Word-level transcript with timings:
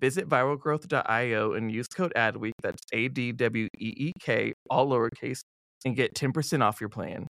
Visit 0.00 0.28
viralgrowth.io 0.28 1.52
and 1.54 1.72
use 1.72 1.88
code 1.88 2.12
ADWEEK, 2.16 2.52
that's 2.62 2.82
A 2.92 3.08
D 3.08 3.32
W 3.32 3.66
E 3.78 3.94
E 3.96 4.12
K, 4.20 4.52
all 4.70 4.88
lowercase, 4.88 5.40
and 5.84 5.96
get 5.96 6.14
10% 6.14 6.62
off 6.62 6.80
your 6.80 6.88
plan. 6.88 7.26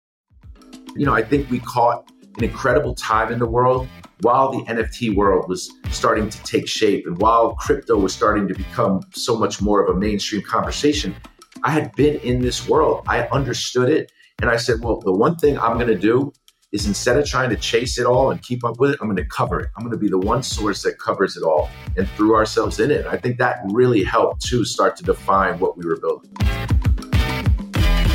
you 0.94 1.06
know, 1.06 1.14
I 1.14 1.22
think 1.22 1.50
we 1.50 1.60
caught 1.60 2.10
an 2.36 2.44
incredible 2.44 2.94
time 2.94 3.32
in 3.32 3.38
the 3.38 3.46
world 3.46 3.88
while 4.20 4.50
the 4.50 4.64
NFT 4.64 5.14
world 5.14 5.48
was 5.48 5.70
starting 5.90 6.28
to 6.28 6.42
take 6.42 6.68
shape 6.68 7.06
and 7.06 7.20
while 7.20 7.54
crypto 7.54 7.96
was 7.96 8.14
starting 8.14 8.46
to 8.48 8.54
become 8.54 9.00
so 9.12 9.36
much 9.36 9.60
more 9.60 9.84
of 9.84 9.96
a 9.96 9.98
mainstream 9.98 10.42
conversation. 10.42 11.14
I 11.64 11.70
had 11.70 11.92
been 11.96 12.16
in 12.20 12.40
this 12.40 12.68
world, 12.68 13.04
I 13.08 13.22
understood 13.28 13.88
it, 13.88 14.12
and 14.40 14.50
I 14.50 14.56
said, 14.56 14.80
well, 14.82 15.00
the 15.00 15.12
one 15.12 15.36
thing 15.36 15.58
I'm 15.58 15.74
going 15.74 15.88
to 15.88 15.98
do 15.98 16.32
is 16.70 16.86
instead 16.86 17.16
of 17.16 17.24
trying 17.24 17.48
to 17.48 17.56
chase 17.56 17.98
it 17.98 18.04
all 18.04 18.30
and 18.30 18.42
keep 18.42 18.62
up 18.62 18.78
with 18.78 18.90
it, 18.90 18.98
I'm 19.00 19.06
going 19.06 19.16
to 19.16 19.24
cover 19.24 19.60
it. 19.60 19.70
I'm 19.76 19.82
going 19.82 19.92
to 19.92 19.98
be 19.98 20.08
the 20.08 20.18
one 20.18 20.42
source 20.42 20.82
that 20.82 20.98
covers 20.98 21.36
it 21.36 21.42
all 21.42 21.70
and 21.96 22.06
threw 22.10 22.34
ourselves 22.34 22.78
in 22.78 22.90
it. 22.90 23.06
I 23.06 23.16
think 23.16 23.38
that 23.38 23.60
really 23.70 24.04
helped 24.04 24.44
to 24.46 24.64
start 24.64 24.96
to 24.96 25.04
define 25.04 25.58
what 25.60 25.78
we 25.78 25.86
were 25.86 25.98
building. 25.98 26.30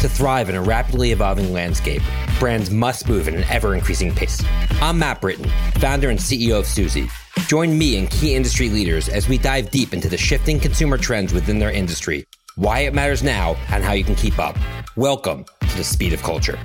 To 0.01 0.09
thrive 0.09 0.49
in 0.49 0.55
a 0.55 0.61
rapidly 0.61 1.11
evolving 1.11 1.51
landscape, 1.51 2.03
brands 2.37 2.69
must 2.69 3.09
move 3.09 3.27
at 3.27 3.33
an 3.33 3.43
ever 3.45 3.73
increasing 3.73 4.13
pace. 4.13 4.43
I'm 4.81 4.99
Matt 4.99 5.21
Britton, 5.21 5.49
founder 5.79 6.09
and 6.09 6.19
CEO 6.19 6.59
of 6.59 6.67
Suzy. 6.67 7.09
Join 7.47 7.75
me 7.75 7.97
and 7.97 8.09
key 8.09 8.35
industry 8.35 8.69
leaders 8.69 9.09
as 9.09 9.27
we 9.27 9.39
dive 9.39 9.71
deep 9.71 9.93
into 9.93 10.09
the 10.09 10.17
shifting 10.17 10.59
consumer 10.59 10.97
trends 10.97 11.33
within 11.33 11.57
their 11.57 11.71
industry, 11.71 12.27
why 12.55 12.81
it 12.81 12.93
matters 12.93 13.23
now, 13.23 13.55
and 13.69 13.83
how 13.83 13.93
you 13.93 14.03
can 14.03 14.15
keep 14.15 14.37
up. 14.37 14.55
Welcome 14.95 15.45
to 15.61 15.77
the 15.77 15.83
speed 15.83 16.13
of 16.13 16.21
culture. 16.21 16.59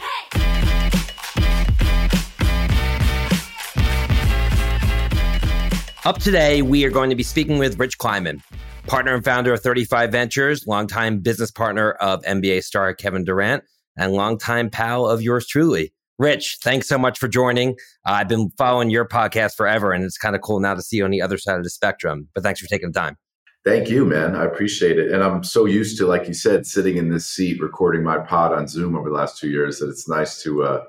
Up 6.04 6.18
today, 6.18 6.62
we 6.62 6.84
are 6.84 6.90
going 6.90 7.10
to 7.10 7.16
be 7.16 7.24
speaking 7.24 7.58
with 7.58 7.76
Rich 7.76 7.98
Kleiman, 7.98 8.40
partner 8.86 9.14
and 9.14 9.24
founder 9.24 9.52
of 9.52 9.60
35 9.60 10.12
Ventures, 10.12 10.64
longtime 10.64 11.18
business 11.18 11.50
partner 11.50 11.92
of 11.94 12.22
NBA 12.22 12.62
star 12.62 12.94
Kevin 12.94 13.24
Durant, 13.24 13.64
and 13.96 14.12
longtime 14.12 14.70
pal 14.70 15.06
of 15.06 15.22
yours 15.22 15.44
truly. 15.48 15.92
Rich, 16.16 16.58
thanks 16.62 16.88
so 16.88 16.98
much 16.98 17.18
for 17.18 17.26
joining. 17.26 17.70
Uh, 18.06 18.12
I've 18.12 18.28
been 18.28 18.50
following 18.56 18.90
your 18.90 19.08
podcast 19.08 19.56
forever, 19.56 19.92
and 19.92 20.04
it's 20.04 20.16
kind 20.16 20.36
of 20.36 20.40
cool 20.42 20.60
now 20.60 20.74
to 20.74 20.82
see 20.82 20.98
you 20.98 21.04
on 21.04 21.10
the 21.10 21.20
other 21.20 21.36
side 21.36 21.58
of 21.58 21.64
the 21.64 21.70
spectrum. 21.70 22.28
But 22.32 22.44
thanks 22.44 22.60
for 22.60 22.68
taking 22.68 22.92
the 22.92 22.98
time. 22.98 23.16
Thank 23.64 23.90
you, 23.90 24.04
man. 24.04 24.36
I 24.36 24.44
appreciate 24.44 25.00
it. 25.00 25.10
And 25.10 25.22
I'm 25.22 25.42
so 25.42 25.64
used 25.64 25.98
to, 25.98 26.06
like 26.06 26.28
you 26.28 26.34
said, 26.34 26.64
sitting 26.64 26.96
in 26.96 27.08
this 27.08 27.26
seat 27.26 27.60
recording 27.60 28.04
my 28.04 28.18
pod 28.18 28.52
on 28.52 28.68
Zoom 28.68 28.96
over 28.96 29.10
the 29.10 29.16
last 29.16 29.38
two 29.38 29.50
years 29.50 29.80
that 29.80 29.88
it's 29.88 30.08
nice 30.08 30.40
to 30.44 30.62
uh, 30.62 30.84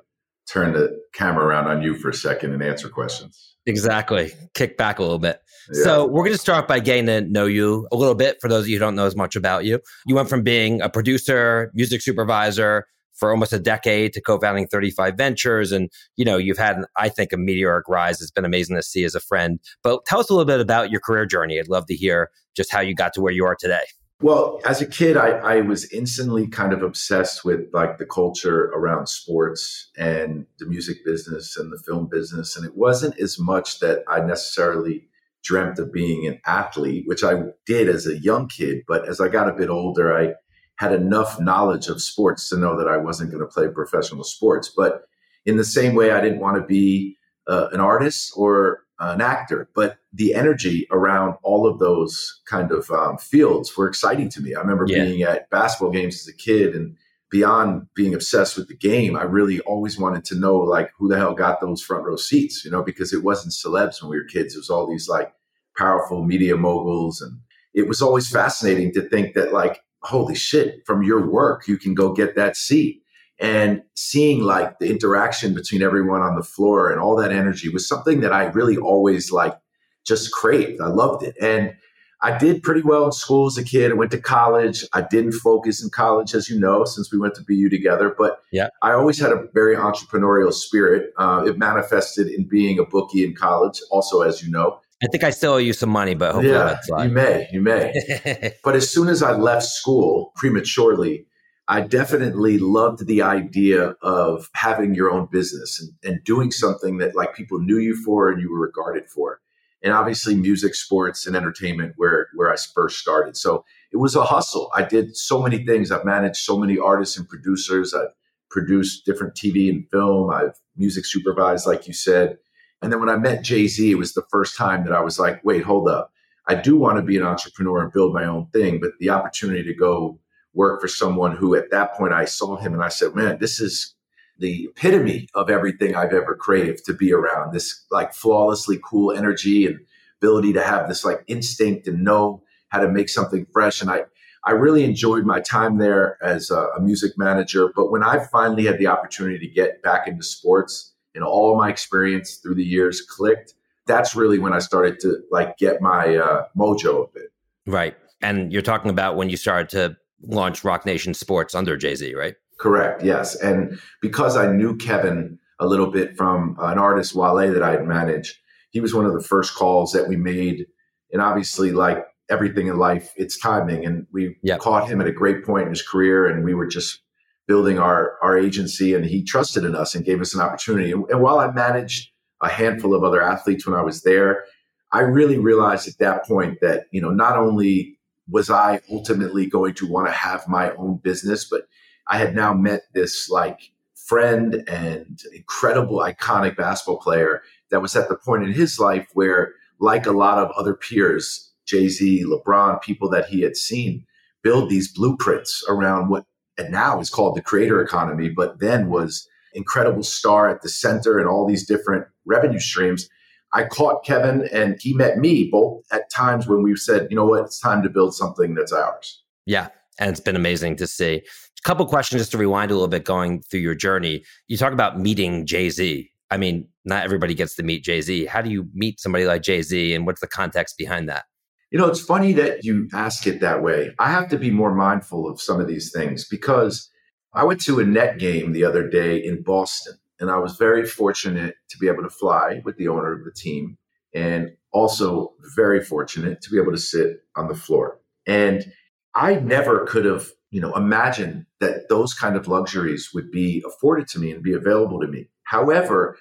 turn 0.48 0.74
the 0.74 1.00
camera 1.14 1.46
around 1.46 1.68
on 1.68 1.82
you 1.82 1.96
for 1.96 2.10
a 2.10 2.14
second 2.14 2.54
and 2.54 2.62
answer 2.62 2.90
questions. 2.90 3.56
Exactly. 3.70 4.32
Kick 4.54 4.78
back 4.78 5.00
a 5.00 5.02
little 5.02 5.20
bit. 5.20 5.40
Yeah. 5.72 5.84
So 5.84 6.06
we're 6.06 6.24
going 6.24 6.36
to 6.36 6.42
start 6.42 6.68
by 6.68 6.80
getting 6.80 7.06
to 7.06 7.22
know 7.22 7.46
you 7.46 7.88
a 7.92 7.96
little 7.96 8.16
bit. 8.16 8.38
For 8.42 8.50
those 8.50 8.66
of 8.66 8.70
you 8.70 8.78
who 8.78 8.80
don't 8.80 8.96
know 8.96 9.06
as 9.06 9.16
much 9.16 9.36
about 9.36 9.66
you, 9.66 9.80
you 10.06 10.16
went 10.16 10.30
from 10.30 10.44
being 10.44 10.82
a 10.82 10.90
producer, 10.90 11.72
music 11.74 12.02
supervisor 12.02 12.86
for 13.20 13.32
almost 13.32 13.52
a 13.54 13.60
decade 13.60 14.14
to 14.14 14.22
co-founding 14.22 14.66
35 14.68 15.16
Ventures, 15.18 15.74
and 15.74 15.90
you 16.16 16.24
know 16.24 16.38
you've 16.38 16.58
had, 16.58 16.78
I 16.98 17.10
think, 17.10 17.34
a 17.34 17.38
meteoric 17.38 17.88
rise. 17.90 18.22
It's 18.22 18.32
been 18.32 18.46
amazing 18.46 18.78
to 18.78 18.84
see 18.84 19.04
as 19.04 19.14
a 19.14 19.20
friend. 19.20 19.60
But 19.84 20.06
tell 20.06 20.20
us 20.20 20.30
a 20.30 20.34
little 20.34 20.46
bit 20.46 20.62
about 20.62 20.90
your 20.90 21.02
career 21.02 21.26
journey. 21.26 21.60
I'd 21.60 21.68
love 21.68 21.86
to 21.88 21.96
hear 21.96 22.30
just 22.56 22.72
how 22.72 22.80
you 22.80 22.96
got 22.96 23.14
to 23.14 23.22
where 23.22 23.34
you 23.34 23.46
are 23.46 23.58
today. 23.60 23.84
Well, 24.22 24.60
as 24.66 24.82
a 24.82 24.86
kid, 24.86 25.16
I, 25.16 25.30
I 25.30 25.62
was 25.62 25.90
instantly 25.94 26.46
kind 26.48 26.74
of 26.74 26.84
obsessed 26.84 27.46
with 27.46 27.70
like 27.72 27.98
the 27.98 28.06
culture 28.06 28.66
around 28.76 29.08
sports 29.08 29.92
and 29.98 30.46
the 30.58 30.66
music 30.66 31.06
business 31.06 31.56
and 31.56 31.72
the 31.72 31.82
film 31.86 32.08
business. 32.08 32.58
And 32.58 32.66
it 32.66 32.76
wasn't 32.76 33.18
as 33.18 33.40
much 33.40 33.80
that 33.80 34.04
I 34.10 34.20
necessarily 34.20 35.08
dreamt 35.42 35.80
of 35.80 35.94
being 35.94 36.28
an 36.28 36.42
athlete, 36.46 37.06
which 37.08 37.24
I 37.24 37.44
did 37.66 37.88
as 37.88 38.08
a 38.08 38.20
young 38.20 38.50
kid. 38.50 38.84
But 38.90 39.08
as 39.08 39.22
I 39.22 39.30
got 39.30 39.48
a 39.48 39.54
bit 39.54 39.70
older, 39.70 40.14
I 40.14 40.34
had 40.76 40.92
enough 40.92 41.40
knowledge 41.40 41.88
of 41.88 42.02
sports 42.02 42.50
to 42.50 42.58
know 42.58 42.78
that 42.78 42.90
I 42.90 42.98
wasn't 42.98 43.32
going 43.32 43.42
to 43.42 43.48
play 43.48 43.70
professional 43.70 44.26
sports. 44.26 44.70
But 44.76 45.04
in 45.46 45.56
the 45.56 45.64
same 45.64 45.96
way, 45.96 46.12
I 46.12 46.20
didn't 46.20 46.42
want 46.42 46.58
to 46.58 46.64
be 46.64 47.16
uh, 47.48 47.70
an 47.72 47.80
artist 47.80 48.34
or 48.36 48.82
an 49.00 49.22
actor, 49.22 49.70
but 49.76 49.98
the 50.12 50.34
energy 50.34 50.88
around 50.92 51.36
all 51.44 51.68
of 51.68 51.80
those 51.80 52.42
kind 52.48 52.72
of 52.72 52.90
um, 52.92 53.18
fields 53.18 53.76
were 53.78 53.88
exciting 53.88 54.30
to 54.30 54.42
me. 54.42 54.56
I 54.56 54.60
remember 54.60 54.86
Yeah. 54.88 55.06
being 55.06 55.22
at 55.24 55.50
basketball 55.50 55.92
games 55.92 56.16
as 56.16 56.28
a 56.28 56.36
kid 56.38 56.76
and 56.76 56.96
beyond 57.32 57.88
being 57.96 58.14
obsessed 58.14 58.58
with 58.58 58.68
the 58.68 58.76
game, 58.76 59.16
I 59.16 59.24
really 59.24 59.60
always 59.62 60.00
wanted 60.00 60.26
to 60.26 60.36
know 60.36 60.58
like 60.58 60.90
who 60.98 61.08
the 61.08 61.18
hell 61.18 61.34
got 61.34 61.62
those 61.62 61.82
front 61.82 62.04
row 62.06 62.16
seats, 62.16 62.66
you 62.66 62.72
know, 62.72 62.84
because 62.84 63.14
it 63.14 63.24
wasn't 63.24 63.54
celebs 63.54 64.02
when 64.02 64.10
we 64.10 64.18
were 64.18 64.26
kids. 64.26 64.56
It 64.56 64.60
was 64.60 64.70
all 64.70 64.88
these 64.90 65.08
like 65.08 65.32
powerful 65.78 66.24
media 66.26 66.58
moguls. 66.58 67.22
And 67.22 67.40
it 67.74 67.88
was 67.88 68.02
always 68.02 68.30
fascinating 68.30 68.92
to 68.94 69.02
think 69.02 69.36
that 69.36 69.54
like, 69.54 69.80
holy 70.02 70.36
shit, 70.36 70.86
from 70.86 71.04
your 71.04 71.30
work, 71.30 71.68
you 71.68 71.78
can 71.78 71.94
go 71.94 72.14
get 72.14 72.36
that 72.36 72.58
seat 72.58 73.04
and 73.40 73.82
seeing 73.96 74.42
like 74.42 74.80
the 74.80 74.90
interaction 74.90 75.54
between 75.54 75.82
everyone 75.82 76.22
on 76.22 76.36
the 76.36 76.44
floor 76.44 76.92
and 76.92 77.00
all 77.00 77.16
that 77.16 77.32
energy 77.32 77.70
was 77.70 77.88
something 77.88 78.20
that 78.22 78.34
I 78.34 78.46
really 78.46 78.78
always 78.78 79.32
like 79.32 79.58
just 80.06 80.32
craved. 80.32 80.82
I 80.82 80.88
loved 80.88 81.24
it. 81.24 81.36
And 81.42 81.74
I 82.22 82.38
did 82.38 82.64
pretty 82.64 82.82
well 82.82 83.06
in 83.06 83.12
school 83.14 83.48
as 83.48 83.58
a 83.58 83.64
kid. 83.64 83.92
I 83.92 83.94
went 83.94 84.12
to 84.12 84.20
college. 84.20 84.84
I 84.92 85.02
didn't 85.02 85.34
focus 85.34 85.82
in 85.82 85.90
college, 85.90 86.36
as 86.36 86.50
you 86.50 86.60
know, 86.60 86.84
since 86.84 87.14
we 87.14 87.18
went 87.18 87.36
to 87.36 87.44
BU 87.48 87.70
together. 87.70 88.14
But 88.18 88.42
Yeah. 88.52 88.68
I 88.82 88.92
always 88.92 89.20
had 89.20 89.32
a 89.32 89.46
very 89.54 89.78
entrepreneurial 89.78 90.52
spirit. 90.52 91.14
Uh, 91.18 91.46
it 91.48 91.58
manifested 91.58 92.28
in 92.28 92.44
being 92.44 92.78
a 92.78 92.84
bookie 92.84 93.24
in 93.24 93.36
college, 93.36 93.80
also, 93.90 94.22
as 94.22 94.44
you 94.44 94.52
know. 94.52 94.82
I 95.02 95.08
think 95.08 95.24
I 95.24 95.30
still 95.30 95.54
owe 95.54 95.58
you 95.58 95.72
some 95.72 95.90
money, 95.90 96.14
but 96.14 96.34
hopefully 96.34 96.54
yeah, 96.54 96.66
that's 96.66 96.90
you 96.90 97.10
may, 97.10 97.48
you 97.54 97.62
may. 97.62 98.54
But 98.66 98.76
as 98.76 98.92
soon 98.92 99.08
as 99.08 99.24
I 99.24 99.32
left 99.32 99.66
school 99.66 100.34
prematurely, 100.36 101.26
I 101.72 101.82
definitely 101.82 102.58
loved 102.58 103.06
the 103.06 103.22
idea 103.22 103.96
of 104.02 104.50
having 104.56 104.96
your 104.96 105.12
own 105.12 105.28
business 105.32 105.80
and, 105.80 105.94
and 106.04 106.24
doing 106.24 106.50
something 106.50 106.98
that 106.98 107.16
like 107.16 107.36
people 107.36 107.60
knew 107.60 107.78
you 107.78 107.96
for 108.04 108.30
and 108.30 108.42
you 108.42 108.52
were 108.52 108.60
regarded 108.60 109.08
for. 109.08 109.40
And 109.84 109.94
obviously 109.94 110.36
music, 110.36 110.74
sports, 110.74 111.28
and 111.28 111.36
entertainment 111.36 111.94
where 111.96 112.28
where 112.34 112.52
I 112.52 112.56
first 112.74 112.98
started. 112.98 113.38
So 113.38 113.64
it 113.92 113.98
was 113.98 114.16
a 114.16 114.24
hustle. 114.24 114.72
I 114.76 114.84
did 114.84 115.16
so 115.16 115.44
many 115.44 115.64
things. 115.64 115.92
I've 115.92 116.04
managed 116.04 116.38
so 116.38 116.58
many 116.58 116.80
artists 116.80 117.20
and 117.20 117.30
producers. 117.30 117.94
I've 117.94 118.14
produced 118.50 119.06
different 119.06 119.36
TV 119.36 119.70
and 119.70 119.88
film. 119.92 120.32
I've 120.32 120.60
music 120.76 121.06
supervised, 121.06 121.68
like 121.68 121.88
you 121.88 121.94
said. 121.94 122.40
And 122.82 122.92
then 122.92 123.00
when 123.00 123.10
I 123.10 123.18
met 123.18 123.44
Jay 123.44 123.68
Z, 123.68 123.92
it 123.92 123.96
was 123.96 124.14
the 124.14 124.26
first 124.32 124.58
time 124.58 124.86
that 124.86 124.94
I 124.94 125.02
was 125.02 125.20
like, 125.20 125.40
wait, 125.46 125.64
hold 125.64 125.88
up. 125.88 126.12
I 126.48 126.56
do 126.56 126.78
want 126.78 126.98
to 126.98 127.04
be 127.04 127.18
an 127.18 127.24
entrepreneur 127.24 127.84
and 127.84 127.94
build 127.94 128.12
my 128.12 128.26
own 128.26 128.48
thing. 128.48 128.80
But 128.80 128.94
the 129.00 129.12
opportunity 129.12 129.64
to 129.64 129.74
go 129.76 130.20
work 130.54 130.82
for 130.82 130.88
someone 130.88 131.36
who 131.36 131.56
at 131.56 131.72
that 131.72 131.94
point 131.94 132.14
I 132.14 132.26
saw 132.26 132.58
him 132.58 132.74
and 132.74 132.84
I 132.84 132.90
said, 132.90 133.16
man, 133.16 133.38
this 133.40 133.60
is 133.60 133.96
the 134.40 134.70
epitome 134.70 135.28
of 135.36 135.50
everything 135.50 135.96
I've 135.96 136.14
ever 136.14 136.36
craved 136.36 136.86
to 136.86 136.94
be 136.94 137.12
around 137.14 137.54
this 137.54 137.86
like 137.92 138.14
flawlessly 138.14 138.80
cool 138.84 139.12
energy 139.12 139.66
and 139.66 139.80
ability 140.22 140.54
to 140.54 140.64
have 140.64 140.88
this 140.88 141.06
like 141.06 141.24
instinct 141.28 141.88
and 141.88 142.04
know 142.04 142.44
how 142.70 142.80
to 142.80 142.90
make 142.90 143.10
something 143.10 143.46
fresh. 143.52 143.82
And 143.82 143.92
I, 143.92 144.04
I 144.46 144.52
really 144.52 144.84
enjoyed 144.84 145.26
my 145.26 145.42
time 145.42 145.78
there 145.78 146.18
as 146.24 146.50
a, 146.50 146.68
a 146.78 146.82
music 146.82 147.18
manager. 147.18 147.72
But 147.76 147.92
when 147.92 148.04
I 148.04 148.26
finally 148.32 148.66
had 148.66 148.80
the 148.80 148.88
opportunity 148.88 149.40
to 149.40 149.48
get 149.54 149.82
back 149.84 150.08
into 150.08 150.24
sports 150.24 150.94
and 151.14 151.24
all 151.24 151.58
my 151.58 151.70
experience 151.70 152.36
through 152.38 152.56
the 152.56 152.64
years 152.64 153.02
clicked, 153.02 153.54
that's 153.88 154.16
really 154.16 154.40
when 154.40 154.54
I 154.54 154.60
started 154.60 155.00
to 155.02 155.18
like 155.32 155.58
get 155.58 155.82
my 155.82 156.16
uh, 156.16 156.46
mojo 156.58 157.06
a 157.06 157.08
bit. 157.14 157.34
Right. 157.66 157.98
And 158.22 158.54
you're 158.54 158.62
talking 158.62 158.92
about 158.92 159.16
when 159.16 159.30
you 159.30 159.38
started 159.38 159.70
to 159.70 159.98
launch 160.24 160.64
Roc 160.64 160.86
Nation 160.86 161.14
Sports 161.14 161.56
under 161.56 161.78
Jay 161.78 161.96
Z, 161.96 162.14
right? 162.16 162.36
Correct. 162.60 163.04
Yes. 163.04 163.36
And 163.36 163.80
because 164.02 164.36
I 164.36 164.52
knew 164.52 164.76
Kevin 164.76 165.40
a 165.60 165.66
little 165.66 165.92
bit 165.92 166.16
from 166.16 166.58
uh, 166.60 166.68
an 166.68 166.78
artist 166.78 167.16
Wale 167.16 167.54
that 167.54 167.64
I 167.64 167.72
had 167.72 167.86
managed, 167.86 168.36
he 168.72 168.82
was 168.82 168.94
one 168.94 169.06
of 169.06 169.14
the 169.14 169.24
first 169.24 169.56
calls 169.56 169.92
that 169.94 170.08
we 170.08 170.18
made. 170.18 170.66
And 171.12 171.22
obviously, 171.22 171.72
like 171.72 172.06
everything 172.30 172.68
in 172.68 172.78
life, 172.78 173.12
it's 173.16 173.40
timing. 173.40 173.86
And 173.86 174.06
we 174.12 174.36
yep. 174.44 174.60
caught 174.60 174.88
him 174.88 175.02
at 175.02 175.08
a 175.08 175.12
great 175.12 175.44
point 175.44 175.64
in 175.64 175.70
his 175.70 175.82
career, 175.82 176.28
and 176.28 176.44
we 176.44 176.54
were 176.54 176.68
just 176.68 177.00
building 177.48 177.80
our 177.80 178.18
our 178.22 178.38
agency. 178.38 178.94
And 178.94 179.06
he 179.06 179.24
trusted 179.24 179.64
in 179.64 179.76
us 179.76 179.96
and 179.96 180.06
gave 180.06 180.22
us 180.22 180.36
an 180.36 180.42
opportunity. 180.42 180.92
And, 180.92 181.06
and 181.10 181.22
while 181.22 181.40
I 181.40 181.52
managed 181.52 182.12
a 182.42 182.50
handful 182.50 182.94
of 182.94 183.04
other 183.04 183.22
athletes 183.22 183.66
when 183.66 183.76
I 183.76 183.82
was 183.82 184.04
there, 184.04 184.44
I 184.92 185.02
really 185.02 185.38
realized 185.38 185.88
at 185.88 185.98
that 186.00 186.26
point 186.26 186.60
that 186.62 186.86
you 186.92 187.02
know 187.02 187.12
not 187.12 187.38
only 187.38 187.99
was 188.30 188.50
I 188.50 188.82
ultimately 188.92 189.46
going 189.46 189.74
to 189.76 189.88
want 189.88 190.08
to 190.08 190.14
have 190.14 190.48
my 190.48 190.72
own 190.76 190.98
business, 190.98 191.46
but 191.46 191.68
I 192.08 192.18
had 192.18 192.36
now 192.36 192.54
met 192.54 192.84
this 192.94 193.30
like 193.30 193.72
friend 193.96 194.64
and 194.68 195.20
incredible 195.34 196.00
iconic 196.00 196.58
basketball 196.58 197.00
player 197.00 197.42
that 197.70 197.82
was 197.82 197.96
at 197.96 198.10
the 198.10 198.16
point 198.16 198.44
in 198.44 198.52
his 198.52 198.80
life 198.80 199.08
where, 199.14 199.54
like 199.80 200.06
a 200.06 200.12
lot 200.12 200.40
of 200.40 200.52
other 200.58 200.74
peers, 200.74 201.52
Jay 201.66 201.88
Z, 201.88 202.26
LeBron, 202.26 202.82
people 202.82 203.10
that 203.10 203.28
he 203.28 203.42
had 203.42 203.56
seen 203.56 204.06
build 204.42 204.70
these 204.70 204.92
blueprints 204.92 205.64
around 205.70 206.10
what 206.10 206.26
and 206.58 206.72
now 206.72 207.00
is 207.00 207.10
called 207.10 207.36
the 207.36 207.42
creator 207.42 207.82
economy, 207.82 208.30
but 208.30 208.60
then 208.60 208.90
was 208.90 209.28
incredible 209.54 210.04
star 210.04 210.50
at 210.50 210.62
the 210.62 210.70
center 210.70 211.18
and 211.18 211.28
all 211.28 211.48
these 211.48 211.66
different 211.66 212.06
revenue 212.26 212.60
streams. 212.60 213.10
I 213.54 213.64
caught 213.66 214.06
Kevin 214.06 214.48
and 214.54 214.80
he 214.80 214.94
met 214.94 215.18
me 215.18 215.50
both 215.52 215.84
at 215.92 216.10
times 216.12 216.48
when 216.48 216.62
we 216.62 216.76
said, 216.76 217.08
you 217.10 217.16
know 217.16 217.26
what, 217.26 217.46
it's 217.46 217.60
time 217.60 217.82
to 217.84 217.90
build 217.90 218.14
something 218.14 218.54
that's 218.54 218.72
ours. 218.72 219.24
Yeah. 219.46 219.70
And 220.00 220.10
it's 220.12 220.20
been 220.20 220.36
amazing 220.36 220.76
to 220.78 220.88
see. 220.88 221.16
A 221.16 221.62
couple 221.64 221.86
questions 221.86 222.22
just 222.22 222.32
to 222.32 222.38
rewind 222.38 222.72
a 222.72 222.74
little 222.74 222.88
bit 222.88 223.04
going 223.04 223.42
through 223.42 223.60
your 223.62 223.76
journey. 223.76 224.24
You 224.48 224.58
talk 224.58 224.72
about 224.72 225.00
meeting 225.00 225.46
Jay 225.46 225.70
Z. 225.70 226.10
I 226.32 226.38
mean, 226.38 226.68
not 226.86 227.04
everybody 227.04 227.34
gets 227.34 227.56
to 227.56 227.64
meet 227.64 227.84
Jay 227.84 228.02
Z. 228.02 228.26
How 228.28 228.42
do 228.42 228.50
you 228.50 228.70
meet 228.74 229.00
somebody 229.00 229.26
like 229.26 229.42
Jay 229.42 229.62
Z 229.62 229.94
and 229.94 230.06
what's 230.06 230.22
the 230.22 230.28
context 230.28 230.78
behind 230.78 231.10
that? 231.10 231.26
You 231.72 231.78
know, 231.78 231.88
it's 231.88 232.02
funny 232.02 232.34
that 232.34 232.64
you 232.64 232.88
ask 232.94 233.28
it 233.28 233.42
that 233.42 233.62
way. 233.62 233.94
I 234.00 234.10
have 234.10 234.30
to 234.30 234.38
be 234.38 234.52
more 234.52 234.74
mindful 234.74 235.30
of 235.30 235.42
some 235.42 235.60
of 235.60 235.68
these 235.68 235.92
things 235.92 236.26
because 236.28 236.90
I 237.34 237.44
went 237.44 237.62
to 237.66 237.80
a 237.80 237.86
net 237.86 238.18
game 238.18 238.54
the 238.54 238.64
other 238.64 238.88
day 238.88 239.18
in 239.18 239.44
Boston, 239.44 239.99
and 240.20 240.30
I 240.30 240.38
was 240.38 240.58
very 240.58 240.86
fortunate 240.86 241.56
to 241.70 241.78
be 241.78 241.88
able 241.88 242.04
to 242.04 242.10
fly 242.10 242.62
with 242.64 242.78
the 242.78 242.88
owner 242.88 243.14
of 243.14 243.24
the 243.24 243.32
team, 243.32 243.78
and 244.14 244.52
also 244.72 245.34
very 245.56 245.84
fortunate 245.84 246.42
to 246.42 246.50
be 246.50 246.60
able 246.60 246.72
to 246.72 246.78
sit 246.78 247.24
on 247.36 247.48
the 247.48 247.56
floor. 247.56 248.00
And 248.28 248.72
I 249.16 249.36
never 249.36 249.86
could 249.86 250.06
have, 250.06 250.30
you 250.52 250.62
know, 250.62 250.74
imagined 250.74 251.46
that 251.60 251.90
those 251.90 252.14
kind 252.14 252.36
of 252.36 252.48
luxuries 252.48 253.10
would 253.14 253.32
be 253.32 253.64
afforded 253.66 254.08
to 254.10 254.20
me 254.20 254.32
and 254.32 254.44
be 254.44 254.54
available 254.54 255.00
to 255.00 255.08
me. 255.08 255.28
However, 255.44 256.18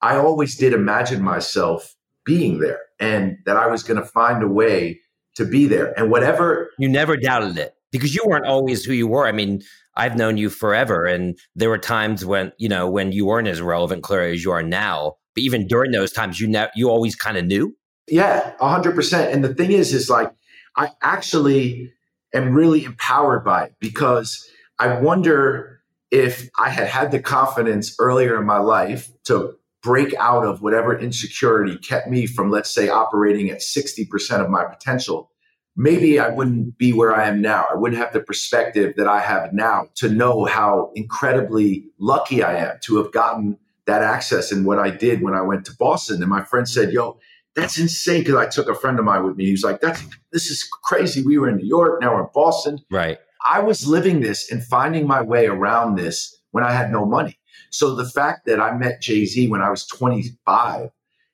I 0.00 0.16
always 0.16 0.56
did 0.56 0.72
imagine 0.72 1.22
myself 1.22 1.94
being 2.24 2.58
there 2.58 2.80
and 2.98 3.38
that 3.46 3.56
I 3.56 3.68
was 3.68 3.82
going 3.82 4.00
to 4.00 4.06
find 4.06 4.42
a 4.42 4.48
way 4.48 5.00
to 5.36 5.44
be 5.44 5.66
there. 5.66 5.98
And 5.98 6.10
whatever. 6.10 6.70
You 6.78 6.88
never 6.88 7.16
doubted 7.16 7.56
it 7.56 7.74
because 7.90 8.14
you 8.14 8.22
weren't 8.26 8.46
always 8.46 8.84
who 8.84 8.92
you 8.92 9.06
were. 9.06 9.26
I 9.26 9.32
mean, 9.32 9.62
I've 9.94 10.16
known 10.16 10.36
you 10.36 10.50
forever. 10.50 11.04
And 11.04 11.38
there 11.54 11.68
were 11.68 11.78
times 11.78 12.24
when, 12.24 12.52
you 12.58 12.68
know, 12.68 12.88
when 12.88 13.12
you 13.12 13.26
weren't 13.26 13.48
as 13.48 13.60
relevant, 13.60 14.02
clearly, 14.02 14.32
as 14.32 14.44
you 14.44 14.52
are 14.52 14.62
now. 14.62 15.14
But 15.34 15.42
even 15.44 15.66
during 15.66 15.92
those 15.92 16.12
times, 16.12 16.40
you 16.40 16.48
ne- 16.48 16.70
you 16.74 16.88
always 16.88 17.14
kind 17.14 17.36
of 17.36 17.44
knew. 17.44 17.76
Yeah, 18.08 18.52
100%. 18.60 19.32
And 19.32 19.44
the 19.44 19.54
thing 19.54 19.72
is, 19.72 19.94
is 19.94 20.10
like, 20.10 20.32
I 20.76 20.90
actually 21.02 21.92
am 22.34 22.54
really 22.54 22.84
empowered 22.84 23.44
by 23.44 23.64
it 23.64 23.74
because 23.80 24.46
I 24.78 25.00
wonder 25.00 25.80
if 26.10 26.48
I 26.58 26.70
had 26.70 26.86
had 26.86 27.10
the 27.10 27.20
confidence 27.20 27.94
earlier 27.98 28.38
in 28.38 28.46
my 28.46 28.58
life 28.58 29.10
to 29.24 29.54
break 29.82 30.14
out 30.14 30.44
of 30.44 30.62
whatever 30.62 30.96
insecurity 30.96 31.76
kept 31.76 32.08
me 32.08 32.26
from, 32.26 32.50
let's 32.50 32.70
say, 32.70 32.88
operating 32.88 33.50
at 33.50 33.58
60% 33.58 34.44
of 34.44 34.48
my 34.48 34.64
potential, 34.64 35.31
maybe 35.76 36.18
I 36.18 36.28
wouldn't 36.28 36.78
be 36.78 36.92
where 36.92 37.14
I 37.14 37.28
am 37.28 37.40
now. 37.40 37.66
I 37.70 37.76
wouldn't 37.76 38.00
have 38.00 38.12
the 38.12 38.20
perspective 38.20 38.94
that 38.96 39.06
I 39.06 39.20
have 39.20 39.52
now 39.52 39.88
to 39.96 40.08
know 40.08 40.44
how 40.44 40.90
incredibly 40.94 41.86
lucky 41.98 42.42
I 42.42 42.56
am 42.56 42.78
to 42.84 42.96
have 42.96 43.12
gotten 43.12 43.58
that 43.86 44.02
access 44.02 44.52
and 44.52 44.64
what 44.64 44.78
I 44.78 44.90
did 44.90 45.22
when 45.22 45.34
I 45.34 45.42
went 45.42 45.64
to 45.66 45.76
Boston. 45.76 46.20
And 46.22 46.30
my 46.30 46.44
friend 46.44 46.68
said, 46.68 46.92
Yo, 46.92 47.18
that's 47.54 47.78
insane. 47.78 48.20
Because 48.20 48.36
I 48.36 48.46
took 48.46 48.68
a 48.68 48.74
friend 48.74 48.98
of 48.98 49.04
mine 49.04 49.24
with 49.24 49.36
me. 49.36 49.46
He 49.46 49.52
was 49.52 49.64
like, 49.64 49.80
That's 49.80 50.02
this 50.30 50.50
is 50.50 50.62
crazy. 50.84 51.22
We 51.22 51.38
were 51.38 51.48
in 51.48 51.56
New 51.56 51.66
York, 51.66 52.00
now 52.00 52.14
we're 52.14 52.22
in 52.22 52.28
Boston. 52.34 52.78
Right. 52.90 53.18
I 53.44 53.60
was 53.60 53.86
living 53.86 54.20
this 54.20 54.52
and 54.52 54.64
finding 54.64 55.06
my 55.06 55.20
way 55.20 55.46
around 55.46 55.96
this 55.96 56.40
when 56.52 56.62
I 56.62 56.72
had 56.72 56.92
no 56.92 57.04
money. 57.04 57.38
So 57.70 57.94
the 57.94 58.08
fact 58.08 58.46
that 58.46 58.60
I 58.60 58.76
met 58.76 59.00
Jay 59.00 59.24
Z 59.24 59.48
when 59.48 59.62
I 59.62 59.70
was 59.70 59.86
25 59.86 60.90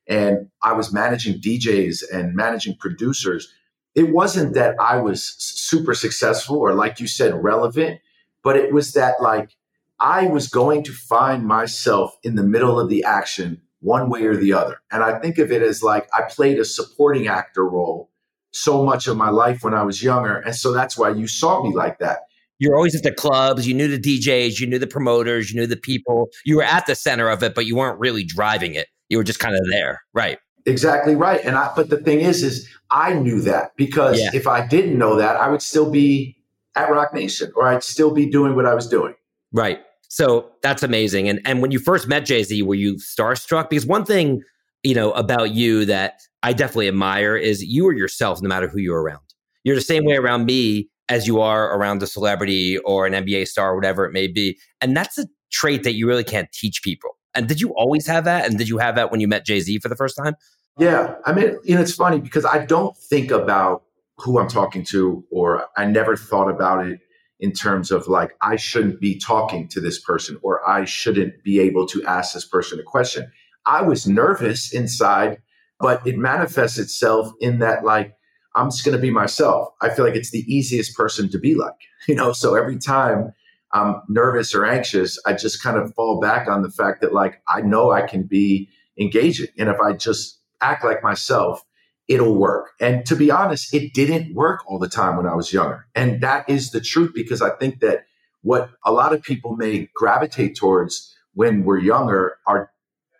and 0.06 0.48
I 0.62 0.72
was 0.72 0.92
managing 0.92 1.40
DJs 1.40 2.02
and 2.12 2.34
managing 2.34 2.76
producers, 2.76 3.52
it 3.98 4.12
wasn't 4.12 4.54
that 4.54 4.76
I 4.80 5.00
was 5.00 5.34
super 5.38 5.92
successful 5.92 6.56
or, 6.58 6.72
like 6.72 7.00
you 7.00 7.08
said, 7.08 7.42
relevant, 7.42 8.00
but 8.44 8.56
it 8.56 8.72
was 8.72 8.92
that 8.92 9.20
like 9.20 9.56
I 9.98 10.26
was 10.26 10.48
going 10.48 10.84
to 10.84 10.92
find 10.92 11.44
myself 11.44 12.16
in 12.22 12.36
the 12.36 12.44
middle 12.44 12.78
of 12.78 12.88
the 12.88 13.02
action 13.02 13.60
one 13.80 14.08
way 14.08 14.24
or 14.24 14.36
the 14.36 14.52
other. 14.52 14.80
And 14.92 15.02
I 15.02 15.18
think 15.18 15.38
of 15.38 15.50
it 15.50 15.62
as 15.62 15.82
like 15.82 16.08
I 16.14 16.22
played 16.22 16.60
a 16.60 16.64
supporting 16.64 17.26
actor 17.26 17.68
role 17.68 18.10
so 18.52 18.84
much 18.84 19.08
of 19.08 19.16
my 19.16 19.30
life 19.30 19.62
when 19.62 19.74
I 19.74 19.82
was 19.82 20.02
younger. 20.02 20.36
And 20.36 20.54
so 20.54 20.72
that's 20.72 20.96
why 20.96 21.10
you 21.10 21.26
saw 21.26 21.62
me 21.62 21.74
like 21.74 21.98
that 21.98 22.20
you're 22.60 22.74
always 22.74 22.96
at 22.96 23.04
the 23.04 23.12
clubs, 23.12 23.66
you 23.66 23.74
knew 23.74 23.88
the 23.88 24.00
DJs, 24.00 24.58
you 24.58 24.66
knew 24.66 24.78
the 24.78 24.86
promoters, 24.86 25.50
you 25.50 25.60
knew 25.60 25.66
the 25.66 25.76
people. 25.76 26.28
You 26.44 26.56
were 26.56 26.64
at 26.64 26.86
the 26.86 26.94
center 26.94 27.28
of 27.28 27.42
it, 27.42 27.54
but 27.54 27.66
you 27.66 27.76
weren't 27.76 28.00
really 28.00 28.24
driving 28.24 28.74
it. 28.74 28.88
You 29.08 29.18
were 29.18 29.24
just 29.24 29.38
kind 29.38 29.54
of 29.54 29.60
there. 29.70 30.02
Right. 30.12 30.38
Exactly 30.68 31.14
right. 31.14 31.40
And 31.44 31.56
I 31.56 31.72
but 31.74 31.88
the 31.90 31.96
thing 31.96 32.20
is 32.20 32.42
is 32.42 32.68
I 32.90 33.14
knew 33.14 33.40
that 33.42 33.72
because 33.76 34.20
yeah. 34.20 34.30
if 34.34 34.46
I 34.46 34.66
didn't 34.66 34.98
know 34.98 35.16
that, 35.16 35.36
I 35.36 35.48
would 35.48 35.62
still 35.62 35.90
be 35.90 36.36
at 36.76 36.90
Roc 36.90 37.12
Nation 37.14 37.50
or 37.56 37.68
I'd 37.68 37.82
still 37.82 38.12
be 38.12 38.26
doing 38.26 38.54
what 38.54 38.66
I 38.66 38.74
was 38.74 38.86
doing. 38.86 39.14
Right. 39.52 39.80
So 40.08 40.50
that's 40.62 40.82
amazing. 40.82 41.28
And 41.28 41.40
and 41.44 41.62
when 41.62 41.70
you 41.70 41.78
first 41.78 42.08
met 42.08 42.24
Jay-Z, 42.24 42.62
were 42.62 42.74
you 42.74 42.94
starstruck? 42.96 43.70
Because 43.70 43.86
one 43.86 44.04
thing, 44.04 44.42
you 44.82 44.94
know, 44.94 45.12
about 45.12 45.52
you 45.52 45.84
that 45.86 46.20
I 46.42 46.52
definitely 46.52 46.88
admire 46.88 47.36
is 47.36 47.62
you 47.62 47.86
are 47.88 47.94
yourself 47.94 48.40
no 48.42 48.48
matter 48.48 48.68
who 48.68 48.78
you're 48.78 49.02
around. 49.02 49.22
You're 49.64 49.74
the 49.74 49.82
same 49.82 50.04
way 50.04 50.16
around 50.16 50.46
me 50.46 50.88
as 51.08 51.26
you 51.26 51.40
are 51.40 51.74
around 51.76 52.02
a 52.02 52.06
celebrity 52.06 52.78
or 52.78 53.06
an 53.06 53.12
NBA 53.12 53.48
star, 53.48 53.72
or 53.72 53.76
whatever 53.76 54.04
it 54.04 54.12
may 54.12 54.26
be. 54.26 54.58
And 54.80 54.96
that's 54.96 55.18
a 55.18 55.26
trait 55.50 55.82
that 55.84 55.94
you 55.94 56.06
really 56.06 56.24
can't 56.24 56.50
teach 56.52 56.82
people. 56.82 57.10
And 57.34 57.48
did 57.48 57.60
you 57.60 57.70
always 57.76 58.06
have 58.06 58.24
that? 58.24 58.46
And 58.46 58.58
did 58.58 58.68
you 58.68 58.78
have 58.78 58.94
that 58.96 59.10
when 59.10 59.20
you 59.20 59.28
met 59.28 59.44
Jay 59.44 59.60
Z 59.60 59.78
for 59.78 59.88
the 59.88 59.96
first 59.96 60.16
time? 60.16 60.34
Yeah. 60.78 61.16
I 61.24 61.32
mean, 61.32 61.56
know, 61.64 61.80
it's 61.80 61.94
funny 61.94 62.20
because 62.20 62.44
I 62.44 62.64
don't 62.64 62.96
think 62.96 63.30
about 63.30 63.82
who 64.18 64.38
I'm 64.38 64.48
talking 64.48 64.84
to, 64.86 65.24
or 65.30 65.66
I 65.76 65.84
never 65.86 66.16
thought 66.16 66.48
about 66.48 66.86
it 66.86 67.00
in 67.40 67.52
terms 67.52 67.90
of 67.90 68.08
like, 68.08 68.32
I 68.42 68.56
shouldn't 68.56 69.00
be 69.00 69.18
talking 69.18 69.68
to 69.68 69.80
this 69.80 70.00
person, 70.00 70.38
or 70.42 70.68
I 70.68 70.84
shouldn't 70.84 71.42
be 71.44 71.60
able 71.60 71.86
to 71.88 72.04
ask 72.04 72.34
this 72.34 72.46
person 72.46 72.80
a 72.80 72.82
question. 72.82 73.30
I 73.66 73.82
was 73.82 74.08
nervous 74.08 74.72
inside, 74.72 75.38
but 75.78 76.04
it 76.06 76.16
manifests 76.16 76.78
itself 76.78 77.32
in 77.40 77.58
that, 77.60 77.84
like, 77.84 78.14
I'm 78.54 78.70
just 78.70 78.84
going 78.84 78.96
to 78.96 79.02
be 79.02 79.10
myself. 79.10 79.68
I 79.82 79.90
feel 79.90 80.04
like 80.04 80.16
it's 80.16 80.32
the 80.32 80.44
easiest 80.52 80.96
person 80.96 81.28
to 81.30 81.38
be 81.38 81.54
like, 81.54 81.74
you 82.08 82.14
know? 82.14 82.32
So 82.32 82.54
every 82.56 82.78
time 82.78 83.32
I'm 83.72 84.02
nervous 84.08 84.54
or 84.54 84.64
anxious, 84.64 85.18
I 85.26 85.34
just 85.34 85.62
kind 85.62 85.76
of 85.76 85.94
fall 85.94 86.20
back 86.20 86.48
on 86.48 86.62
the 86.62 86.70
fact 86.70 87.00
that 87.02 87.12
like, 87.12 87.40
I 87.46 87.60
know 87.60 87.92
I 87.92 88.02
can 88.02 88.24
be 88.24 88.68
engaging. 88.98 89.48
And 89.58 89.68
if 89.68 89.78
I 89.78 89.92
just 89.92 90.37
act 90.60 90.84
like 90.84 91.02
myself, 91.02 91.62
it'll 92.08 92.34
work. 92.34 92.70
And 92.80 93.04
to 93.06 93.16
be 93.16 93.30
honest, 93.30 93.72
it 93.74 93.92
didn't 93.92 94.34
work 94.34 94.60
all 94.66 94.78
the 94.78 94.88
time 94.88 95.16
when 95.16 95.26
I 95.26 95.34
was 95.34 95.52
younger. 95.52 95.86
And 95.94 96.20
that 96.22 96.48
is 96.48 96.70
the 96.70 96.80
truth 96.80 97.12
because 97.14 97.42
I 97.42 97.50
think 97.50 97.80
that 97.80 98.04
what 98.42 98.70
a 98.84 98.92
lot 98.92 99.12
of 99.12 99.22
people 99.22 99.56
may 99.56 99.88
gravitate 99.94 100.56
towards 100.56 101.14
when 101.34 101.64
we're 101.64 101.78
younger 101.78 102.38
are 102.46 102.70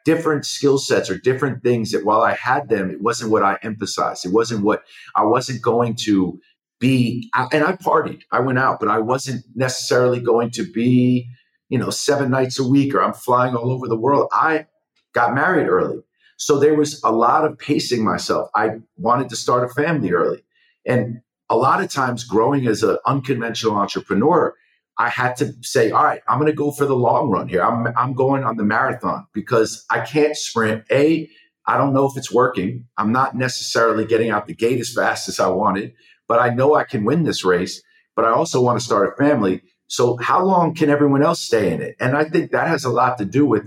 different 0.04 0.47
skill 0.47 0.78
sets 0.78 1.11
or 1.11 1.18
different 1.18 1.62
things 1.62 1.90
that 1.90 2.04
while 2.04 2.23
I 2.23 2.33
had 2.33 2.68
them, 2.71 2.90
it 2.90 3.02
wasn't 3.02 3.30
what 3.30 3.42
I 3.42 3.59
emphasized. 3.62 4.25
It 4.25 4.33
wasn't 4.33 4.64
what 4.64 4.83
I 5.14 5.25
wasn't 5.25 5.61
going 5.61 5.97
to 6.04 6.40
be. 6.80 7.30
And 7.52 7.62
I 7.62 7.73
partied, 7.73 8.23
I 8.33 8.40
went 8.40 8.59
out, 8.59 8.80
but 8.80 8.88
I 8.88 9.00
wasn't 9.00 9.45
necessarily 9.54 10.21
going 10.21 10.50
to 10.52 10.62
be, 10.62 11.28
you 11.68 11.78
know, 11.78 11.90
seven 11.90 12.30
nights 12.30 12.59
a 12.59 12.66
week 12.66 12.95
or 12.95 13.02
I'm 13.02 13.12
flying 13.12 13.54
all 13.54 13.71
over 13.71 13.87
the 13.87 13.99
world. 13.99 14.28
I 14.33 14.66
got 15.12 15.35
married 15.35 15.68
early. 15.68 15.99
So 16.38 16.59
there 16.59 16.75
was 16.75 17.00
a 17.04 17.12
lot 17.12 17.45
of 17.45 17.59
pacing 17.59 18.04
myself. 18.04 18.49
I 18.54 18.76
wanted 18.97 19.28
to 19.30 19.37
start 19.37 19.68
a 19.68 19.75
family 19.75 20.12
early. 20.12 20.45
And 20.87 21.21
a 21.50 21.57
lot 21.57 21.83
of 21.83 21.90
times 21.90 22.25
growing 22.25 22.66
as 22.68 22.83
an 22.85 22.97
unconventional 23.04 23.76
entrepreneur, 23.76 24.54
I 24.97 25.09
had 25.09 25.37
to 25.37 25.52
say, 25.62 25.90
all 25.90 26.04
right, 26.04 26.23
I'm 26.28 26.38
going 26.38 26.50
to 26.50 26.57
go 26.57 26.71
for 26.71 26.87
the 26.87 26.97
long 26.97 27.28
run 27.28 27.49
here. 27.49 27.62
I'm, 27.62 27.88
I'm 27.97 28.14
going 28.14 28.45
on 28.45 28.57
the 28.57 28.64
marathon 28.64 29.26
because 29.33 29.85
I 29.90 30.00
can't 30.00 30.37
sprint. 30.37 30.85
A, 30.92 31.28
I 31.66 31.76
don't 31.76 31.92
know 31.92 32.07
if 32.07 32.16
it's 32.16 32.33
working. 32.33 32.87
I'm 32.97 33.12
not 33.12 33.37
necessarily 33.37 34.07
getting 34.07 34.30
out 34.30 34.47
the 34.47 34.54
gate 34.54 34.78
as 34.78 34.92
fast 34.92 35.28
as 35.28 35.40
I 35.40 35.49
wanted, 35.49 35.92
but 36.28 36.38
I 36.38 36.50
know 36.50 36.75
I 36.75 36.85
can 36.85 37.04
win 37.04 37.25
this 37.25 37.45
race. 37.45 37.83
But 38.14 38.25
I 38.25 38.30
also 38.30 38.61
want 38.61 38.78
to 38.78 38.85
start 38.85 39.12
a 39.12 39.16
family. 39.16 39.62
So 39.88 40.16
how 40.18 40.45
long 40.45 40.75
can 40.75 40.88
everyone 40.88 41.23
else 41.23 41.40
stay 41.40 41.73
in 41.73 41.83
it? 41.83 41.97
And 41.99 42.16
I 42.16 42.25
think 42.25 42.52
that 42.52 42.68
has 42.68 42.85
a 42.85 42.90
lot 42.90 43.18
to 43.18 43.25
do 43.25 43.45
with 43.45 43.64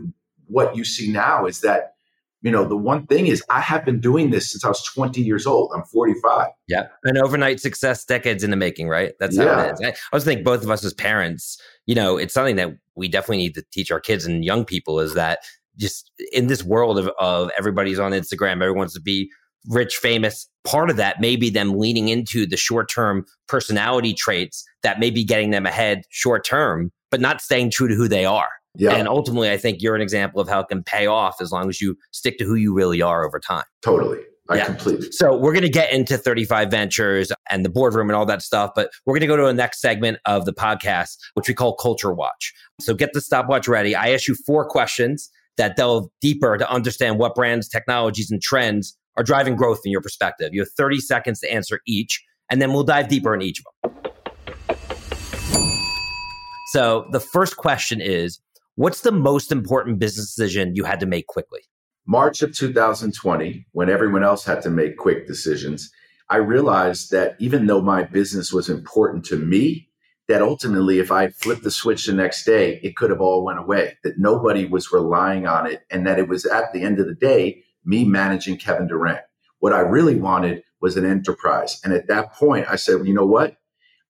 what 0.48 0.76
you 0.76 0.84
see 0.86 1.12
now 1.12 1.46
is 1.46 1.62
that 1.62 1.96
you 2.42 2.52
know, 2.52 2.66
the 2.66 2.78
one 2.78 3.06
thing 3.06 3.28
is 3.28 3.44
I 3.50 3.62
have 3.62 3.86
been 3.86 4.00
doing 4.00 4.32
this 4.32 4.52
since 4.52 4.66
I 4.66 4.68
was 4.68 4.84
20 4.84 5.22
years 5.22 5.46
old. 5.46 5.72
I'm 5.76 5.84
45. 5.84 6.48
Yeah. 6.68 6.88
An 7.04 7.18
overnight 7.18 7.60
success 7.60 8.04
decades 8.04 8.44
in 8.44 8.50
the 8.50 8.58
making, 8.58 8.88
right? 8.88 9.14
That's 9.20 9.38
how 9.38 9.44
yeah. 9.44 9.66
it 9.66 9.74
is. 9.74 9.82
I, 9.82 9.90
I 9.90 10.16
was 10.16 10.24
thinking 10.24 10.44
both 10.44 10.64
of 10.64 10.72
us 10.72 10.84
as 10.84 10.94
parents, 10.94 11.62
you 11.86 11.94
know, 11.94 12.18
it's 12.18 12.34
something 12.34 12.56
that 12.56 12.72
we 12.96 13.08
definitely 13.08 13.38
need 13.38 13.56
to 13.56 13.64
teach 13.72 13.92
our 13.92 14.00
kids 14.00 14.26
and 14.26 14.44
young 14.44 14.66
people 14.66 15.00
is 15.00 15.14
that 15.14 15.40
just 15.78 16.12
in 16.32 16.48
this 16.48 16.64
world 16.64 16.98
of, 16.98 17.10
of 17.20 17.52
everybody's 17.58 18.00
on 18.00 18.12
Instagram, 18.12 18.54
everyone 18.54 18.80
wants 18.80 18.94
to 18.96 19.02
be 19.02 19.30
rich, 19.68 19.98
famous. 19.98 20.48
Part 20.64 20.90
of 20.90 20.98
that 20.98 21.22
may 21.22 21.36
be 21.36 21.50
them 21.50 21.78
leaning 21.78 22.10
into 22.10 22.48
the 22.48 22.58
short 22.58 22.90
term 22.90 23.26
personality 23.48 24.14
traits 24.14 24.64
that 24.82 25.00
may 25.00 25.12
be 25.12 25.24
getting 25.24 25.52
them 25.52 25.66
ahead 25.68 26.02
short 26.10 26.46
term, 26.46 26.92
but 27.12 27.22
not 27.22 27.42
staying 27.42 27.70
true 27.70 27.88
to 27.88 27.96
who 27.96 28.08
they 28.08 28.26
are. 28.26 28.50
Yeah. 28.78 28.96
And 28.96 29.08
ultimately, 29.08 29.52
I 29.52 29.58
think 29.58 29.82
you're 29.82 29.96
an 29.96 30.02
example 30.02 30.40
of 30.40 30.48
how 30.48 30.62
it 30.62 30.68
can 30.70 30.84
pay 30.84 31.06
off 31.06 31.42
as 31.42 31.52
long 31.52 31.68
as 31.70 31.82
you 31.82 31.98
stick 32.12 32.38
to 32.38 32.46
who 32.46 32.56
you 32.56 32.74
really 32.74 33.02
are 33.02 33.26
over 33.26 33.40
time. 33.40 33.66
Totally. 33.82 34.20
I 34.50 34.58
yeah. 34.58 34.66
completely. 34.66 35.12
So 35.12 35.36
we're 35.36 35.54
going 35.54 35.64
to 35.64 35.70
get 35.70 35.94
into 35.94 36.18
35 36.18 36.72
Ventures 36.72 37.32
and 37.50 37.64
the 37.64 37.70
boardroom 37.70 38.10
and 38.10 38.16
all 38.16 38.26
that 38.26 38.42
stuff, 38.42 38.72
but 38.76 38.92
we're 39.06 39.14
going 39.14 39.22
to 39.22 39.28
go 39.28 39.38
to 39.38 39.48
a 39.48 39.54
next 39.54 39.80
segment 39.80 40.18
of 40.26 40.46
the 40.46 40.54
podcast, 40.54 41.18
which 41.36 41.48
we 41.48 41.54
call 41.54 41.76
Culture 41.76 42.14
Watch. 42.14 42.54
So 42.82 42.94
get 42.94 43.14
the 43.14 43.22
stopwatch 43.22 43.68
ready. 43.68 43.96
I 43.96 44.10
ask 44.10 44.28
you 44.28 44.36
four 44.46 44.68
questions 44.68 45.30
that 45.58 45.76
delve 45.76 46.08
deeper 46.22 46.58
to 46.58 46.70
understand 46.70 47.20
what 47.20 47.36
brands, 47.36 47.70
technologies, 47.70 48.32
and 48.32 48.42
trends 48.42 48.98
are 49.18 49.24
driving 49.24 49.56
growth 49.56 49.82
in 49.86 49.92
your 49.92 50.02
perspective. 50.02 50.50
You 50.54 50.62
have 50.62 50.72
30 50.78 51.00
seconds 51.00 51.40
to 51.42 51.52
answer 51.52 51.80
each, 51.86 52.24
and 52.50 52.62
then 52.62 52.74
we'll 52.74 52.84
dive 52.84 53.08
deeper 53.08 53.34
in 53.34 53.42
each 53.42 53.60
of 53.60 53.66
them. 53.94 54.02
So 56.72 57.06
the 57.12 57.20
first 57.20 57.58
question 57.58 58.00
is 58.02 58.40
What's 58.82 59.02
the 59.02 59.12
most 59.12 59.52
important 59.52 60.00
business 60.00 60.34
decision 60.34 60.76
you 60.76 60.86
had 60.86 61.00
to 61.02 61.06
make 61.06 61.28
quickly? 61.28 61.60
March 62.08 62.42
of 62.42 62.58
2020, 62.58 63.68
when 63.74 63.92
everyone 63.92 64.24
else 64.24 64.44
had 64.44 64.64
to 64.64 64.72
make 64.72 64.98
quick 64.98 65.28
decisions, 65.28 65.92
I 66.30 66.38
realized 66.38 67.12
that 67.12 67.36
even 67.38 67.68
though 67.68 67.84
my 67.84 68.02
business 68.02 68.52
was 68.52 68.70
important 68.70 69.24
to 69.26 69.38
me, 69.38 69.88
that 70.28 70.42
ultimately 70.42 70.98
if 70.98 71.12
I 71.12 71.28
flipped 71.28 71.62
the 71.62 71.70
switch 71.70 72.08
the 72.08 72.14
next 72.14 72.44
day, 72.44 72.80
it 72.82 72.96
could 72.96 73.12
have 73.12 73.22
all 73.22 73.46
went 73.46 73.60
away, 73.60 74.00
that 74.04 74.18
nobody 74.18 74.66
was 74.66 74.92
relying 74.92 75.46
on 75.46 75.68
it, 75.68 75.84
and 75.92 76.08
that 76.08 76.18
it 76.18 76.28
was 76.28 76.48
at 76.48 76.74
the 76.74 76.82
end 76.82 77.00
of 77.00 77.06
the 77.06 77.14
day, 77.14 77.62
me 77.86 78.04
managing 78.04 78.58
Kevin 78.58 78.88
Durant. 78.88 79.22
What 79.60 79.74
I 79.74 79.82
really 79.82 80.16
wanted 80.16 80.64
was 80.82 80.98
an 80.98 81.06
enterprise. 81.06 81.80
And 81.84 81.94
at 81.94 82.08
that 82.08 82.34
point, 82.34 82.66
I 82.68 82.78
said, 82.78 82.96
well, 82.96 83.06
you 83.06 83.14
know 83.14 83.28
what? 83.28 83.58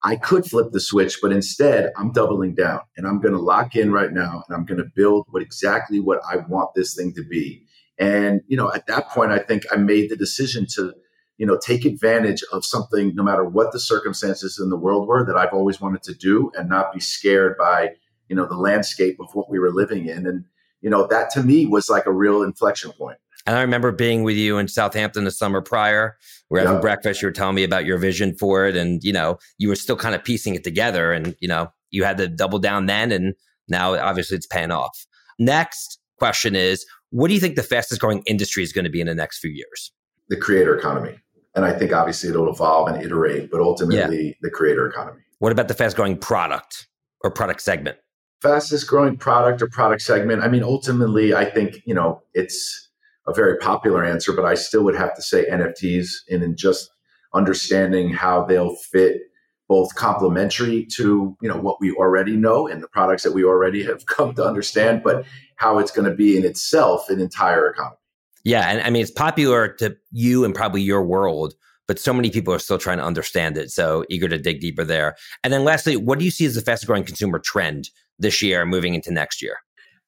I 0.03 0.15
could 0.15 0.46
flip 0.46 0.72
the 0.72 0.79
switch, 0.79 1.20
but 1.22 1.31
instead 1.31 1.91
I'm 1.96 2.12
doubling 2.12 2.55
down 2.55 2.81
and 2.98 3.05
I'm 3.05 3.22
going 3.22 3.34
to 3.34 3.39
lock 3.39 3.75
in 3.75 3.91
right 3.91 4.12
now 4.12 4.43
and 4.48 4.55
I'm 4.55 4.65
going 4.65 4.79
to 4.79 4.89
build 4.96 5.27
what 5.29 5.43
exactly 5.43 6.00
what 6.00 6.22
I 6.27 6.38
want 6.38 6.74
this 6.74 6.96
thing 6.96 7.13
to 7.13 7.24
be. 7.24 7.63
And, 8.00 8.41
you 8.48 8.58
know, 8.58 8.74
at 8.74 8.88
that 8.88 9.10
point, 9.10 9.31
I 9.31 9.38
think 9.38 9.63
I 9.72 9.75
made 9.75 10.10
the 10.10 10.15
decision 10.15 10.65
to, 10.75 10.93
you 11.38 11.46
know, 11.46 11.58
take 11.58 11.86
advantage 11.86 12.43
of 12.51 12.65
something, 12.65 13.13
no 13.13 13.22
matter 13.22 13.46
what 13.46 13.72
the 13.72 13.79
circumstances 13.79 14.60
in 14.60 14.70
the 14.70 14.77
world 14.77 15.08
were 15.08 15.24
that 15.24 15.38
I've 15.38 15.53
always 15.53 15.79
wanted 15.79 16.01
to 16.03 16.15
do 16.15 16.51
and 16.58 16.67
not 16.67 16.93
be 16.93 17.00
scared 17.00 17.55
by, 17.60 17.91
you 18.27 18.36
know, 18.36 18.48
the 18.48 18.58
landscape 18.58 19.17
of 19.20 19.27
what 19.34 19.51
we 19.51 19.60
were 19.60 19.72
living 19.72 20.08
in. 20.08 20.25
And, 20.25 20.46
you 20.81 20.89
know, 20.89 21.05
that 21.08 21.29
to 21.31 21.43
me 21.43 21.67
was 21.67 21.89
like 21.89 22.08
a 22.08 22.12
real 22.12 22.41
inflection 22.41 22.91
point. 22.91 23.20
And 23.46 23.58
I 23.58 23.62
remember 23.62 23.92
being 23.92 24.24
with 24.24 24.36
you 24.36 24.58
in 24.58 24.68
Southampton 24.68 25.24
the 25.24 25.32
summer 25.32 25.62
prior. 25.62 26.18
We're 26.50 26.60
having 26.60 26.76
yeah. 26.76 26.82
breakfast. 26.82 27.22
You 27.22 27.28
were 27.28 27.34
telling 27.34 27.56
me 27.56 27.64
about 27.64 27.86
your 27.86 27.98
vision 27.98 28.36
for 28.36 28.68
it. 28.68 28.76
And, 28.76 29.04
you 29.04 29.14
know, 29.14 29.38
you 29.58 29.70
were 29.70 29.76
still 29.76 29.96
kind 29.96 30.16
of 30.16 30.24
piecing 30.24 30.56
it 30.56 30.64
together. 30.64 31.12
And, 31.12 31.36
you 31.40 31.48
know, 31.48 31.72
you 31.90 32.04
had 32.04 32.18
to 32.18 32.28
double 32.28 32.60
down 32.60 32.86
then. 32.86 33.12
And 33.12 33.34
now 33.68 33.96
obviously 33.96 34.38
it's 34.38 34.48
paying 34.48 34.72
off. 34.72 35.06
Next 35.40 36.00
question 36.20 36.56
is 36.56 36.86
what 37.10 37.28
do 37.28 37.34
you 37.34 37.40
think 37.40 37.56
the 37.56 37.64
fastest 37.64 38.00
growing 38.00 38.24
industry 38.26 38.64
is 38.64 38.72
going 38.72 38.86
to 38.86 38.92
be 38.92 39.02
in 39.02 39.08
the 39.08 39.16
next 39.16 39.40
few 39.40 39.52
years? 39.52 39.92
The 40.30 40.38
creator 40.38 40.78
economy. 40.78 41.18
And 41.56 41.66
I 41.66 41.78
think 41.78 41.92
obviously 41.92 42.30
it'll 42.30 42.50
evolve 42.50 42.88
and 42.88 43.04
iterate, 43.04 43.52
but 43.52 43.60
ultimately 43.60 44.28
yeah. 44.28 44.34
the 44.42 44.50
creator 44.50 44.88
economy. 44.88 45.22
What 45.40 45.52
about 45.52 45.68
the 45.68 45.74
fast 45.74 45.96
growing 45.96 46.18
product 46.18 46.88
or 47.24 47.32
product 47.32 47.62
segment? 47.62 47.98
Fastest 48.42 48.88
growing 48.88 49.18
product 49.18 49.62
or 49.62 49.68
product 49.68 50.02
segment. 50.02 50.42
I 50.42 50.48
mean, 50.48 50.64
ultimately, 50.64 51.34
I 51.34 51.46
think, 51.46 51.82
you 51.86 51.94
know, 51.94 52.22
it's 52.34 52.90
a 53.32 53.36
very 53.36 53.58
popular 53.58 54.04
answer, 54.04 54.34
but 54.34 54.46
I 54.46 54.56
still 54.56 54.84
would 54.84 54.96
have 54.96 55.16
to 55.16 55.22
say 55.22 55.46
NFTs 55.50 56.10
and 56.30 56.44
in 56.44 56.56
just 56.56 56.90
understanding 57.34 58.10
how 58.10 58.44
they'll 58.44 58.76
fit 58.76 59.22
both 59.68 59.96
complementary 59.96 60.86
to 60.86 61.36
you 61.42 61.48
know 61.48 61.56
what 61.56 61.80
we 61.80 61.94
already 61.94 62.36
know 62.36 62.68
and 62.68 62.84
the 62.84 62.90
products 62.90 63.24
that 63.24 63.32
we 63.32 63.46
already 63.46 63.84
have 63.84 64.06
come 64.18 64.34
to 64.36 64.46
understand, 64.46 65.02
but 65.04 65.26
how 65.56 65.80
it's 65.80 65.92
going 65.92 66.10
to 66.10 66.16
be 66.16 66.38
in 66.38 66.44
itself 66.44 67.10
an 67.10 67.22
entire 67.22 67.70
economy. 67.70 67.96
Yeah, 68.44 68.70
and 68.70 68.82
I 68.82 68.90
mean 68.90 69.02
it's 69.02 69.12
popular 69.12 69.70
to 69.76 69.96
you 70.12 70.44
and 70.44 70.54
probably 70.54 70.82
your 70.82 71.06
world, 71.06 71.54
but 71.88 72.00
so 72.00 72.14
many 72.14 72.30
people 72.30 72.54
are 72.54 72.60
still 72.60 72.78
trying 72.78 72.98
to 72.98 73.04
understand 73.04 73.58
it. 73.58 73.72
So 73.72 74.04
eager 74.10 74.28
to 74.28 74.38
dig 74.38 74.60
deeper 74.60 74.84
there. 74.84 75.16
And 75.44 75.54
then 75.54 75.64
lastly, 75.64 75.96
what 75.96 76.20
do 76.20 76.26
you 76.26 76.32
see 76.32 76.46
as 76.46 76.56
the 76.56 76.62
fastest 76.62 76.88
growing 76.88 77.06
consumer 77.06 77.40
trend 77.40 77.90
this 78.20 78.42
year 78.42 78.66
moving 78.66 78.94
into 78.94 79.12
next 79.12 79.42
year? 79.42 79.58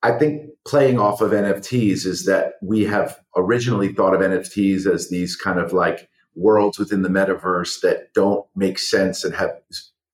I 0.04 0.12
think 0.12 0.50
playing 0.66 1.00
off 1.00 1.22
of 1.22 1.32
NFTs 1.32 2.06
is 2.06 2.26
that 2.26 2.56
we 2.62 2.84
have 2.84 3.18
originally 3.38 3.94
thought 3.94 4.14
of 4.14 4.20
NFTs 4.20 4.86
as 4.86 5.10
these 5.10 5.38
kind 5.38 5.60
of 5.60 5.72
like 5.72 6.10
worlds 6.36 6.78
within 6.78 7.04
the 7.04 7.10
metaverse 7.10 7.80
that 7.82 8.14
don't 8.14 8.46
make 8.54 8.80
sense 8.80 9.24
and 9.24 9.34
have 9.34 9.52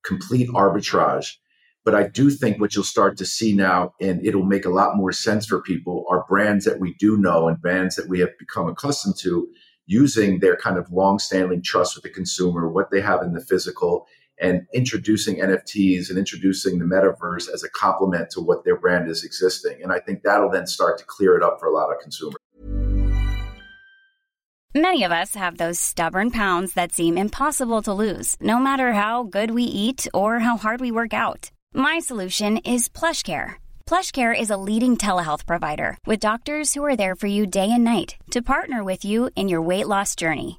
complete 0.06 0.48
arbitrage. 0.50 1.38
But 1.84 1.96
I 1.96 2.08
do 2.08 2.30
think 2.30 2.60
what 2.60 2.76
you'll 2.76 2.84
start 2.84 3.18
to 3.18 3.26
see 3.26 3.56
now, 3.56 3.94
and 4.00 4.24
it'll 4.24 4.46
make 4.46 4.66
a 4.66 4.70
lot 4.70 4.96
more 4.96 5.12
sense 5.12 5.48
for 5.48 5.60
people, 5.60 6.06
are 6.08 6.26
brands 6.30 6.66
that 6.66 6.80
we 6.80 6.94
do 7.00 7.18
know 7.18 7.48
and 7.48 7.60
brands 7.60 7.96
that 7.96 8.10
we 8.10 8.20
have 8.20 8.38
become 8.38 8.68
accustomed 8.68 9.16
to 9.22 9.48
using 9.88 10.40
their 10.40 10.56
kind 10.56 10.78
of 10.78 10.92
long-standing 10.92 11.64
trust 11.64 11.96
with 11.96 12.04
the 12.04 12.12
consumer, 12.12 12.70
what 12.70 12.92
they 12.92 13.02
have 13.02 13.24
in 13.24 13.34
the 13.34 13.42
physical, 13.42 14.06
and 14.40 14.66
introducing 14.74 15.38
NFTs 15.38 16.10
and 16.10 16.18
introducing 16.18 16.80
the 16.80 16.86
metaverse 16.86 17.48
as 17.54 17.64
a 17.64 17.70
complement 17.70 18.30
to 18.32 18.42
what 18.42 18.64
their 18.64 18.78
brand 18.78 19.10
is 19.10 19.24
existing. 19.24 19.82
And 19.84 19.92
I 19.92 20.00
think 20.00 20.24
that'll 20.24 20.50
then 20.50 20.68
start 20.68 20.98
to 21.00 21.06
clear 21.06 21.36
it 21.36 21.44
up 21.44 21.60
for 21.60 21.68
a 21.68 21.74
lot 21.74 21.92
of 21.92 22.00
consumers. 22.02 22.38
Many 24.76 25.04
of 25.04 25.12
us 25.12 25.34
have 25.34 25.58
those 25.58 25.80
stubborn 25.80 26.30
pounds 26.30 26.74
that 26.74 26.92
seem 26.92 27.18
impossible 27.18 27.82
to 27.82 27.94
lose, 27.94 28.36
no 28.40 28.60
matter 28.60 28.94
how 28.94 29.24
good 29.24 29.50
we 29.50 29.64
eat 29.64 30.08
or 30.14 30.40
how 30.40 30.58
hard 30.58 30.80
we 30.80 30.92
work 30.92 31.12
out. 31.12 31.50
My 31.74 31.98
solution 31.98 32.58
is 32.58 32.88
PlushCare. 32.88 33.54
PlushCare 33.88 34.40
is 34.40 34.52
a 34.52 34.58
leading 34.58 34.96
telehealth 34.96 35.48
provider 35.48 35.98
with 36.06 36.20
doctors 36.20 36.76
who 36.76 36.86
are 36.86 36.96
there 36.96 37.16
for 37.16 37.26
you 37.26 37.48
day 37.48 37.72
and 37.72 37.84
night 37.84 38.18
to 38.30 38.44
partner 38.44 38.84
with 38.84 39.04
you 39.04 39.32
in 39.36 39.50
your 39.50 39.64
weight 39.64 39.88
loss 39.88 40.16
journey. 40.16 40.59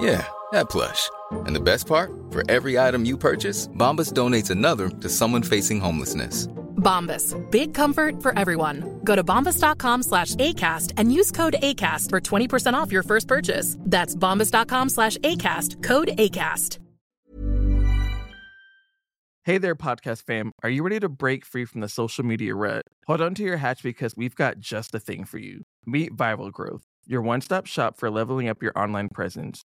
Yeah, 0.00 0.26
that 0.52 0.70
plush. 0.70 1.10
And 1.46 1.54
the 1.54 1.60
best 1.60 1.86
part, 1.86 2.10
for 2.30 2.48
every 2.50 2.78
item 2.78 3.04
you 3.04 3.16
purchase, 3.16 3.68
Bombas 3.68 4.12
donates 4.12 4.50
another 4.50 4.88
to 4.88 5.08
someone 5.08 5.42
facing 5.42 5.80
homelessness. 5.80 6.46
Bombas. 6.78 7.34
Big 7.50 7.74
comfort 7.74 8.22
for 8.22 8.38
everyone. 8.38 9.00
Go 9.04 9.16
to 9.16 9.24
bombas.com 9.24 10.02
slash 10.04 10.34
ACAST 10.36 10.94
and 10.96 11.12
use 11.12 11.30
code 11.32 11.56
ACAST 11.62 12.10
for 12.10 12.20
20% 12.20 12.74
off 12.74 12.92
your 12.92 13.02
first 13.02 13.26
purchase. 13.28 13.76
That's 13.80 14.14
bombas.com 14.14 14.88
slash 14.90 15.18
ACAST. 15.18 15.82
Code 15.82 16.08
ACAST. 16.08 16.78
Hey 19.44 19.56
there, 19.56 19.74
podcast 19.74 20.24
fam. 20.24 20.52
Are 20.62 20.68
you 20.68 20.82
ready 20.82 21.00
to 21.00 21.08
break 21.08 21.46
free 21.46 21.64
from 21.64 21.80
the 21.80 21.88
social 21.88 22.22
media 22.22 22.54
rut? 22.54 22.82
Hold 23.06 23.22
on 23.22 23.34
to 23.36 23.42
your 23.42 23.56
hatch 23.56 23.82
because 23.82 24.14
we've 24.14 24.34
got 24.34 24.58
just 24.58 24.92
the 24.92 25.00
thing 25.00 25.24
for 25.24 25.38
you. 25.38 25.62
Meet 25.86 26.14
Viral 26.14 26.52
Growth, 26.52 26.82
your 27.06 27.22
one 27.22 27.40
stop 27.40 27.64
shop 27.64 27.96
for 27.98 28.10
leveling 28.10 28.46
up 28.46 28.62
your 28.62 28.78
online 28.78 29.08
presence. 29.08 29.64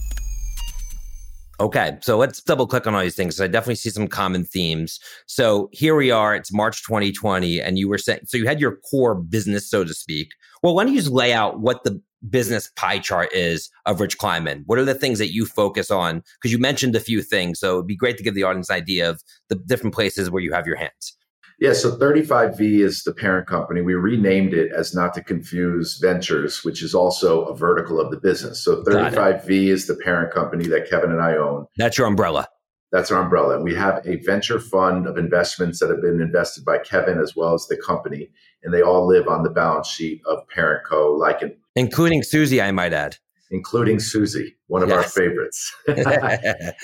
Okay, 1.61 1.95
so 2.01 2.17
let's 2.17 2.41
double 2.41 2.65
click 2.65 2.87
on 2.87 2.95
all 2.95 3.01
these 3.01 3.15
things. 3.15 3.39
I 3.39 3.45
definitely 3.45 3.75
see 3.75 3.91
some 3.91 4.07
common 4.07 4.45
themes. 4.45 4.99
So 5.27 5.69
here 5.71 5.95
we 5.95 6.09
are, 6.09 6.35
it's 6.35 6.51
March 6.51 6.83
2020, 6.83 7.61
and 7.61 7.77
you 7.77 7.87
were 7.87 7.99
saying, 7.99 8.21
so 8.25 8.35
you 8.35 8.47
had 8.47 8.59
your 8.59 8.77
core 8.77 9.13
business, 9.13 9.69
so 9.69 9.83
to 9.83 9.93
speak. 9.93 10.31
Well, 10.63 10.73
why 10.73 10.83
don't 10.83 10.93
you 10.93 10.99
just 10.99 11.11
lay 11.11 11.33
out 11.33 11.59
what 11.59 11.83
the 11.83 12.01
business 12.31 12.71
pie 12.75 12.97
chart 12.97 13.31
is 13.31 13.69
of 13.85 13.99
Rich 13.99 14.17
Kleiman? 14.17 14.63
What 14.65 14.79
are 14.79 14.85
the 14.85 14.95
things 14.95 15.19
that 15.19 15.33
you 15.33 15.45
focus 15.45 15.91
on? 15.91 16.23
Because 16.39 16.51
you 16.51 16.57
mentioned 16.57 16.95
a 16.95 16.99
few 16.99 17.21
things. 17.21 17.59
So 17.59 17.75
it'd 17.75 17.85
be 17.85 17.95
great 17.95 18.17
to 18.17 18.23
give 18.23 18.33
the 18.33 18.43
audience 18.43 18.71
an 18.71 18.77
idea 18.77 19.07
of 19.07 19.21
the 19.49 19.55
different 19.55 19.93
places 19.93 20.31
where 20.31 20.41
you 20.41 20.53
have 20.53 20.65
your 20.65 20.77
hands. 20.77 21.15
Yeah, 21.61 21.73
so 21.73 21.95
35V 21.95 22.79
is 22.79 23.03
the 23.03 23.13
parent 23.13 23.45
company. 23.47 23.81
We 23.81 23.93
renamed 23.93 24.55
it 24.55 24.71
as 24.71 24.95
not 24.95 25.13
to 25.13 25.23
confuse 25.23 25.99
Ventures, 25.99 26.63
which 26.63 26.81
is 26.81 26.95
also 26.95 27.43
a 27.43 27.55
vertical 27.55 27.99
of 27.99 28.09
the 28.09 28.17
business. 28.17 28.63
So 28.63 28.81
35V 28.81 29.67
is 29.67 29.85
the 29.85 29.93
parent 29.93 30.33
company 30.33 30.65
that 30.69 30.89
Kevin 30.89 31.11
and 31.11 31.21
I 31.21 31.35
own. 31.35 31.67
That's 31.77 31.99
your 31.99 32.07
umbrella. 32.07 32.47
That's 32.91 33.11
our 33.11 33.21
umbrella. 33.21 33.61
We 33.61 33.75
have 33.75 34.01
a 34.07 34.15
venture 34.25 34.59
fund 34.59 35.05
of 35.05 35.19
investments 35.19 35.77
that 35.79 35.91
have 35.91 36.01
been 36.01 36.19
invested 36.19 36.65
by 36.65 36.79
Kevin 36.79 37.19
as 37.19 37.35
well 37.35 37.53
as 37.53 37.67
the 37.67 37.77
company, 37.77 38.31
and 38.63 38.73
they 38.73 38.81
all 38.81 39.05
live 39.05 39.27
on 39.27 39.43
the 39.43 39.51
balance 39.51 39.87
sheet 39.87 40.19
of 40.25 40.39
Parent 40.47 40.83
Co. 40.83 41.11
Like 41.13 41.43
an, 41.43 41.55
including 41.75 42.23
Suzy, 42.23 42.59
I 42.59 42.71
might 42.71 42.91
add 42.91 43.17
including 43.51 43.99
Suzy, 43.99 44.55
one 44.71 44.83
of 44.83 44.87
yes. 44.87 45.03
our 45.03 45.03
favorites. 45.03 45.75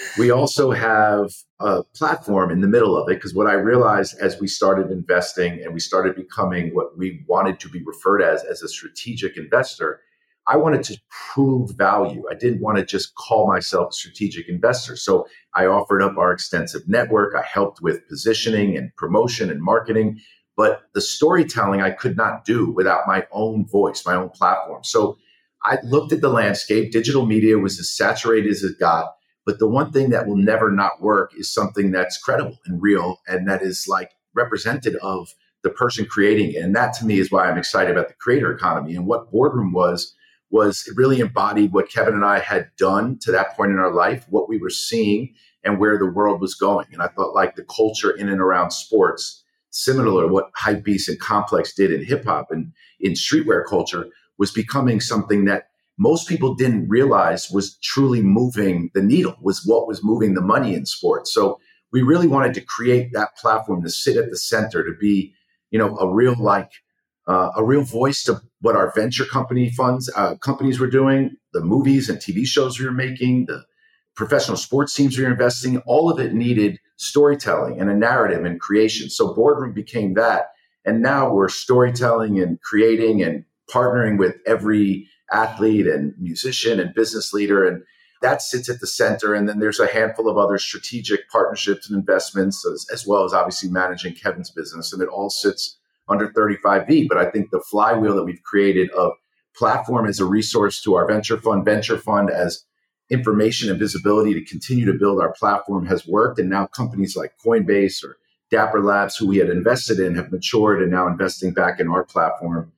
we 0.18 0.30
also 0.30 0.72
have 0.72 1.32
a 1.62 1.84
platform 1.96 2.52
in 2.52 2.60
the 2.60 2.68
middle 2.68 2.98
of 2.98 3.10
it 3.10 3.16
because 3.16 3.34
what 3.34 3.48
I 3.48 3.54
realized 3.54 4.20
as 4.20 4.38
we 4.42 4.48
started 4.50 4.92
investing 4.92 5.64
and 5.64 5.74
we 5.74 5.80
started 5.80 6.14
becoming 6.14 6.76
what 6.76 6.98
we 6.98 7.24
wanted 7.28 7.62
to 7.62 7.70
be 7.70 7.82
referred 7.86 8.22
as 8.22 8.44
as 8.44 8.62
a 8.62 8.68
strategic 8.68 9.38
investor, 9.38 10.02
I 10.48 10.58
wanted 10.58 10.84
to 10.84 11.00
prove 11.32 11.78
value. 11.78 12.26
I 12.30 12.36
didn't 12.36 12.60
want 12.60 12.78
to 12.78 12.86
just 12.86 13.16
call 13.16 13.48
myself 13.48 13.92
a 13.92 13.94
strategic 13.94 14.50
investor. 14.50 14.98
So 14.98 15.26
I 15.56 15.68
offered 15.68 16.02
up 16.02 16.18
our 16.18 16.34
extensive 16.34 16.90
network. 16.90 17.36
I 17.36 17.44
helped 17.44 17.82
with 17.82 18.06
positioning 18.10 18.76
and 18.76 18.94
promotion 18.98 19.50
and 19.50 19.62
marketing. 19.62 20.20
But 20.58 20.82
the 20.94 21.00
storytelling 21.00 21.82
I 21.82 21.92
could 21.92 22.18
not 22.18 22.44
do 22.44 22.70
without 22.70 23.08
my 23.08 23.26
own 23.32 23.66
voice, 23.66 24.06
my 24.06 24.16
own 24.16 24.30
platform. 24.30 24.84
So 24.84 25.18
I 25.64 25.78
looked 25.84 26.14
at 26.14 26.22
the 26.22 26.30
landscape. 26.30 26.92
Digital 26.92 27.26
media 27.26 27.58
was 27.58 27.80
as 27.80 27.90
saturated 27.90 28.50
as 28.50 28.64
it 28.64 28.80
got. 28.80 29.14
But 29.46 29.60
the 29.60 29.68
one 29.68 29.92
thing 29.92 30.10
that 30.10 30.28
will 30.28 30.36
never 30.36 30.72
not 30.72 31.02
work 31.02 31.32
is 31.38 31.52
something 31.52 31.92
that's 31.92 32.18
credible 32.18 32.58
and 32.66 32.82
real 32.82 33.22
and 33.28 33.48
that 33.48 33.62
is 33.62 33.88
like 33.88 34.12
representative 34.36 35.00
of 35.02 35.34
the 35.64 35.70
person 35.70 36.06
creating 36.06 36.52
it. 36.52 36.58
And 36.58 36.76
that 36.76 36.94
to 36.96 37.06
me 37.06 37.20
is 37.20 37.32
why 37.32 37.50
I'm 37.50 37.58
excited 37.58 37.92
about 37.92 38.10
the 38.10 38.14
creator 38.16 38.52
economy. 38.52 38.96
And 38.96 39.08
what 39.08 39.32
Boardroom 39.32 39.72
was, 39.72 40.14
was 40.50 40.84
it 40.88 40.96
really 40.96 41.20
embodied 41.20 41.74
what 41.74 41.90
Kevin 41.90 42.14
and 42.14 42.26
I 42.26 42.40
had 42.40 42.70
done 42.78 43.18
to 43.22 43.32
that 43.32 43.56
point 43.56 43.72
in 43.72 43.80
our 43.80 43.94
life, 43.94 44.26
what 44.30 44.50
we 44.50 44.58
were 44.58 44.70
seeing 44.70 45.34
and 45.64 45.80
where 45.80 45.98
the 45.98 46.12
world 46.12 46.40
was 46.40 46.56
going. 46.56 46.88
And 46.92 47.02
I 47.02 47.08
thought 47.08 47.34
like 47.34 47.56
the 47.56 47.66
culture 47.66 48.12
in 48.12 48.30
and 48.30 48.40
around 48.40 48.72
sports, 48.72 49.44
similar 49.72 50.24
to 50.24 50.28
what 50.28 50.52
Hypebeast 50.54 51.10
and 51.10 51.20
Complex 51.20 51.74
did 51.74 51.92
in 51.92 52.04
hip 52.04 52.24
hop 52.26 52.52
and 52.52 52.72
in 53.00 53.14
streetwear 53.14 53.66
culture, 53.68 54.08
was 54.38 54.52
becoming 54.52 55.02
something 55.02 55.46
that 55.46 55.70
most 55.98 56.28
people 56.28 56.54
didn't 56.54 56.88
realize 56.88 57.50
was 57.50 57.78
truly 57.78 58.22
moving 58.22 58.92
the 58.94 59.02
needle, 59.02 59.36
was 59.42 59.66
what 59.66 59.88
was 59.88 60.04
moving 60.04 60.34
the 60.34 60.42
money 60.42 60.76
in 60.76 60.86
sports. 60.86 61.34
So 61.34 61.60
we 61.92 62.02
really 62.02 62.28
wanted 62.28 62.54
to 62.56 62.62
create 62.62 63.14
that 63.14 63.36
platform 63.38 63.82
to 63.84 63.90
sit 63.90 64.18
at 64.18 64.30
the 64.30 64.38
center, 64.38 64.84
to 64.84 64.94
be, 65.00 65.34
you 65.72 65.80
know, 65.80 65.98
a 65.98 66.08
real 66.08 66.36
like 66.38 66.72
uh, 67.28 67.52
a 67.56 67.64
real 67.64 67.82
voice 67.82 68.24
to 68.24 68.42
what 68.62 68.76
our 68.76 68.94
venture 68.96 69.26
company 69.26 69.70
funds 69.70 70.10
uh, 70.16 70.36
companies 70.36 70.80
were 70.80 70.90
doing, 70.90 71.36
the 71.54 71.62
movies 71.62 72.10
and 72.10 72.20
TV 72.20 72.46
shows 72.46 72.80
we 72.80 72.86
were 72.86 72.92
making, 72.92 73.46
the 73.48 73.66
professional 74.16 74.58
sports 74.58 74.94
teams 74.94 75.18
we 75.18 75.24
were 75.24 75.32
investing. 75.32 75.78
All 75.80 76.10
of 76.10 76.20
it 76.20 76.34
needed 76.34 76.80
storytelling 76.96 77.80
and 77.80 77.90
a 77.90 77.96
narrative 77.96 78.46
and 78.46 78.60
creation. 78.60 79.10
So 79.10 79.34
boardroom 79.34 79.74
became 79.74 80.14
that, 80.14 80.52
and 80.86 81.02
now 81.02 81.32
we're 81.32 81.50
storytelling 81.50 82.40
and 82.40 82.62
creating 82.62 83.22
and 83.24 83.44
partnering 83.70 84.18
with 84.18 84.36
every 84.46 85.08
athlete 85.32 85.88
and 85.88 86.14
musician 86.20 86.80
and 86.80 86.94
business 86.94 87.34
leader. 87.34 87.66
And 87.66 87.84
that 88.22 88.42
sits 88.42 88.70
at 88.70 88.80
the 88.80 88.88
center. 88.88 89.34
And 89.34 89.48
then 89.48 89.60
there's 89.60 89.80
a 89.80 89.88
handful 89.88 90.30
of 90.30 90.38
other 90.38 90.58
strategic 90.58 91.30
partnerships 91.30 91.90
and 91.90 91.98
investments, 91.98 92.66
as, 92.66 92.88
as 92.92 93.06
well 93.06 93.24
as 93.24 93.34
obviously 93.34 93.70
managing 93.70 94.14
Kevin's 94.14 94.50
business. 94.50 94.94
And 94.94 95.02
it 95.02 95.10
all 95.10 95.30
sits 95.30 95.78
under 96.10 96.30
35V. 96.30 97.08
But 97.08 97.18
I 97.18 97.30
think 97.30 97.52
the 97.52 97.64
flywheel 97.70 98.16
that 98.16 98.24
we've 98.24 98.44
created 98.44 98.90
of 98.92 99.14
platform 99.56 100.08
as 100.08 100.20
a 100.20 100.26
resource 100.26 100.82
to 100.84 100.96
our 100.96 101.08
venture 101.08 101.38
fund, 101.38 101.66
venture 101.66 101.98
fund 101.98 102.30
as 102.30 102.64
information 103.10 103.70
and 103.70 103.80
visibility 103.80 104.34
to 104.34 104.46
continue 104.46 104.86
to 104.86 104.98
build 104.98 105.20
our 105.20 105.34
platform 105.34 105.86
has 105.86 106.06
worked. 106.08 106.40
And 106.40 106.50
now 106.50 106.68
companies 106.68 107.16
like 107.16 107.34
Coinbase 107.44 108.04
or 108.04 108.18
Dapper 108.50 108.82
Labs, 108.82 109.18
who 109.18 109.28
we 109.28 109.38
had 109.38 109.50
invested 109.50 110.00
in, 110.00 110.16
have 110.16 110.32
matured 110.32 110.82
and 110.82 110.92
now 110.92 111.08
investing 111.08 111.54
back 111.54 111.80
in 111.80 111.88
our 111.90 112.04
platform 112.04 112.72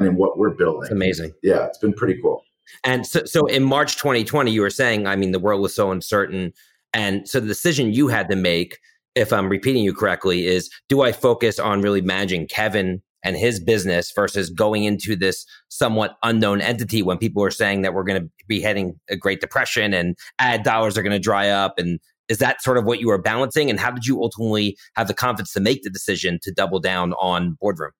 and 0.00 0.08
in 0.08 0.16
what 0.16 0.38
we're 0.38 0.50
building. 0.50 0.82
It's 0.82 0.90
amazing. 0.90 1.32
Yeah, 1.42 1.66
it's 1.66 1.78
been 1.78 1.92
pretty 1.92 2.20
cool. 2.20 2.42
And 2.84 3.06
so, 3.06 3.24
so 3.24 3.46
in 3.46 3.62
March 3.62 3.96
2020, 3.96 4.50
you 4.50 4.60
were 4.60 4.70
saying, 4.70 5.06
I 5.06 5.16
mean, 5.16 5.32
the 5.32 5.38
world 5.38 5.60
was 5.60 5.74
so 5.74 5.90
uncertain. 5.90 6.52
And 6.92 7.28
so 7.28 7.40
the 7.40 7.46
decision 7.46 7.92
you 7.92 8.08
had 8.08 8.28
to 8.30 8.36
make, 8.36 8.78
if 9.14 9.32
I'm 9.32 9.48
repeating 9.48 9.84
you 9.84 9.92
correctly, 9.92 10.46
is 10.46 10.70
do 10.88 11.02
I 11.02 11.12
focus 11.12 11.58
on 11.58 11.82
really 11.82 12.00
managing 12.00 12.46
Kevin 12.46 13.02
and 13.22 13.36
his 13.36 13.60
business 13.60 14.10
versus 14.12 14.48
going 14.48 14.84
into 14.84 15.14
this 15.14 15.44
somewhat 15.68 16.16
unknown 16.22 16.60
entity 16.60 17.02
when 17.02 17.18
people 17.18 17.44
are 17.44 17.50
saying 17.50 17.82
that 17.82 17.92
we're 17.92 18.04
going 18.04 18.22
to 18.22 18.30
be 18.48 18.60
heading 18.60 18.98
a 19.10 19.16
Great 19.16 19.40
Depression 19.40 19.92
and 19.92 20.16
ad 20.38 20.62
dollars 20.62 20.96
are 20.96 21.02
going 21.02 21.12
to 21.12 21.18
dry 21.18 21.48
up? 21.48 21.78
And 21.78 22.00
is 22.28 22.38
that 22.38 22.62
sort 22.62 22.78
of 22.78 22.84
what 22.84 23.00
you 23.00 23.08
were 23.08 23.20
balancing? 23.20 23.68
And 23.68 23.78
how 23.78 23.90
did 23.90 24.06
you 24.06 24.22
ultimately 24.22 24.78
have 24.94 25.08
the 25.08 25.14
confidence 25.14 25.52
to 25.52 25.60
make 25.60 25.82
the 25.82 25.90
decision 25.90 26.38
to 26.42 26.52
double 26.52 26.78
down 26.78 27.12
on 27.14 27.58
boardroom? 27.60 27.90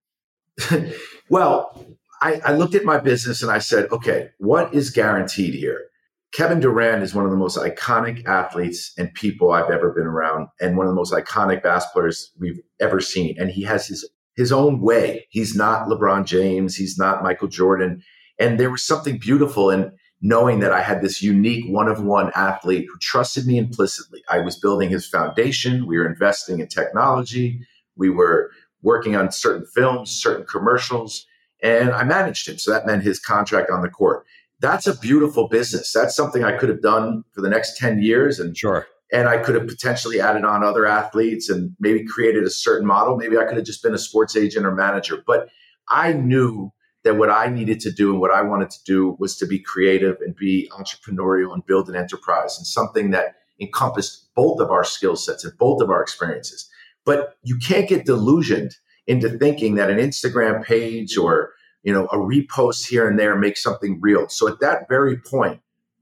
well, 1.31 1.87
I, 2.23 2.41
I 2.45 2.53
looked 2.53 2.75
at 2.75 2.85
my 2.85 2.99
business 2.99 3.43
and 3.43 3.51
I 3.51 3.59
said, 3.59 3.91
okay, 3.91 4.29
what 4.39 4.75
is 4.75 4.91
guaranteed 4.91 5.55
here? 5.55 5.87
Kevin 6.33 6.61
Durant 6.61 7.03
is 7.03 7.15
one 7.15 7.25
of 7.25 7.31
the 7.31 7.37
most 7.37 7.59
iconic 7.59 8.25
athletes 8.27 8.93
and 8.97 9.13
people 9.15 9.51
I've 9.51 9.71
ever 9.71 9.91
been 9.91 10.07
around, 10.07 10.49
and 10.61 10.77
one 10.77 10.87
of 10.87 10.91
the 10.91 10.97
most 10.97 11.13
iconic 11.13 11.63
basketball 11.63 12.03
players 12.03 12.31
we've 12.39 12.61
ever 12.79 13.01
seen. 13.01 13.35
And 13.39 13.51
he 13.51 13.63
has 13.63 13.89
his 13.89 14.09
his 14.37 14.53
own 14.53 14.81
way. 14.81 15.27
He's 15.31 15.57
not 15.57 15.89
LeBron 15.89 16.25
James. 16.25 16.77
He's 16.77 16.97
not 16.97 17.23
Michael 17.23 17.49
Jordan. 17.49 18.03
And 18.39 18.59
there 18.59 18.71
was 18.71 18.83
something 18.83 19.19
beautiful 19.19 19.71
in 19.71 19.93
knowing 20.23 20.61
that 20.61 20.73
I 20.73 20.83
had 20.83 21.03
this 21.03 21.21
unique 21.21 21.65
one 21.69 21.89
of 21.89 22.03
one 22.03 22.31
athlete 22.35 22.87
who 22.91 22.99
trusted 23.01 23.47
me 23.47 23.59
implicitly. 23.59 24.23
I 24.29 24.39
was 24.39 24.59
building 24.59 24.89
his 24.89 25.07
foundation. 25.07 25.87
We 25.87 25.99
were 25.99 26.07
investing 26.07 26.61
in 26.61 26.69
technology. 26.69 27.61
We 27.97 28.09
were 28.09 28.51
working 28.83 29.17
on 29.17 29.33
certain 29.33 29.67
films, 29.67 30.11
certain 30.11 30.47
commercials, 30.47 31.27
and 31.63 31.91
I 31.91 32.05
managed 32.05 32.49
him. 32.49 32.59
So 32.59 32.71
that 32.71 32.87
meant 32.87 33.03
his 33.03 33.19
contract 33.21 33.71
on 33.71 33.83
the 33.83 33.89
court. 33.89 34.25
That's 34.61 34.87
a 34.87 34.97
beautiful 34.99 35.49
business. 35.49 35.93
That's 35.93 36.15
something 36.15 36.45
I 36.45 36.57
could 36.57 36.69
have 36.69 36.83
done 36.83 37.25
for 37.33 37.41
the 37.41 37.49
next 37.49 37.79
10 37.79 38.03
years. 38.03 38.39
And 38.39 38.57
sure. 38.57 38.87
And 39.13 39.29
I 39.29 39.39
could 39.39 39.55
have 39.55 39.67
potentially 39.67 40.21
added 40.21 40.45
on 40.45 40.63
other 40.63 40.87
athletes 40.87 41.49
and 41.49 41.75
maybe 41.81 42.05
created 42.05 42.45
a 42.45 42.51
certain 42.51 42.87
model. 42.87 43.17
Maybe 43.17 43.37
I 43.37 43.45
could 43.45 43.57
have 43.57 43.67
just 43.67 43.83
been 43.83 43.95
a 43.95 43.99
sports 43.99 44.37
agent 44.37 44.65
or 44.65 44.75
manager. 44.75 45.23
But 45.27 45.49
I 45.89 46.13
knew 46.13 46.73
that 47.03 47.17
what 47.17 47.31
I 47.31 47.49
needed 47.49 47.81
to 47.81 47.91
do 47.91 48.11
and 48.11 48.21
what 48.21 48.31
I 48.31 48.43
wanted 48.43 48.71
to 48.71 48.85
do 48.85 49.17
was 49.19 49.37
to 49.39 49.47
be 49.47 49.59
creative 49.59 50.19
and 50.21 50.37
be 50.37 50.71
entrepreneurial 50.73 51.55
and 51.55 51.65
build 51.67 51.89
an 51.89 51.97
enterprise 51.97 52.59
and 52.59 52.67
something 52.67 53.11
that 53.11 53.37
encompassed 53.59 54.29
both 54.35 54.61
of 54.61 54.71
our 54.71 54.85
skill 54.85 55.17
sets 55.17 55.45
and 55.45 55.57
both 55.59 55.83
of 55.83 55.91
our 55.91 56.03
experiences. 56.03 56.70
But 57.05 57.37
you 57.43 57.57
can't 57.57 57.89
get 57.89 58.07
delusioned 58.07 58.73
into 59.07 59.31
thinking 59.31 59.75
that 59.77 59.91
an 59.91 59.99
Instagram 59.99 60.65
page 60.65 61.17
or 61.17 61.53
you 61.83 61.93
know 61.93 62.07
a 62.07 62.17
repost 62.17 62.89
here 62.89 63.09
and 63.09 63.19
there 63.19 63.37
makes 63.37 63.63
something 63.63 63.99
real. 64.01 64.29
So 64.29 64.49
at 64.49 64.61
that 64.61 64.89
very 64.89 65.17
point, 65.17 65.61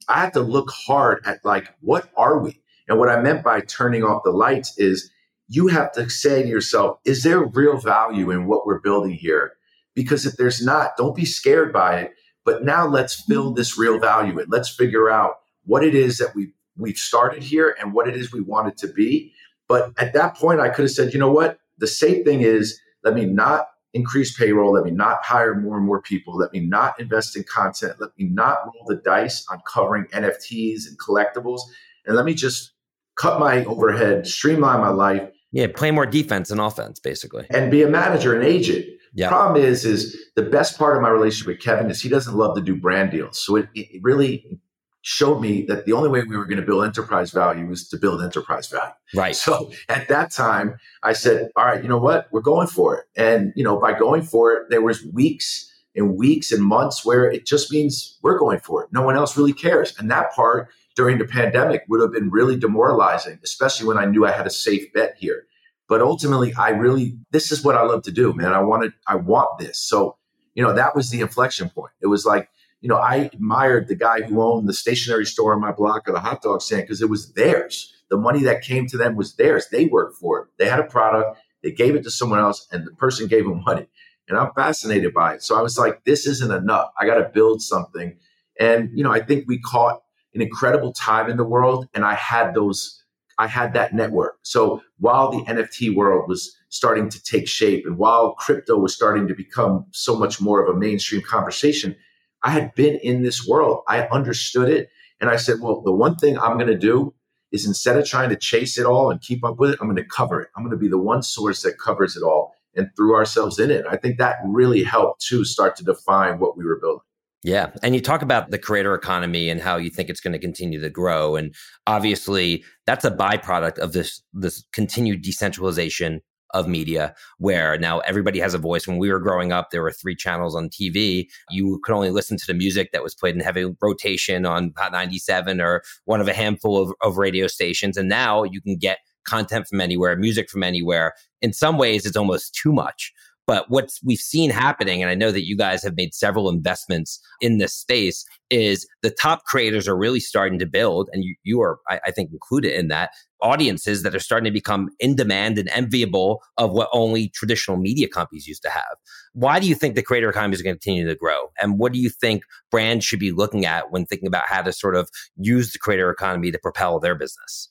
I 0.08 0.20
had 0.20 0.32
to 0.34 0.40
look 0.40 0.70
hard 0.70 1.22
at 1.24 1.44
like 1.44 1.72
what 1.80 2.10
are 2.16 2.38
we? 2.38 2.60
And 2.88 2.98
what 2.98 3.08
I 3.08 3.20
meant 3.20 3.44
by 3.44 3.60
turning 3.60 4.02
off 4.02 4.22
the 4.24 4.30
lights 4.30 4.78
is 4.78 5.10
you 5.48 5.68
have 5.68 5.92
to 5.92 6.08
say 6.10 6.42
to 6.42 6.48
yourself, 6.48 6.98
is 7.04 7.22
there 7.22 7.42
real 7.42 7.78
value 7.78 8.30
in 8.30 8.46
what 8.46 8.66
we're 8.66 8.80
building 8.80 9.12
here? 9.12 9.54
Because 9.94 10.26
if 10.26 10.36
there's 10.36 10.64
not, 10.64 10.96
don't 10.96 11.16
be 11.16 11.24
scared 11.24 11.72
by 11.72 12.00
it. 12.00 12.12
But 12.44 12.64
now 12.64 12.86
let's 12.86 13.22
build 13.22 13.48
mm-hmm. 13.48 13.58
this 13.58 13.78
real 13.78 13.98
value 13.98 14.38
and 14.38 14.50
Let's 14.50 14.68
figure 14.68 15.10
out 15.10 15.36
what 15.64 15.84
it 15.84 15.94
is 15.94 16.18
that 16.18 16.34
we 16.34 16.52
we've 16.76 16.96
started 16.96 17.42
here 17.42 17.76
and 17.80 17.92
what 17.92 18.08
it 18.08 18.16
is 18.16 18.32
we 18.32 18.40
want 18.40 18.68
it 18.68 18.78
to 18.78 18.88
be. 18.88 19.32
But 19.68 19.92
at 19.98 20.14
that 20.14 20.36
point, 20.36 20.60
I 20.60 20.68
could 20.70 20.84
have 20.84 20.90
said, 20.90 21.12
you 21.12 21.18
know 21.18 21.30
what? 21.30 21.58
The 21.78 21.86
safe 21.86 22.24
thing 22.24 22.40
is 22.40 22.80
let 23.04 23.14
me 23.14 23.26
not 23.26 23.68
increase 23.94 24.36
payroll. 24.36 24.72
Let 24.72 24.84
me 24.84 24.90
not 24.90 25.22
hire 25.22 25.54
more 25.54 25.76
and 25.76 25.86
more 25.86 26.02
people. 26.02 26.36
Let 26.36 26.52
me 26.52 26.60
not 26.60 26.98
invest 27.00 27.36
in 27.36 27.44
content. 27.44 27.94
Let 28.00 28.10
me 28.18 28.26
not 28.26 28.58
roll 28.66 28.84
the 28.86 28.96
dice 28.96 29.46
on 29.50 29.60
covering 29.72 30.06
NFTs 30.12 30.86
and 30.86 30.98
collectibles. 30.98 31.60
And 32.06 32.16
let 32.16 32.24
me 32.24 32.34
just 32.34 32.72
cut 33.16 33.38
my 33.38 33.64
overhead, 33.64 34.26
streamline 34.26 34.80
my 34.80 34.88
life. 34.88 35.28
Yeah, 35.52 35.66
play 35.74 35.90
more 35.90 36.06
defense 36.06 36.50
and 36.50 36.60
offense, 36.60 37.00
basically. 37.00 37.46
And 37.50 37.70
be 37.70 37.82
a 37.82 37.88
manager 37.88 38.34
and 38.34 38.44
agent. 38.44 38.84
Yeah. 39.14 39.28
Problem 39.28 39.62
is, 39.62 39.84
is 39.84 40.16
the 40.36 40.42
best 40.42 40.78
part 40.78 40.96
of 40.96 41.02
my 41.02 41.08
relationship 41.08 41.46
with 41.46 41.60
Kevin 41.60 41.90
is 41.90 42.00
he 42.00 42.08
doesn't 42.08 42.36
love 42.36 42.54
to 42.56 42.60
do 42.60 42.76
brand 42.76 43.10
deals. 43.10 43.38
So 43.38 43.56
it, 43.56 43.68
it 43.74 44.00
really 44.02 44.60
showed 45.02 45.40
me 45.40 45.62
that 45.62 45.86
the 45.86 45.92
only 45.92 46.08
way 46.08 46.22
we 46.22 46.36
were 46.36 46.44
going 46.44 46.60
to 46.60 46.66
build 46.66 46.84
enterprise 46.84 47.30
value 47.30 47.66
was 47.66 47.88
to 47.88 47.96
build 47.96 48.22
enterprise 48.22 48.68
value. 48.68 48.92
Right. 49.14 49.34
So 49.34 49.70
at 49.88 50.08
that 50.08 50.32
time, 50.32 50.76
I 51.02 51.12
said, 51.12 51.50
all 51.56 51.64
right, 51.64 51.82
you 51.82 51.88
know 51.88 51.98
what? 51.98 52.26
We're 52.32 52.40
going 52.40 52.66
for 52.66 52.98
it. 52.98 53.04
And, 53.16 53.52
you 53.56 53.64
know, 53.64 53.78
by 53.78 53.96
going 53.98 54.22
for 54.22 54.52
it, 54.52 54.70
there 54.70 54.82
was 54.82 55.04
weeks 55.12 55.72
and 55.94 56.16
weeks 56.16 56.52
and 56.52 56.62
months 56.62 57.04
where 57.04 57.30
it 57.30 57.46
just 57.46 57.72
means 57.72 58.18
we're 58.22 58.38
going 58.38 58.58
for 58.58 58.82
it. 58.84 58.90
No 58.92 59.02
one 59.02 59.16
else 59.16 59.36
really 59.36 59.52
cares. 59.52 59.94
And 59.98 60.10
that 60.10 60.32
part 60.32 60.68
during 60.96 61.18
the 61.18 61.24
pandemic 61.24 61.84
would 61.88 62.00
have 62.00 62.12
been 62.12 62.30
really 62.30 62.56
demoralizing, 62.56 63.38
especially 63.44 63.86
when 63.86 63.98
I 63.98 64.04
knew 64.04 64.26
I 64.26 64.32
had 64.32 64.46
a 64.46 64.50
safe 64.50 64.92
bet 64.92 65.14
here. 65.16 65.44
But 65.88 66.02
ultimately, 66.02 66.52
I 66.54 66.70
really, 66.70 67.16
this 67.30 67.50
is 67.50 67.64
what 67.64 67.76
I 67.76 67.82
love 67.82 68.02
to 68.02 68.10
do, 68.10 68.32
man. 68.34 68.52
I 68.52 68.60
wanted, 68.60 68.92
I 69.06 69.14
want 69.14 69.58
this. 69.58 69.78
So, 69.78 70.16
you 70.54 70.62
know, 70.62 70.74
that 70.74 70.94
was 70.94 71.10
the 71.10 71.20
inflection 71.20 71.70
point. 71.70 71.92
It 72.02 72.08
was 72.08 72.26
like, 72.26 72.50
you 72.80 72.88
know, 72.88 72.96
I 72.96 73.30
admired 73.32 73.88
the 73.88 73.96
guy 73.96 74.22
who 74.22 74.42
owned 74.42 74.68
the 74.68 74.72
stationery 74.72 75.26
store 75.26 75.54
on 75.54 75.60
my 75.60 75.72
block 75.72 76.08
or 76.08 76.12
the 76.12 76.20
hot 76.20 76.42
dog 76.42 76.62
stand 76.62 76.82
because 76.82 77.02
it 77.02 77.10
was 77.10 77.32
theirs. 77.32 77.92
The 78.10 78.16
money 78.16 78.42
that 78.44 78.62
came 78.62 78.86
to 78.88 78.96
them 78.96 79.16
was 79.16 79.34
theirs. 79.36 79.66
They 79.70 79.86
worked 79.86 80.16
for 80.16 80.40
it. 80.40 80.48
They 80.58 80.68
had 80.68 80.80
a 80.80 80.84
product, 80.84 81.38
they 81.62 81.72
gave 81.72 81.94
it 81.94 82.04
to 82.04 82.10
someone 82.10 82.38
else, 82.38 82.66
and 82.70 82.86
the 82.86 82.92
person 82.92 83.26
gave 83.26 83.44
them 83.44 83.62
money. 83.64 83.86
And 84.28 84.38
I'm 84.38 84.52
fascinated 84.54 85.12
by 85.12 85.34
it. 85.34 85.42
So 85.42 85.58
I 85.58 85.62
was 85.62 85.78
like, 85.78 86.04
this 86.04 86.26
isn't 86.26 86.52
enough. 86.52 86.90
I 87.00 87.06
got 87.06 87.16
to 87.16 87.30
build 87.32 87.62
something. 87.62 88.16
And, 88.60 88.90
you 88.94 89.02
know, 89.02 89.12
I 89.12 89.20
think 89.20 89.44
we 89.48 89.58
caught 89.58 90.02
an 90.34 90.42
incredible 90.42 90.92
time 90.92 91.30
in 91.30 91.36
the 91.36 91.44
world, 91.44 91.88
and 91.94 92.04
I 92.04 92.14
had 92.14 92.54
those, 92.54 93.02
I 93.38 93.46
had 93.46 93.72
that 93.74 93.94
network. 93.94 94.38
So 94.42 94.82
while 94.98 95.30
the 95.30 95.44
NFT 95.44 95.94
world 95.94 96.28
was 96.28 96.54
starting 96.68 97.08
to 97.08 97.22
take 97.22 97.48
shape 97.48 97.86
and 97.86 97.96
while 97.96 98.34
crypto 98.34 98.76
was 98.76 98.94
starting 98.94 99.26
to 99.26 99.34
become 99.34 99.86
so 99.92 100.16
much 100.16 100.40
more 100.40 100.62
of 100.62 100.74
a 100.74 100.78
mainstream 100.78 101.22
conversation, 101.22 101.96
I 102.42 102.50
had 102.50 102.74
been 102.74 102.96
in 102.96 103.22
this 103.22 103.46
world. 103.46 103.82
I 103.88 104.02
understood 104.08 104.68
it. 104.68 104.90
And 105.20 105.30
I 105.30 105.36
said, 105.36 105.60
well, 105.60 105.80
the 105.80 105.92
one 105.92 106.16
thing 106.16 106.38
I'm 106.38 106.56
going 106.56 106.68
to 106.68 106.78
do 106.78 107.14
is 107.50 107.66
instead 107.66 107.96
of 107.96 108.06
trying 108.06 108.28
to 108.30 108.36
chase 108.36 108.78
it 108.78 108.86
all 108.86 109.10
and 109.10 109.20
keep 109.20 109.44
up 109.44 109.58
with 109.58 109.70
it, 109.70 109.78
I'm 109.80 109.88
going 109.88 109.96
to 109.96 110.04
cover 110.04 110.40
it. 110.42 110.48
I'm 110.56 110.62
going 110.62 110.76
to 110.76 110.78
be 110.78 110.88
the 110.88 110.98
one 110.98 111.22
source 111.22 111.62
that 111.62 111.78
covers 111.78 112.16
it 112.16 112.22
all 112.22 112.54
and 112.76 112.88
threw 112.96 113.14
ourselves 113.14 113.58
in 113.58 113.70
it. 113.70 113.84
I 113.88 113.96
think 113.96 114.18
that 114.18 114.36
really 114.44 114.84
helped 114.84 115.22
to 115.26 115.44
start 115.44 115.74
to 115.76 115.84
define 115.84 116.38
what 116.38 116.56
we 116.56 116.64
were 116.64 116.78
building. 116.78 117.00
Yeah. 117.44 117.70
And 117.82 117.94
you 117.94 118.00
talk 118.00 118.22
about 118.22 118.50
the 118.50 118.58
creator 118.58 118.94
economy 118.94 119.48
and 119.48 119.60
how 119.60 119.76
you 119.76 119.90
think 119.90 120.10
it's 120.10 120.20
going 120.20 120.32
to 120.32 120.38
continue 120.38 120.80
to 120.80 120.90
grow. 120.90 121.36
And 121.36 121.54
obviously 121.86 122.64
that's 122.84 123.04
a 123.04 123.10
byproduct 123.10 123.78
of 123.78 123.92
this 123.92 124.22
this 124.32 124.64
continued 124.72 125.22
decentralization 125.22 126.20
of 126.54 126.68
media 126.68 127.14
where 127.38 127.78
now 127.78 127.98
everybody 128.00 128.38
has 128.40 128.54
a 128.54 128.58
voice. 128.58 128.86
When 128.86 128.98
we 128.98 129.10
were 129.10 129.20
growing 129.20 129.52
up, 129.52 129.70
there 129.70 129.82
were 129.82 129.92
three 129.92 130.16
channels 130.16 130.54
on 130.54 130.68
TV. 130.68 131.28
You 131.50 131.80
could 131.84 131.94
only 131.94 132.10
listen 132.10 132.36
to 132.36 132.46
the 132.46 132.54
music 132.54 132.92
that 132.92 133.02
was 133.02 133.14
played 133.14 133.34
in 133.34 133.40
heavy 133.40 133.66
rotation 133.80 134.46
on 134.46 134.72
Hot 134.76 134.92
97 134.92 135.60
or 135.60 135.82
one 136.04 136.20
of 136.20 136.28
a 136.28 136.34
handful 136.34 136.80
of, 136.80 136.92
of 137.02 137.18
radio 137.18 137.46
stations. 137.46 137.96
And 137.96 138.08
now 138.08 138.44
you 138.44 138.60
can 138.60 138.76
get 138.76 138.98
content 139.24 139.66
from 139.68 139.80
anywhere, 139.80 140.16
music 140.16 140.48
from 140.48 140.62
anywhere. 140.62 141.14
In 141.42 141.52
some 141.52 141.76
ways, 141.76 142.06
it's 142.06 142.16
almost 142.16 142.54
too 142.54 142.72
much. 142.72 143.12
But 143.48 143.70
what 143.70 143.90
we've 144.04 144.18
seen 144.18 144.50
happening, 144.50 145.02
and 145.02 145.10
I 145.10 145.14
know 145.14 145.32
that 145.32 145.46
you 145.46 145.56
guys 145.56 145.82
have 145.82 145.96
made 145.96 146.12
several 146.12 146.50
investments 146.50 147.18
in 147.40 147.56
this 147.56 147.72
space, 147.72 148.26
is 148.50 148.86
the 149.02 149.10
top 149.10 149.44
creators 149.44 149.88
are 149.88 149.96
really 149.96 150.20
starting 150.20 150.58
to 150.58 150.66
build, 150.66 151.08
and 151.14 151.24
you, 151.24 151.34
you 151.44 151.62
are, 151.62 151.78
I, 151.88 151.98
I 152.06 152.10
think, 152.10 152.30
included 152.30 152.78
in 152.78 152.88
that, 152.88 153.10
audiences 153.40 154.02
that 154.02 154.14
are 154.14 154.20
starting 154.20 154.44
to 154.44 154.50
become 154.50 154.90
in 155.00 155.16
demand 155.16 155.56
and 155.56 155.70
enviable 155.70 156.42
of 156.58 156.72
what 156.72 156.90
only 156.92 157.30
traditional 157.30 157.78
media 157.78 158.06
companies 158.06 158.46
used 158.46 158.62
to 158.64 158.68
have. 158.68 158.96
Why 159.32 159.58
do 159.60 159.66
you 159.66 159.74
think 159.74 159.94
the 159.94 160.02
creator 160.02 160.28
economy 160.28 160.54
is 160.54 160.60
going 160.60 160.74
to 160.74 160.78
continue 160.78 161.08
to 161.08 161.14
grow? 161.14 161.50
And 161.58 161.78
what 161.78 161.94
do 161.94 161.98
you 161.98 162.10
think 162.10 162.42
brands 162.70 163.02
should 163.02 163.20
be 163.20 163.32
looking 163.32 163.64
at 163.64 163.90
when 163.90 164.04
thinking 164.04 164.28
about 164.28 164.44
how 164.46 164.60
to 164.60 164.74
sort 164.74 164.94
of 164.94 165.08
use 165.38 165.72
the 165.72 165.78
creator 165.78 166.10
economy 166.10 166.50
to 166.50 166.58
propel 166.58 167.00
their 167.00 167.14
business? 167.14 167.70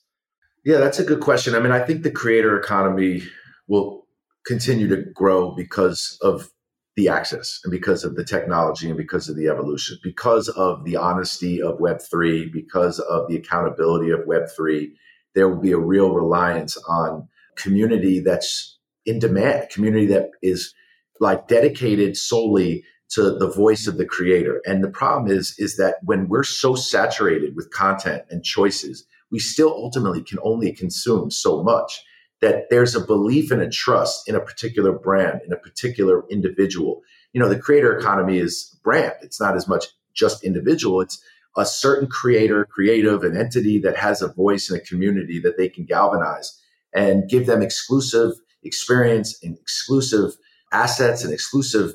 Yeah, 0.64 0.78
that's 0.78 0.98
a 0.98 1.04
good 1.04 1.20
question. 1.20 1.54
I 1.54 1.60
mean, 1.60 1.70
I 1.70 1.78
think 1.78 2.02
the 2.02 2.10
creator 2.10 2.58
economy 2.58 3.22
will 3.68 4.07
continue 4.48 4.88
to 4.88 5.02
grow 5.12 5.50
because 5.50 6.18
of 6.22 6.50
the 6.96 7.06
access 7.08 7.60
and 7.62 7.70
because 7.70 8.02
of 8.02 8.16
the 8.16 8.24
technology 8.24 8.88
and 8.88 8.96
because 8.96 9.28
of 9.28 9.36
the 9.36 9.46
evolution, 9.46 9.98
because 10.02 10.48
of 10.48 10.84
the 10.84 10.96
honesty 10.96 11.62
of 11.62 11.78
Web3, 11.78 12.50
because 12.50 12.98
of 12.98 13.28
the 13.28 13.36
accountability 13.36 14.10
of 14.10 14.20
Web3, 14.20 14.90
there 15.34 15.48
will 15.48 15.60
be 15.60 15.70
a 15.70 15.78
real 15.78 16.12
reliance 16.14 16.78
on 16.88 17.28
community 17.56 18.20
that's 18.20 18.78
in 19.04 19.18
demand, 19.18 19.68
community 19.68 20.06
that 20.06 20.30
is 20.42 20.74
like 21.20 21.46
dedicated 21.46 22.16
solely 22.16 22.82
to 23.10 23.38
the 23.38 23.50
voice 23.50 23.86
of 23.86 23.98
the 23.98 24.06
creator. 24.06 24.62
And 24.64 24.82
the 24.82 24.90
problem 24.90 25.30
is, 25.30 25.54
is 25.58 25.76
that 25.76 25.96
when 26.04 26.26
we're 26.26 26.42
so 26.42 26.74
saturated 26.74 27.54
with 27.54 27.70
content 27.70 28.24
and 28.30 28.42
choices, 28.42 29.06
we 29.30 29.38
still 29.38 29.70
ultimately 29.70 30.22
can 30.22 30.38
only 30.42 30.72
consume 30.72 31.30
so 31.30 31.62
much 31.62 32.02
that 32.40 32.70
there's 32.70 32.94
a 32.94 33.04
belief 33.04 33.50
and 33.50 33.60
a 33.60 33.68
trust 33.68 34.28
in 34.28 34.34
a 34.34 34.40
particular 34.40 34.92
brand, 34.92 35.40
in 35.44 35.52
a 35.52 35.56
particular 35.56 36.24
individual. 36.30 37.02
You 37.32 37.40
know, 37.40 37.48
the 37.48 37.58
creator 37.58 37.96
economy 37.96 38.38
is 38.38 38.78
brand. 38.82 39.14
It's 39.22 39.40
not 39.40 39.56
as 39.56 39.66
much 39.66 39.86
just 40.14 40.44
individual. 40.44 41.00
It's 41.00 41.22
a 41.56 41.66
certain 41.66 42.08
creator, 42.08 42.64
creative, 42.64 43.24
an 43.24 43.36
entity 43.36 43.78
that 43.80 43.96
has 43.96 44.22
a 44.22 44.32
voice 44.32 44.70
in 44.70 44.76
a 44.76 44.80
community 44.80 45.40
that 45.40 45.56
they 45.56 45.68
can 45.68 45.84
galvanize 45.84 46.60
and 46.94 47.28
give 47.28 47.46
them 47.46 47.62
exclusive 47.62 48.32
experience 48.62 49.38
and 49.42 49.56
exclusive 49.58 50.36
assets 50.72 51.24
and 51.24 51.32
exclusive 51.32 51.94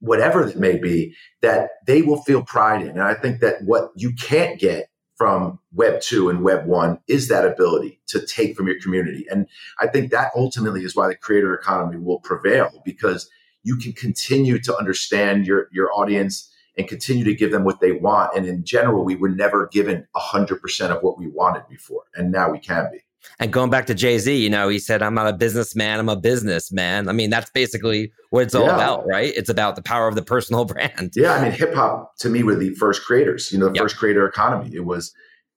whatever 0.00 0.46
it 0.46 0.58
may 0.58 0.76
be 0.76 1.14
that 1.42 1.70
they 1.86 2.02
will 2.02 2.22
feel 2.22 2.42
pride 2.42 2.82
in. 2.82 2.90
And 2.90 3.02
I 3.02 3.14
think 3.14 3.40
that 3.40 3.62
what 3.64 3.90
you 3.96 4.12
can't 4.14 4.58
get 4.58 4.88
from 5.22 5.60
web 5.72 6.00
2 6.00 6.30
and 6.30 6.42
web 6.42 6.66
1 6.66 6.98
is 7.06 7.28
that 7.28 7.46
ability 7.46 8.00
to 8.08 8.26
take 8.26 8.56
from 8.56 8.66
your 8.66 8.80
community. 8.80 9.24
And 9.30 9.46
i 9.78 9.86
think 9.86 10.10
that 10.10 10.32
ultimately 10.34 10.82
is 10.82 10.96
why 10.96 11.06
the 11.06 11.14
creator 11.14 11.54
economy 11.54 11.96
will 11.96 12.18
prevail 12.18 12.82
because 12.84 13.30
you 13.62 13.76
can 13.76 13.92
continue 13.92 14.58
to 14.58 14.76
understand 14.76 15.46
your 15.46 15.68
your 15.70 15.92
audience 15.92 16.52
and 16.76 16.88
continue 16.88 17.22
to 17.22 17.36
give 17.36 17.52
them 17.52 17.62
what 17.62 17.78
they 17.80 17.92
want. 17.92 18.34
And 18.34 18.46
in 18.46 18.64
general 18.64 19.04
we 19.04 19.14
were 19.14 19.28
never 19.28 19.68
given 19.68 20.08
100% 20.16 20.90
of 20.90 21.04
what 21.04 21.18
we 21.20 21.28
wanted 21.28 21.68
before 21.68 22.02
and 22.16 22.32
now 22.32 22.50
we 22.50 22.58
can 22.58 22.90
be 22.90 22.98
and 23.38 23.52
going 23.52 23.70
back 23.70 23.86
to 23.86 23.94
Jay 23.94 24.18
Z, 24.18 24.34
you 24.34 24.50
know, 24.50 24.68
he 24.68 24.78
said, 24.78 25.02
I'm 25.02 25.14
not 25.14 25.26
a 25.26 25.32
businessman, 25.32 25.98
I'm 25.98 26.08
a 26.08 26.16
businessman. 26.16 27.08
I 27.08 27.12
mean, 27.12 27.30
that's 27.30 27.50
basically 27.50 28.12
what 28.30 28.44
it's 28.44 28.54
all 28.54 28.66
yeah. 28.66 28.74
about, 28.74 29.06
right? 29.06 29.32
It's 29.36 29.48
about 29.48 29.76
the 29.76 29.82
power 29.82 30.08
of 30.08 30.14
the 30.14 30.22
personal 30.22 30.64
brand. 30.66 31.12
Yeah. 31.14 31.34
I 31.34 31.42
mean, 31.42 31.52
hip 31.52 31.74
hop 31.74 32.16
to 32.18 32.28
me 32.28 32.42
were 32.42 32.56
the 32.56 32.74
first 32.74 33.04
creators, 33.04 33.52
you 33.52 33.58
know, 33.58 33.68
the 33.68 33.74
yep. 33.74 33.84
first 33.84 33.96
creator 33.96 34.26
economy. 34.26 34.74
It 34.74 34.84
was 34.84 35.12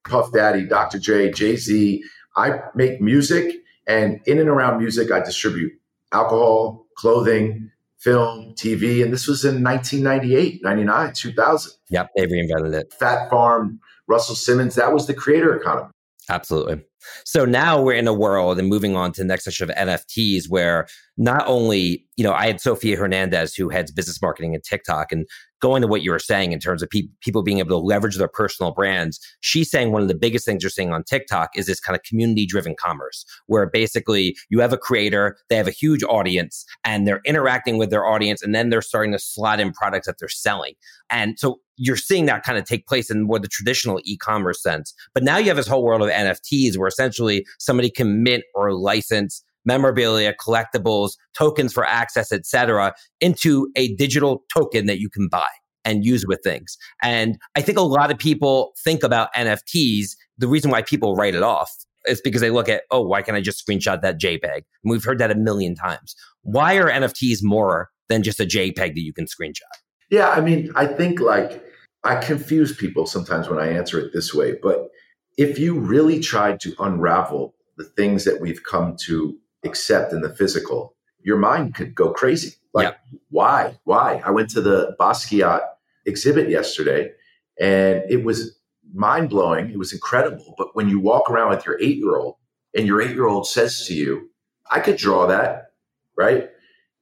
Puff 0.08 0.32
Daddy, 0.32 0.66
Dr. 0.66 0.98
J, 0.98 1.30
Jay 1.30 1.56
Z. 1.56 2.02
I 2.36 2.60
make 2.74 3.00
music, 3.00 3.54
and 3.86 4.20
in 4.26 4.38
and 4.38 4.48
around 4.48 4.78
music, 4.78 5.10
I 5.10 5.20
distribute 5.20 5.72
alcohol, 6.12 6.86
clothing, 6.96 7.70
film, 7.98 8.54
TV. 8.56 9.02
And 9.02 9.12
this 9.12 9.26
was 9.26 9.44
in 9.44 9.62
1998, 9.62 10.62
99, 10.62 11.12
2000. 11.12 11.72
Yep. 11.90 12.08
They 12.16 12.26
reinvented 12.26 12.74
it. 12.74 12.92
Phat 12.92 13.30
Farm, 13.30 13.80
Russell 14.06 14.34
Simmons, 14.34 14.74
that 14.74 14.92
was 14.92 15.06
the 15.06 15.14
creator 15.14 15.56
economy. 15.56 15.90
Absolutely. 16.28 16.84
So 17.24 17.44
now 17.44 17.80
we're 17.82 17.94
in 17.94 18.08
a 18.08 18.14
world 18.14 18.58
and 18.58 18.68
moving 18.68 18.96
on 18.96 19.12
to 19.12 19.20
the 19.20 19.26
next 19.26 19.44
section 19.44 19.68
of 19.68 19.76
NFTs 19.76 20.48
where 20.48 20.86
not 21.16 21.44
only 21.46 22.05
you 22.16 22.24
know, 22.24 22.32
I 22.32 22.46
had 22.46 22.60
Sofia 22.60 22.96
Hernandez, 22.96 23.54
who 23.54 23.68
heads 23.68 23.92
business 23.92 24.20
marketing 24.22 24.54
and 24.54 24.64
TikTok, 24.64 25.12
and 25.12 25.26
going 25.60 25.82
to 25.82 25.88
what 25.88 26.02
you 26.02 26.10
were 26.10 26.18
saying 26.18 26.52
in 26.52 26.58
terms 26.58 26.82
of 26.82 26.90
pe- 26.90 27.08
people 27.20 27.42
being 27.42 27.58
able 27.58 27.70
to 27.70 27.86
leverage 27.86 28.16
their 28.16 28.28
personal 28.28 28.72
brands, 28.72 29.20
she's 29.40 29.70
saying 29.70 29.92
one 29.92 30.02
of 30.02 30.08
the 30.08 30.14
biggest 30.14 30.44
things 30.44 30.62
you're 30.62 30.70
seeing 30.70 30.92
on 30.92 31.02
TikTok 31.02 31.50
is 31.54 31.66
this 31.66 31.80
kind 31.80 31.96
of 31.96 32.02
community 32.02 32.46
driven 32.46 32.74
commerce, 32.74 33.24
where 33.46 33.66
basically 33.66 34.36
you 34.48 34.60
have 34.60 34.72
a 34.72 34.78
creator, 34.78 35.36
they 35.48 35.56
have 35.56 35.68
a 35.68 35.72
huge 35.72 36.02
audience, 36.04 36.64
and 36.84 37.06
they're 37.06 37.22
interacting 37.24 37.76
with 37.78 37.90
their 37.90 38.06
audience, 38.06 38.42
and 38.42 38.54
then 38.54 38.70
they're 38.70 38.82
starting 38.82 39.12
to 39.12 39.18
slot 39.18 39.60
in 39.60 39.72
products 39.72 40.06
that 40.06 40.16
they're 40.18 40.28
selling. 40.28 40.74
And 41.10 41.38
so 41.38 41.60
you're 41.76 41.96
seeing 41.96 42.24
that 42.26 42.42
kind 42.42 42.58
of 42.58 42.64
take 42.64 42.86
place 42.86 43.10
in 43.10 43.22
more 43.22 43.38
the 43.38 43.48
traditional 43.48 44.00
e-commerce 44.04 44.62
sense. 44.62 44.94
But 45.12 45.22
now 45.22 45.36
you 45.36 45.48
have 45.48 45.56
this 45.56 45.66
whole 45.66 45.82
world 45.82 46.02
of 46.02 46.08
NFTs 46.08 46.78
where 46.78 46.88
essentially 46.88 47.46
somebody 47.58 47.90
can 47.90 48.22
mint 48.22 48.44
or 48.54 48.72
license 48.72 49.42
memorabilia, 49.66 50.34
collectibles, 50.34 51.12
tokens 51.36 51.72
for 51.72 51.84
access, 51.84 52.32
etc., 52.32 52.94
into 53.20 53.68
a 53.76 53.94
digital 53.96 54.44
token 54.52 54.86
that 54.86 54.98
you 55.00 55.10
can 55.10 55.28
buy 55.28 55.48
and 55.84 56.04
use 56.04 56.24
with 56.26 56.40
things. 56.42 56.76
And 57.02 57.38
I 57.54 57.62
think 57.62 57.78
a 57.78 57.82
lot 57.82 58.10
of 58.10 58.18
people 58.18 58.72
think 58.82 59.02
about 59.02 59.32
NFTs. 59.34 60.16
The 60.38 60.48
reason 60.48 60.70
why 60.70 60.82
people 60.82 61.14
write 61.14 61.34
it 61.34 61.42
off 61.42 61.70
is 62.06 62.20
because 62.20 62.40
they 62.40 62.50
look 62.50 62.68
at, 62.68 62.82
oh, 62.90 63.02
why 63.02 63.22
can't 63.22 63.36
I 63.36 63.40
just 63.40 63.66
screenshot 63.66 64.02
that 64.02 64.20
JPEG? 64.20 64.54
And 64.54 64.64
we've 64.84 65.04
heard 65.04 65.18
that 65.18 65.30
a 65.30 65.34
million 65.34 65.74
times. 65.74 66.14
Why 66.42 66.76
are 66.76 66.88
NFTs 66.88 67.38
more 67.42 67.90
than 68.08 68.22
just 68.22 68.40
a 68.40 68.44
JPEG 68.44 68.76
that 68.76 69.00
you 69.00 69.12
can 69.12 69.26
screenshot? 69.26 69.62
Yeah, 70.10 70.30
I 70.30 70.40
mean, 70.40 70.72
I 70.76 70.86
think 70.86 71.20
like 71.20 71.64
I 72.04 72.16
confuse 72.16 72.74
people 72.74 73.06
sometimes 73.06 73.48
when 73.48 73.58
I 73.58 73.68
answer 73.68 73.98
it 73.98 74.12
this 74.12 74.32
way, 74.32 74.56
but 74.62 74.88
if 75.36 75.58
you 75.58 75.78
really 75.78 76.20
tried 76.20 76.60
to 76.60 76.74
unravel 76.78 77.54
the 77.76 77.84
things 77.84 78.24
that 78.24 78.40
we've 78.40 78.62
come 78.62 78.96
to 79.06 79.36
accept 79.64 80.12
in 80.12 80.20
the 80.20 80.34
physical, 80.34 80.94
your 81.22 81.36
mind 81.36 81.74
could 81.74 81.94
go 81.94 82.12
crazy. 82.12 82.54
Like, 82.72 82.96
why? 83.30 83.78
Why? 83.84 84.22
I 84.24 84.30
went 84.30 84.50
to 84.50 84.60
the 84.60 84.94
Basquiat 85.00 85.62
exhibit 86.04 86.48
yesterday 86.48 87.10
and 87.58 88.02
it 88.08 88.24
was 88.24 88.58
mind 88.94 89.30
blowing. 89.30 89.70
It 89.70 89.78
was 89.78 89.92
incredible. 89.92 90.54
But 90.58 90.74
when 90.74 90.88
you 90.88 91.00
walk 91.00 91.30
around 91.30 91.50
with 91.50 91.66
your 91.66 91.80
eight 91.80 91.96
year 91.96 92.16
old 92.16 92.36
and 92.76 92.86
your 92.86 93.00
eight 93.00 93.12
year 93.12 93.26
old 93.26 93.46
says 93.46 93.86
to 93.86 93.94
you, 93.94 94.30
I 94.70 94.80
could 94.80 94.96
draw 94.96 95.26
that, 95.26 95.72
right? 96.16 96.50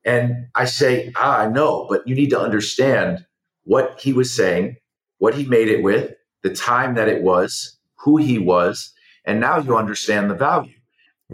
And 0.05 0.49
I 0.55 0.67
say, 0.67 1.13
ah, 1.17 1.41
I 1.41 1.49
know, 1.49 1.87
but 1.89 2.07
you 2.07 2.15
need 2.15 2.31
to 2.31 2.41
understand 2.41 3.27
what 3.65 3.99
he 4.01 4.13
was 4.13 4.33
saying, 4.33 4.77
what 5.19 5.35
he 5.35 5.47
made 5.47 5.69
it 5.69 5.83
with, 5.83 6.13
the 6.43 6.55
time 6.55 6.95
that 6.95 7.09
it 7.09 7.23
was, 7.23 7.79
who 7.97 8.19
he 8.19 8.39
was, 8.39 8.93
and 9.25 9.41
now 9.41 9.59
you 9.59 9.77
understand 9.77 10.31
the 10.31 10.35
value. 10.35 10.75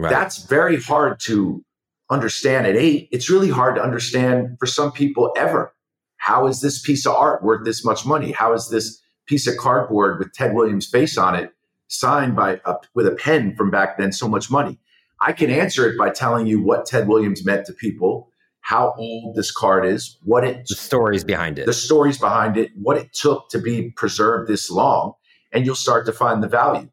Right. 0.01 0.09
That's 0.09 0.45
very 0.45 0.81
hard 0.81 1.19
to 1.25 1.63
understand 2.09 2.65
at 2.65 2.75
eight. 2.75 3.07
It's 3.11 3.29
really 3.29 3.51
hard 3.51 3.75
to 3.75 3.83
understand 3.83 4.57
for 4.59 4.65
some 4.65 4.91
people 4.91 5.31
ever. 5.37 5.75
How 6.17 6.47
is 6.47 6.59
this 6.59 6.81
piece 6.81 7.05
of 7.05 7.13
art 7.13 7.43
worth 7.43 7.65
this 7.65 7.85
much 7.85 8.03
money? 8.03 8.31
How 8.31 8.53
is 8.53 8.69
this 8.69 8.99
piece 9.27 9.45
of 9.45 9.57
cardboard 9.57 10.17
with 10.17 10.33
Ted 10.33 10.55
Williams' 10.55 10.87
face 10.87 11.19
on 11.19 11.35
it 11.35 11.51
signed 11.87 12.35
by 12.35 12.59
a, 12.65 12.77
with 12.95 13.05
a 13.05 13.11
pen 13.11 13.55
from 13.55 13.69
back 13.69 13.99
then 13.99 14.11
so 14.11 14.27
much 14.27 14.49
money? 14.49 14.79
I 15.21 15.33
can 15.33 15.51
answer 15.51 15.87
it 15.87 15.99
by 15.99 16.09
telling 16.09 16.47
you 16.47 16.63
what 16.63 16.87
Ted 16.87 17.07
Williams 17.07 17.45
meant 17.45 17.67
to 17.67 17.73
people, 17.73 18.31
how 18.61 18.95
old 18.97 19.35
this 19.35 19.51
card 19.51 19.85
is, 19.85 20.17
what 20.23 20.43
it 20.43 20.65
the 20.67 20.75
stories 20.75 21.23
behind 21.23 21.59
it, 21.59 21.67
the 21.67 21.73
stories 21.73 22.17
behind 22.17 22.57
it, 22.57 22.71
what 22.75 22.97
it 22.97 23.13
took 23.13 23.49
to 23.49 23.59
be 23.59 23.91
preserved 23.91 24.49
this 24.49 24.71
long, 24.71 25.13
and 25.51 25.63
you'll 25.63 25.75
start 25.75 26.07
to 26.07 26.11
find 26.11 26.41
the 26.41 26.47
value 26.47 26.89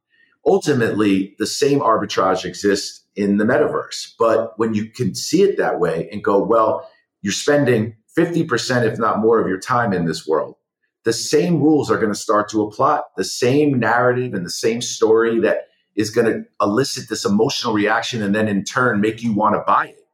ultimately 0.48 1.36
the 1.38 1.46
same 1.46 1.80
arbitrage 1.80 2.44
exists 2.44 3.04
in 3.14 3.36
the 3.36 3.44
metaverse. 3.44 4.12
But 4.18 4.58
when 4.58 4.74
you 4.74 4.90
can 4.90 5.14
see 5.14 5.42
it 5.42 5.58
that 5.58 5.78
way 5.78 6.08
and 6.10 6.24
go, 6.24 6.42
well, 6.42 6.88
you're 7.20 7.32
spending 7.32 7.94
50%, 8.16 8.84
if 8.84 8.98
not 8.98 9.18
more, 9.18 9.40
of 9.40 9.46
your 9.46 9.60
time 9.60 9.92
in 9.92 10.06
this 10.06 10.26
world, 10.26 10.56
the 11.04 11.12
same 11.12 11.60
rules 11.60 11.90
are 11.90 11.98
going 11.98 12.12
to 12.12 12.18
start 12.18 12.48
to 12.50 12.62
apply. 12.62 13.02
The 13.16 13.24
same 13.24 13.78
narrative 13.78 14.34
and 14.34 14.44
the 14.44 14.50
same 14.50 14.80
story 14.80 15.38
that 15.40 15.68
is 15.94 16.10
going 16.10 16.26
to 16.26 16.44
elicit 16.60 17.08
this 17.08 17.24
emotional 17.24 17.74
reaction 17.74 18.22
and 18.22 18.34
then 18.34 18.48
in 18.48 18.64
turn 18.64 19.00
make 19.00 19.22
you 19.22 19.34
want 19.34 19.54
to 19.54 19.62
buy 19.66 19.88
it 19.88 20.06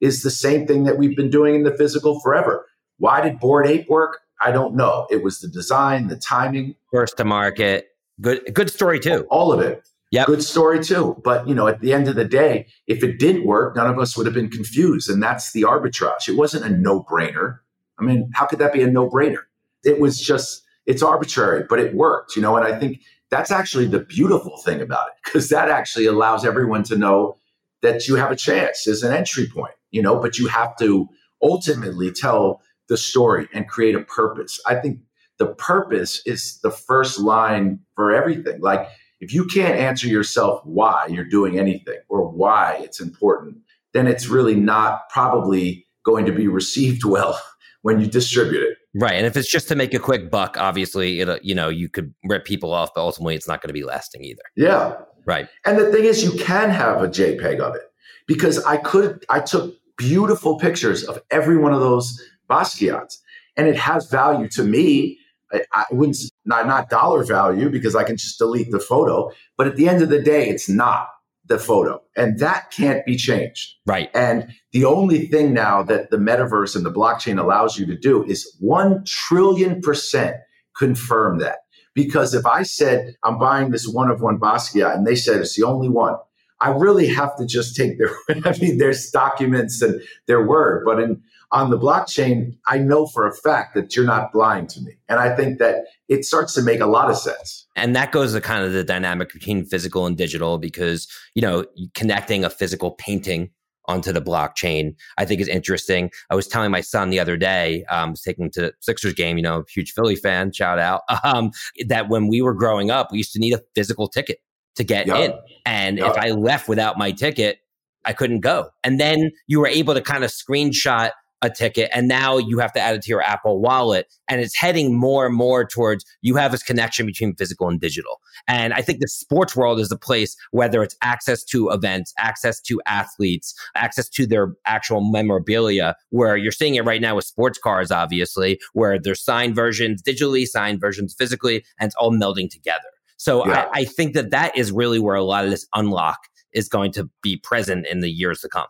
is 0.00 0.22
the 0.22 0.30
same 0.30 0.66
thing 0.66 0.84
that 0.84 0.98
we've 0.98 1.16
been 1.16 1.30
doing 1.30 1.54
in 1.54 1.62
the 1.62 1.76
physical 1.76 2.20
forever. 2.20 2.66
Why 2.98 3.20
did 3.20 3.38
Bored 3.38 3.66
Ape 3.66 3.88
work? 3.88 4.18
I 4.40 4.52
don't 4.52 4.74
know. 4.74 5.06
It 5.10 5.22
was 5.22 5.40
the 5.40 5.48
design, 5.48 6.08
the 6.08 6.16
timing, 6.16 6.76
first 6.92 7.16
to 7.16 7.24
market, 7.24 7.88
Good, 8.20 8.52
good 8.52 8.70
story 8.70 9.00
too. 9.00 9.26
All 9.30 9.52
of 9.52 9.60
it. 9.60 9.86
Yeah. 10.10 10.24
Good 10.24 10.42
story 10.42 10.82
too. 10.82 11.20
But 11.22 11.46
you 11.46 11.54
know, 11.54 11.68
at 11.68 11.80
the 11.80 11.92
end 11.92 12.08
of 12.08 12.14
the 12.14 12.24
day, 12.24 12.66
if 12.86 13.04
it 13.04 13.18
didn't 13.18 13.46
work, 13.46 13.76
none 13.76 13.86
of 13.88 13.98
us 13.98 14.16
would 14.16 14.26
have 14.26 14.34
been 14.34 14.50
confused. 14.50 15.10
And 15.10 15.22
that's 15.22 15.52
the 15.52 15.62
arbitrage. 15.62 16.28
It 16.28 16.36
wasn't 16.36 16.64
a 16.64 16.70
no-brainer. 16.70 17.58
I 17.98 18.04
mean, 18.04 18.30
how 18.34 18.46
could 18.46 18.58
that 18.60 18.72
be 18.72 18.82
a 18.82 18.86
no-brainer? 18.86 19.42
It 19.84 20.00
was 20.00 20.20
just, 20.20 20.62
it's 20.86 21.02
arbitrary, 21.02 21.64
but 21.68 21.78
it 21.78 21.94
worked, 21.94 22.36
you 22.36 22.42
know, 22.42 22.56
and 22.56 22.66
I 22.66 22.78
think 22.78 23.00
that's 23.30 23.50
actually 23.50 23.86
the 23.86 24.00
beautiful 24.00 24.56
thing 24.58 24.80
about 24.80 25.08
it, 25.08 25.14
because 25.24 25.50
that 25.50 25.68
actually 25.68 26.06
allows 26.06 26.44
everyone 26.44 26.82
to 26.84 26.96
know 26.96 27.36
that 27.82 28.08
you 28.08 28.14
have 28.16 28.30
a 28.30 28.36
chance 28.36 28.88
as 28.88 29.02
an 29.02 29.12
entry 29.12 29.46
point, 29.46 29.74
you 29.90 30.00
know, 30.00 30.18
but 30.18 30.38
you 30.38 30.46
have 30.46 30.76
to 30.78 31.06
ultimately 31.42 32.10
tell 32.10 32.62
the 32.88 32.96
story 32.96 33.46
and 33.52 33.68
create 33.68 33.94
a 33.94 34.00
purpose. 34.00 34.58
I 34.66 34.76
think 34.76 35.00
the 35.38 35.46
purpose 35.46 36.20
is 36.26 36.58
the 36.62 36.70
first 36.70 37.18
line 37.18 37.80
for 37.94 38.12
everything. 38.12 38.60
Like 38.60 38.88
if 39.20 39.32
you 39.32 39.46
can't 39.46 39.74
answer 39.74 40.06
yourself 40.06 40.60
why 40.64 41.06
you're 41.08 41.24
doing 41.24 41.58
anything 41.58 41.98
or 42.08 42.28
why 42.28 42.78
it's 42.82 43.00
important, 43.00 43.58
then 43.92 44.06
it's 44.06 44.28
really 44.28 44.54
not 44.54 45.08
probably 45.10 45.86
going 46.04 46.26
to 46.26 46.32
be 46.32 46.48
received 46.48 47.04
well 47.04 47.40
when 47.82 48.00
you 48.00 48.06
distribute 48.06 48.62
it. 48.62 48.78
Right. 48.94 49.14
And 49.14 49.26
if 49.26 49.36
it's 49.36 49.50
just 49.50 49.68
to 49.68 49.76
make 49.76 49.94
a 49.94 49.98
quick 49.98 50.30
buck, 50.30 50.56
obviously 50.58 51.20
it 51.20 51.44
you 51.44 51.54
know, 51.54 51.68
you 51.68 51.88
could 51.88 52.12
rip 52.24 52.44
people 52.44 52.72
off, 52.72 52.90
but 52.94 53.02
ultimately 53.02 53.34
it's 53.34 53.46
not 53.46 53.60
going 53.60 53.68
to 53.68 53.74
be 53.74 53.84
lasting 53.84 54.24
either. 54.24 54.42
Yeah. 54.56 54.96
Right. 55.24 55.48
And 55.64 55.78
the 55.78 55.92
thing 55.92 56.04
is 56.04 56.24
you 56.24 56.32
can 56.42 56.70
have 56.70 57.02
a 57.02 57.08
JPEG 57.08 57.60
of 57.60 57.74
it 57.74 57.82
because 58.26 58.64
I 58.64 58.78
could 58.78 59.24
I 59.28 59.40
took 59.40 59.74
beautiful 59.96 60.58
pictures 60.58 61.04
of 61.04 61.20
every 61.30 61.58
one 61.58 61.72
of 61.72 61.80
those 61.80 62.20
Basquiats 62.48 63.18
and 63.56 63.66
it 63.66 63.76
has 63.76 64.08
value 64.08 64.48
to 64.50 64.62
me 64.62 65.18
I, 65.52 65.62
I 65.72 65.84
wouldn't 65.90 66.18
not 66.44 66.66
not 66.66 66.90
dollar 66.90 67.24
value 67.24 67.70
because 67.70 67.94
I 67.94 68.04
can 68.04 68.16
just 68.16 68.38
delete 68.38 68.70
the 68.70 68.80
photo. 68.80 69.30
But 69.56 69.66
at 69.66 69.76
the 69.76 69.88
end 69.88 70.02
of 70.02 70.08
the 70.08 70.22
day, 70.22 70.48
it's 70.48 70.68
not 70.68 71.08
the 71.46 71.58
photo, 71.58 72.02
and 72.16 72.38
that 72.40 72.70
can't 72.70 73.04
be 73.06 73.16
changed. 73.16 73.74
Right. 73.86 74.10
And 74.14 74.52
the 74.72 74.84
only 74.84 75.26
thing 75.26 75.54
now 75.54 75.82
that 75.84 76.10
the 76.10 76.18
metaverse 76.18 76.76
and 76.76 76.84
the 76.84 76.92
blockchain 76.92 77.40
allows 77.40 77.78
you 77.78 77.86
to 77.86 77.96
do 77.96 78.24
is 78.24 78.56
one 78.60 79.02
trillion 79.06 79.80
percent 79.80 80.36
confirm 80.76 81.38
that. 81.38 81.58
Because 81.94 82.34
if 82.34 82.46
I 82.46 82.62
said 82.62 83.16
I'm 83.24 83.38
buying 83.38 83.70
this 83.70 83.88
one 83.88 84.10
of 84.10 84.20
one 84.20 84.38
Basquiat 84.38 84.94
and 84.94 85.06
they 85.06 85.16
said 85.16 85.40
it's 85.40 85.56
the 85.56 85.64
only 85.64 85.88
one, 85.88 86.16
I 86.60 86.70
really 86.70 87.06
have 87.08 87.36
to 87.36 87.46
just 87.46 87.76
take 87.76 87.98
their, 87.98 88.10
I 88.44 88.56
mean, 88.58 88.78
there's 88.78 89.10
documents 89.10 89.80
and 89.82 90.00
their 90.26 90.44
word. 90.44 90.84
But 90.84 91.00
in 91.00 91.22
on 91.50 91.70
the 91.70 91.78
blockchain, 91.78 92.56
I 92.66 92.78
know 92.78 93.06
for 93.06 93.26
a 93.26 93.34
fact 93.34 93.74
that 93.74 93.96
you're 93.96 94.04
not 94.04 94.34
lying 94.34 94.66
to 94.68 94.80
me. 94.80 94.92
And 95.08 95.18
I 95.18 95.34
think 95.34 95.58
that 95.58 95.86
it 96.08 96.24
starts 96.24 96.54
to 96.54 96.62
make 96.62 96.80
a 96.80 96.86
lot 96.86 97.10
of 97.10 97.16
sense. 97.16 97.66
And 97.74 97.96
that 97.96 98.12
goes 98.12 98.34
to 98.34 98.40
kind 98.40 98.64
of 98.64 98.72
the 98.72 98.84
dynamic 98.84 99.32
between 99.32 99.64
physical 99.64 100.06
and 100.06 100.16
digital 100.16 100.58
because, 100.58 101.08
you 101.34 101.42
know, 101.42 101.64
connecting 101.94 102.44
a 102.44 102.50
physical 102.50 102.92
painting 102.92 103.50
onto 103.86 104.12
the 104.12 104.20
blockchain, 104.20 104.94
I 105.16 105.24
think 105.24 105.40
is 105.40 105.48
interesting. 105.48 106.10
I 106.28 106.34
was 106.34 106.46
telling 106.46 106.70
my 106.70 106.82
son 106.82 107.08
the 107.08 107.18
other 107.18 107.38
day, 107.38 107.84
um, 107.84 108.10
was 108.10 108.20
taking 108.20 108.44
him 108.44 108.50
to 108.50 108.72
Sixers 108.80 109.14
game, 109.14 109.38
you 109.38 109.42
know, 109.42 109.64
huge 109.72 109.92
Philly 109.92 110.16
fan, 110.16 110.52
shout 110.52 110.78
out, 110.78 111.02
um, 111.24 111.50
that 111.86 112.10
when 112.10 112.28
we 112.28 112.42
were 112.42 112.54
growing 112.54 112.90
up, 112.90 113.10
we 113.10 113.18
used 113.18 113.32
to 113.32 113.38
need 113.38 113.54
a 113.54 113.62
physical 113.74 114.06
ticket 114.06 114.38
to 114.76 114.84
get 114.84 115.06
yep. 115.06 115.16
in. 115.16 115.38
And 115.64 115.98
yep. 115.98 116.10
if 116.10 116.18
I 116.18 116.30
left 116.30 116.68
without 116.68 116.98
my 116.98 117.12
ticket, 117.12 117.60
I 118.04 118.12
couldn't 118.12 118.40
go. 118.40 118.68
And 118.84 119.00
then 119.00 119.32
you 119.46 119.60
were 119.60 119.66
able 119.66 119.94
to 119.94 120.02
kind 120.02 120.22
of 120.22 120.30
screenshot 120.30 121.10
a 121.42 121.50
ticket 121.50 121.90
and 121.92 122.08
now 122.08 122.36
you 122.36 122.58
have 122.58 122.72
to 122.72 122.80
add 122.80 122.96
it 122.96 123.02
to 123.02 123.08
your 123.10 123.22
Apple 123.22 123.60
wallet. 123.60 124.06
And 124.28 124.40
it's 124.40 124.56
heading 124.56 124.98
more 124.98 125.26
and 125.26 125.34
more 125.34 125.64
towards 125.64 126.04
you 126.20 126.36
have 126.36 126.52
this 126.52 126.62
connection 126.62 127.06
between 127.06 127.34
physical 127.36 127.68
and 127.68 127.80
digital. 127.80 128.20
And 128.46 128.72
I 128.72 128.82
think 128.82 129.00
the 129.00 129.08
sports 129.08 129.54
world 129.54 129.78
is 129.78 129.92
a 129.92 129.96
place, 129.96 130.36
whether 130.50 130.82
it's 130.82 130.96
access 131.02 131.44
to 131.44 131.70
events, 131.70 132.12
access 132.18 132.60
to 132.62 132.80
athletes, 132.86 133.54
access 133.74 134.08
to 134.10 134.26
their 134.26 134.52
actual 134.66 135.00
memorabilia, 135.00 135.94
where 136.10 136.36
you're 136.36 136.52
seeing 136.52 136.74
it 136.74 136.84
right 136.84 137.00
now 137.00 137.16
with 137.16 137.24
sports 137.24 137.58
cars, 137.58 137.90
obviously, 137.90 138.60
where 138.72 138.98
there's 138.98 139.22
signed 139.24 139.54
versions 139.54 140.02
digitally, 140.02 140.46
signed 140.46 140.80
versions 140.80 141.14
physically, 141.16 141.64
and 141.78 141.88
it's 141.88 141.96
all 141.96 142.12
melding 142.12 142.50
together. 142.50 142.88
So 143.16 143.46
yeah. 143.46 143.68
I, 143.72 143.80
I 143.80 143.84
think 143.84 144.14
that 144.14 144.30
that 144.30 144.56
is 144.56 144.72
really 144.72 144.98
where 144.98 145.16
a 145.16 145.24
lot 145.24 145.44
of 145.44 145.50
this 145.50 145.66
unlock 145.74 146.18
is 146.52 146.68
going 146.68 146.92
to 146.92 147.08
be 147.22 147.36
present 147.36 147.86
in 147.86 148.00
the 148.00 148.10
years 148.10 148.40
to 148.40 148.48
come. 148.48 148.66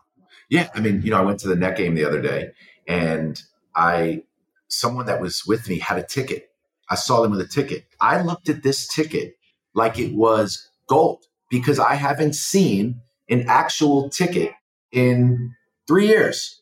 Yeah, 0.49 0.69
I 0.73 0.79
mean, 0.79 1.01
you 1.03 1.11
know, 1.11 1.17
I 1.17 1.23
went 1.23 1.39
to 1.41 1.47
the 1.47 1.55
net 1.55 1.77
game 1.77 1.95
the 1.95 2.05
other 2.05 2.21
day, 2.21 2.51
and 2.87 3.41
I 3.75 4.23
someone 4.67 5.05
that 5.07 5.21
was 5.21 5.45
with 5.45 5.67
me 5.67 5.79
had 5.79 5.97
a 5.97 6.03
ticket. 6.03 6.49
I 6.89 6.95
saw 6.95 7.21
them 7.21 7.31
with 7.31 7.41
a 7.41 7.47
ticket. 7.47 7.85
I 8.01 8.21
looked 8.21 8.49
at 8.49 8.63
this 8.63 8.87
ticket 8.87 9.35
like 9.73 9.99
it 9.99 10.13
was 10.13 10.69
gold 10.87 11.25
because 11.49 11.79
I 11.79 11.95
haven't 11.95 12.35
seen 12.35 13.01
an 13.29 13.45
actual 13.47 14.09
ticket 14.09 14.53
in 14.91 15.53
three 15.87 16.07
years. 16.07 16.61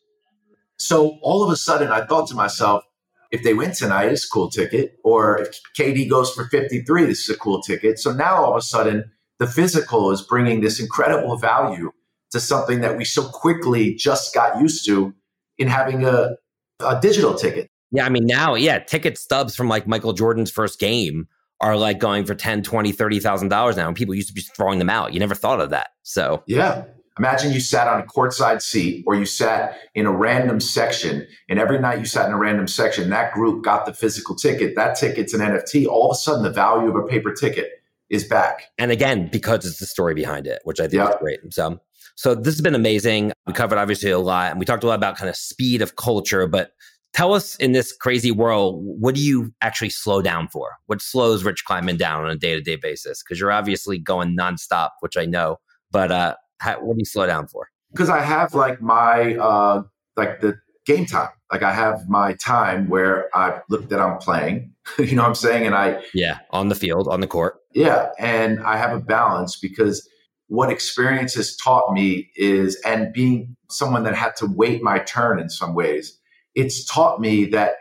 So 0.76 1.18
all 1.22 1.42
of 1.42 1.50
a 1.50 1.56
sudden, 1.56 1.88
I 1.88 2.04
thought 2.04 2.28
to 2.28 2.34
myself, 2.34 2.84
if 3.30 3.42
they 3.42 3.54
win 3.54 3.72
tonight, 3.72 4.12
it's 4.12 4.24
a 4.24 4.28
cool 4.28 4.50
ticket. 4.50 4.98
Or 5.02 5.38
if 5.38 5.60
KD 5.78 6.08
goes 6.08 6.32
for 6.32 6.46
53, 6.46 7.06
this 7.06 7.28
is 7.28 7.34
a 7.34 7.38
cool 7.38 7.60
ticket. 7.60 7.98
So 7.98 8.12
now 8.12 8.36
all 8.36 8.52
of 8.52 8.56
a 8.56 8.62
sudden, 8.62 9.10
the 9.38 9.46
physical 9.46 10.10
is 10.10 10.22
bringing 10.22 10.60
this 10.60 10.80
incredible 10.80 11.36
value 11.36 11.92
to 12.32 12.40
something 12.40 12.80
that 12.80 12.96
we 12.96 13.04
so 13.04 13.24
quickly 13.28 13.94
just 13.94 14.34
got 14.34 14.60
used 14.60 14.84
to 14.86 15.14
in 15.56 15.68
having 15.68 16.04
a, 16.04 16.36
a 16.80 17.00
digital 17.00 17.34
ticket. 17.34 17.68
Yeah, 17.90 18.04
I 18.04 18.08
mean 18.10 18.26
now, 18.26 18.54
yeah, 18.54 18.78
ticket 18.78 19.16
stubs 19.16 19.56
from 19.56 19.68
like 19.68 19.86
Michael 19.86 20.12
Jordan's 20.12 20.50
first 20.50 20.78
game 20.78 21.26
are 21.60 21.76
like 21.76 21.98
going 21.98 22.24
for 22.24 22.34
10, 22.34 22.62
20, 22.62 22.92
30,000 22.92 23.48
dollars 23.48 23.76
now 23.76 23.88
and 23.88 23.96
people 23.96 24.14
used 24.14 24.28
to 24.28 24.34
be 24.34 24.42
throwing 24.42 24.78
them 24.78 24.90
out. 24.90 25.12
You 25.12 25.20
never 25.20 25.34
thought 25.34 25.60
of 25.60 25.70
that. 25.70 25.88
So, 26.02 26.42
yeah. 26.46 26.84
Imagine 27.18 27.50
you 27.50 27.58
sat 27.58 27.88
on 27.88 28.00
a 28.00 28.04
courtside 28.04 28.62
seat 28.62 29.02
or 29.04 29.16
you 29.16 29.24
sat 29.24 29.76
in 29.94 30.06
a 30.06 30.12
random 30.12 30.60
section, 30.60 31.26
and 31.48 31.58
every 31.58 31.80
night 31.80 31.98
you 31.98 32.04
sat 32.04 32.26
in 32.26 32.32
a 32.32 32.38
random 32.38 32.68
section, 32.68 33.10
that 33.10 33.32
group 33.32 33.64
got 33.64 33.86
the 33.86 33.92
physical 33.92 34.36
ticket. 34.36 34.76
That 34.76 34.96
ticket's 34.96 35.34
an 35.34 35.40
NFT. 35.40 35.86
All 35.86 36.12
of 36.12 36.14
a 36.14 36.18
sudden, 36.18 36.44
the 36.44 36.50
value 36.50 36.88
of 36.88 36.94
a 36.94 37.02
paper 37.08 37.32
ticket 37.32 37.72
is 38.08 38.22
back. 38.22 38.68
And 38.78 38.92
again, 38.92 39.28
because 39.32 39.66
it's 39.66 39.80
the 39.80 39.86
story 39.86 40.14
behind 40.14 40.46
it, 40.46 40.60
which 40.62 40.78
I 40.78 40.84
think 40.84 41.02
yep. 41.02 41.10
is 41.10 41.16
great. 41.20 41.40
So, 41.50 41.80
so 42.18 42.34
this 42.34 42.54
has 42.54 42.60
been 42.60 42.74
amazing. 42.74 43.32
We 43.46 43.52
covered 43.52 43.78
obviously 43.78 44.10
a 44.10 44.18
lot, 44.18 44.50
and 44.50 44.58
we 44.58 44.66
talked 44.66 44.82
a 44.82 44.88
lot 44.88 44.96
about 44.96 45.16
kind 45.16 45.30
of 45.30 45.36
speed 45.36 45.82
of 45.82 45.94
culture. 45.94 46.48
But 46.48 46.72
tell 47.12 47.32
us, 47.32 47.54
in 47.56 47.70
this 47.70 47.92
crazy 47.92 48.32
world, 48.32 48.80
what 48.82 49.14
do 49.14 49.20
you 49.20 49.52
actually 49.60 49.90
slow 49.90 50.20
down 50.20 50.48
for? 50.48 50.78
What 50.86 51.00
slows 51.00 51.44
Rich 51.44 51.64
Kleiman 51.64 51.96
down 51.96 52.24
on 52.24 52.30
a 52.30 52.34
day 52.34 52.56
to 52.56 52.60
day 52.60 52.74
basis? 52.74 53.22
Because 53.22 53.38
you're 53.38 53.52
obviously 53.52 54.00
going 54.00 54.36
nonstop, 54.36 54.90
which 54.98 55.16
I 55.16 55.26
know. 55.26 55.58
But 55.92 56.10
uh, 56.10 56.34
how, 56.58 56.80
what 56.80 56.94
do 56.96 56.98
you 56.98 57.04
slow 57.04 57.24
down 57.24 57.46
for? 57.46 57.68
Because 57.92 58.10
I 58.10 58.18
have 58.20 58.52
like 58.52 58.82
my 58.82 59.36
uh, 59.36 59.84
like 60.16 60.40
the 60.40 60.58
game 60.86 61.06
time. 61.06 61.28
Like 61.52 61.62
I 61.62 61.72
have 61.72 62.08
my 62.08 62.32
time 62.32 62.88
where 62.88 63.28
I 63.32 63.60
look 63.70 63.90
that 63.90 64.00
I'm 64.00 64.18
playing. 64.18 64.74
you 64.98 65.14
know 65.14 65.22
what 65.22 65.28
I'm 65.28 65.34
saying? 65.36 65.66
And 65.66 65.74
I 65.76 66.02
yeah 66.14 66.40
on 66.50 66.68
the 66.68 66.74
field 66.74 67.06
on 67.06 67.20
the 67.20 67.28
court. 67.28 67.60
Yeah, 67.74 68.08
and 68.18 68.58
I 68.58 68.76
have 68.76 68.92
a 68.92 69.00
balance 69.00 69.56
because 69.56 70.08
what 70.48 70.70
experience 70.70 71.34
has 71.34 71.56
taught 71.56 71.92
me 71.92 72.30
is, 72.34 72.80
and 72.84 73.12
being 73.12 73.56
someone 73.70 74.02
that 74.04 74.14
had 74.14 74.34
to 74.36 74.46
wait 74.46 74.82
my 74.82 74.98
turn 74.98 75.38
in 75.38 75.50
some 75.50 75.74
ways, 75.74 76.18
it's 76.54 76.84
taught 76.86 77.20
me 77.20 77.44
that 77.46 77.74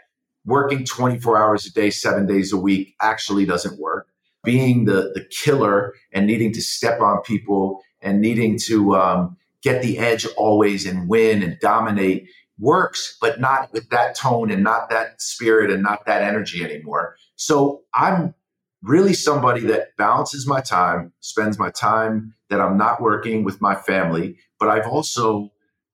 working 0.45 0.86
24 0.86 1.38
hours 1.38 1.65
a 1.65 1.71
day, 1.71 1.89
seven 1.89 2.25
days 2.25 2.53
a 2.53 2.58
week 2.58 2.95
actually 3.01 3.45
doesn't 3.45 3.80
work. 3.80 4.08
Being 4.43 4.86
the 4.86 5.12
the 5.13 5.25
killer 5.30 5.93
and 6.13 6.27
needing 6.27 6.53
to 6.53 6.62
step 6.62 7.01
on 7.01 7.21
people 7.23 7.82
and 8.01 8.21
needing 8.21 8.58
to 8.60 8.95
um, 8.95 9.38
get 9.62 9.82
the 9.82 9.97
edge 9.97 10.25
always 10.38 10.86
and 10.86 11.10
win 11.10 11.43
and 11.43 11.60
dominate 11.60 12.30
works, 12.60 13.17
but 13.19 13.39
not 13.39 13.71
with 13.73 13.89
that 13.89 14.15
tone 14.15 14.51
and 14.51 14.63
not 14.63 14.89
that 14.89 15.21
spirit 15.21 15.69
and 15.69 15.84
not 15.84 16.06
that 16.06 16.21
energy 16.21 16.63
anymore. 16.63 17.15
So 17.36 17.82
I'm 17.93 18.34
really 18.88 19.13
somebody 19.13 19.62
that 19.62 19.95
balances 19.97 20.47
my 20.47 20.62
time, 20.62 21.13
spends 21.19 21.60
my 21.60 21.69
time 21.69 22.34
that 22.50 22.62
I'm 22.62 22.78
not 22.78 23.02
working 23.02 23.43
with 23.43 23.62
my 23.62 23.76
family, 23.76 24.38
but 24.60 24.69
I've 24.69 24.88
also 24.88 25.52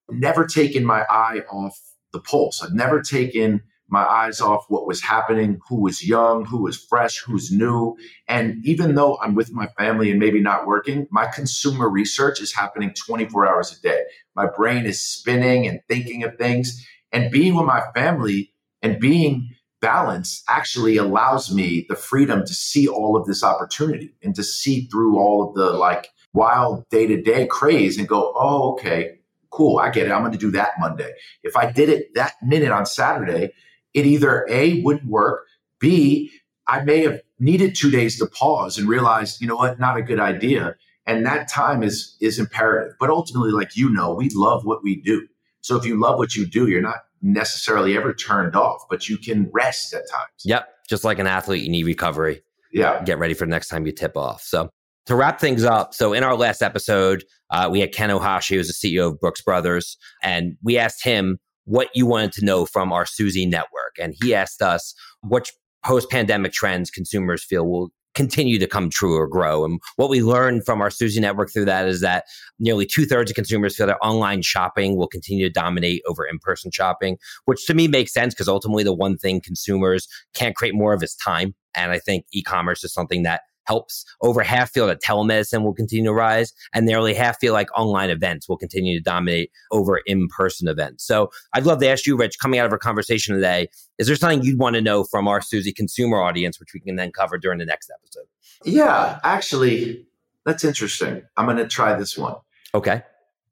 never 0.10 0.46
taken 0.46 0.86
my 0.86 1.06
eye 1.10 1.42
off 1.52 1.80
the 2.12 2.20
pulse. 2.20 2.64
I've 2.64 2.74
never 2.74 3.02
taken 3.02 3.62
my 3.90 4.06
eyes 4.06 4.42
off 4.42 4.66
what 4.70 4.88
was 4.88 5.02
happening, 5.02 5.60
who 5.68 5.82
was 5.82 6.08
young, 6.08 6.46
who 6.46 6.64
was 6.64 6.78
fresh, 6.78 7.20
who's 7.20 7.52
new. 7.52 7.96
And 8.28 8.66
even 8.66 8.96
though 8.96 9.18
I'm 9.22 9.36
with 9.36 9.52
my 9.52 9.68
family 9.78 10.10
and 10.10 10.20
maybe 10.20 10.40
not 10.40 10.66
working, 10.66 11.08
my 11.12 11.28
consumer 11.28 11.90
research 11.90 12.42
is 12.42 12.54
happening 12.54 12.94
24 12.94 13.48
hours 13.48 13.78
a 13.78 13.82
day. 13.82 14.04
My 14.36 14.48
brain 14.48 14.86
is 14.86 15.04
spinning 15.04 15.68
and 15.68 15.80
thinking 15.88 16.24
of 16.24 16.38
things. 16.38 16.86
And 17.12 17.32
being 17.32 17.56
with 17.56 17.66
my 17.66 17.84
family 17.94 18.52
and 18.82 19.00
being 19.00 19.50
balanced 19.84 20.46
actually 20.48 20.96
allows 20.96 21.54
me 21.54 21.86
the 21.90 21.96
freedom 21.96 22.46
to 22.46 22.54
see 22.54 22.88
all 22.88 23.18
of 23.18 23.28
this 23.28 23.44
opportunity 23.44 24.16
and 24.24 24.34
to 24.34 24.42
see 24.42 24.86
through 24.86 25.20
all 25.20 25.46
of 25.46 25.56
the 25.56 25.72
like 25.72 26.08
wild 26.32 26.88
day 26.90 27.06
to 27.06 27.22
day 27.22 27.46
craze 27.46 27.98
and 27.98 28.08
go, 28.08 28.32
oh, 28.36 28.72
okay, 28.72 29.20
cool. 29.52 29.80
I 29.80 29.90
get 29.90 30.08
it. 30.08 30.12
I'm 30.12 30.22
going 30.22 30.32
to 30.32 30.38
do 30.38 30.52
that 30.52 30.80
Monday. 30.80 31.12
If 31.44 31.58
I 31.58 31.70
did 31.70 31.90
it 31.90 32.14
that 32.16 32.36
minute 32.42 32.72
on 32.72 32.86
Saturday, 32.86 33.52
it 33.94 34.06
either 34.06 34.48
A, 34.50 34.82
wouldn't 34.84 35.10
work, 35.10 35.48
B, 35.80 36.32
I 36.66 36.82
may 36.86 37.02
have 37.02 37.20
needed 37.38 37.76
two 37.76 37.92
days 37.92 38.18
to 38.20 38.26
pause 38.26 38.78
and 38.78 38.88
realize, 38.88 39.42
you 39.42 39.48
know 39.48 39.58
what, 39.58 39.82
not 39.82 39.98
a 39.98 40.02
good 40.02 40.20
idea. 40.20 40.76
And 41.06 41.26
that 41.26 41.50
time 41.50 41.84
is 41.84 42.16
is 42.22 42.40
imperative. 42.40 42.94
But 43.02 43.10
ultimately, 43.10 43.52
like 43.52 43.76
you 43.76 43.90
know, 43.90 44.14
we 44.14 44.30
love 44.34 44.64
what 44.64 44.82
we 44.82 45.02
do. 45.02 45.28
So 45.64 45.78
if 45.78 45.86
you 45.86 46.00
love 46.00 46.18
what 46.18 46.36
you 46.36 46.46
do, 46.46 46.68
you're 46.68 46.82
not 46.82 46.98
necessarily 47.22 47.98
ever 47.98 48.14
turned 48.14 48.56
off, 48.56 48.84
but 48.90 49.10
you 49.10 49.18
can 49.18 49.50
rest 49.54 49.94
at 49.94 50.04
times. 50.12 50.30
Yep. 50.44 50.68
Just 50.90 51.04
like 51.04 51.20
an 51.20 51.28
athlete, 51.28 51.64
you 51.64 51.70
need 51.70 51.86
recovery. 51.86 52.44
Yeah. 52.72 53.02
Get 53.04 53.18
ready 53.18 53.34
for 53.34 53.46
the 53.46 53.50
next 53.50 53.70
time 53.70 53.86
you 53.86 53.94
tip 53.94 54.18
off. 54.18 54.42
So 54.42 54.70
to 55.06 55.16
wrap 55.16 55.40
things 55.40 55.64
up, 55.64 55.94
so 55.94 56.12
in 56.12 56.24
our 56.24 56.36
last 56.36 56.62
episode, 56.62 57.24
uh, 57.50 57.70
we 57.72 57.80
had 57.80 57.94
Ken 57.94 58.10
Ohashi, 58.10 58.56
who's 58.56 58.68
the 58.68 58.74
CEO 58.74 59.12
of 59.12 59.20
Brooks 59.20 59.42
Brothers, 59.42 59.98
and 60.22 60.58
we 60.62 60.78
asked 60.78 61.04
him 61.04 61.38
what 61.66 61.88
you 61.94 62.06
wanted 62.06 62.34
to 62.34 62.46
know 62.46 62.66
from 62.66 62.92
our 62.92 63.06
Suzy 63.06 63.46
network. 63.46 63.96
And 64.02 64.14
he 64.22 64.36
asked 64.36 64.62
us 64.62 64.94
which 65.22 65.52
post 65.86 66.10
pandemic 66.10 66.52
trends 66.52 66.92
consumers 66.92 67.44
feel 67.44 67.66
will 67.70 67.92
continue 68.14 68.60
to 68.60 68.68
come 68.68 68.90
true 68.90 69.16
or 69.16 69.28
grow. 69.28 69.66
And 69.66 69.80
what 69.96 70.10
we 70.10 70.22
learned 70.22 70.66
from 70.66 70.82
our 70.82 70.90
Suzy 70.90 71.20
network 71.20 71.52
through 71.52 71.66
that 71.66 71.88
is 71.88 72.02
that 72.02 72.26
nearly 72.60 72.86
two 72.86 73.06
thirds 73.06 73.32
of 73.32 73.36
consumers 73.36 73.76
feel 73.76 73.88
that 73.88 73.98
online 74.02 74.42
shopping 74.42 74.96
will 74.96 75.08
continue 75.08 75.48
to 75.48 75.52
dominate 75.52 76.02
over 76.08 76.26
in 76.26 76.40
person 76.40 76.72
shopping, 76.72 77.18
which 77.46 77.66
to 77.68 77.74
me 77.74 77.88
makes 77.88 78.14
sense 78.14 78.34
because 78.34 78.48
ultimately 78.48 78.84
the 78.84 78.94
one 78.94 79.18
thing 79.18 79.42
consumers 79.42 80.08
can't 80.34 80.56
create 80.56 80.76
more 80.76 80.94
of 80.94 81.04
is 81.04 81.16
time. 81.16 81.56
And 81.76 81.92
I 81.92 82.00
think 82.00 82.26
e 82.32 82.44
commerce 82.44 82.84
is 82.84 82.94
something 82.94 83.24
that 83.24 83.42
helps. 83.66 84.06
Over 84.22 84.44
half 84.44 84.72
feel 84.72 84.88
that 84.88 85.02
telemedicine 85.02 85.64
will 85.64 85.74
continue 85.74 86.10
to 86.10 86.14
rise, 86.14 86.54
and 86.74 86.86
nearly 86.86 87.14
half 87.14 87.40
feel 87.40 87.54
like 87.54 87.68
online 87.78 88.10
events 88.10 88.48
will 88.48 88.58
continue 88.58 88.98
to 88.98 89.04
dominate 89.04 89.52
over 89.72 90.02
in 90.06 90.28
person 90.28 90.68
events. 90.68 91.06
So 91.06 91.32
I'd 91.54 91.66
love 91.66 91.80
to 91.80 91.88
ask 91.88 92.06
you, 92.06 92.18
Rich, 92.18 92.40
coming 92.40 92.60
out 92.60 92.66
of 92.66 92.72
our 92.72 92.78
conversation 92.78 93.36
today, 93.36 93.70
is 93.98 94.08
there 94.08 94.16
something 94.16 94.44
you'd 94.44 94.60
want 94.60 94.76
to 94.76 94.82
know 94.82 95.04
from 95.04 95.28
our 95.28 95.42
Suzy 95.42 95.72
consumer 95.72 96.22
audience, 96.22 96.60
which 96.60 96.74
we 96.74 96.80
can 96.80 96.96
then 96.96 97.12
cover 97.12 97.38
during 97.38 97.60
the 97.60 97.66
next 97.66 97.92
episode? 97.92 98.26
Yeah, 98.66 99.20
actually, 99.24 100.06
that's 100.46 100.64
interesting. 100.64 101.24
I'm 101.38 101.46
going 101.46 101.58
to 101.58 101.68
try 101.68 101.96
this 101.96 102.18
one. 102.18 102.36
Okay. 102.76 103.04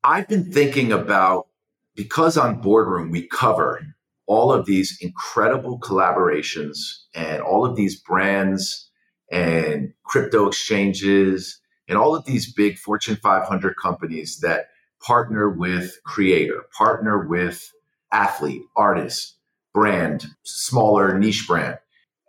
I've 0.03 0.27
been 0.27 0.51
thinking 0.51 0.91
about 0.91 1.47
because 1.95 2.37
on 2.37 2.61
Boardroom 2.61 3.11
we 3.11 3.27
cover 3.27 3.81
all 4.25 4.51
of 4.51 4.65
these 4.65 4.97
incredible 5.01 5.79
collaborations 5.79 6.77
and 7.13 7.41
all 7.41 7.65
of 7.65 7.75
these 7.75 7.99
brands 7.99 8.89
and 9.31 9.93
crypto 10.03 10.47
exchanges 10.47 11.59
and 11.87 11.97
all 11.97 12.15
of 12.15 12.25
these 12.25 12.53
big 12.53 12.77
Fortune 12.77 13.15
500 13.15 13.75
companies 13.81 14.39
that 14.41 14.67
partner 15.01 15.49
with 15.49 15.97
creator, 16.05 16.65
partner 16.77 17.27
with 17.27 17.71
athlete, 18.11 18.61
artist, 18.75 19.37
brand, 19.73 20.27
smaller 20.43 21.17
niche 21.17 21.45
brand. 21.47 21.79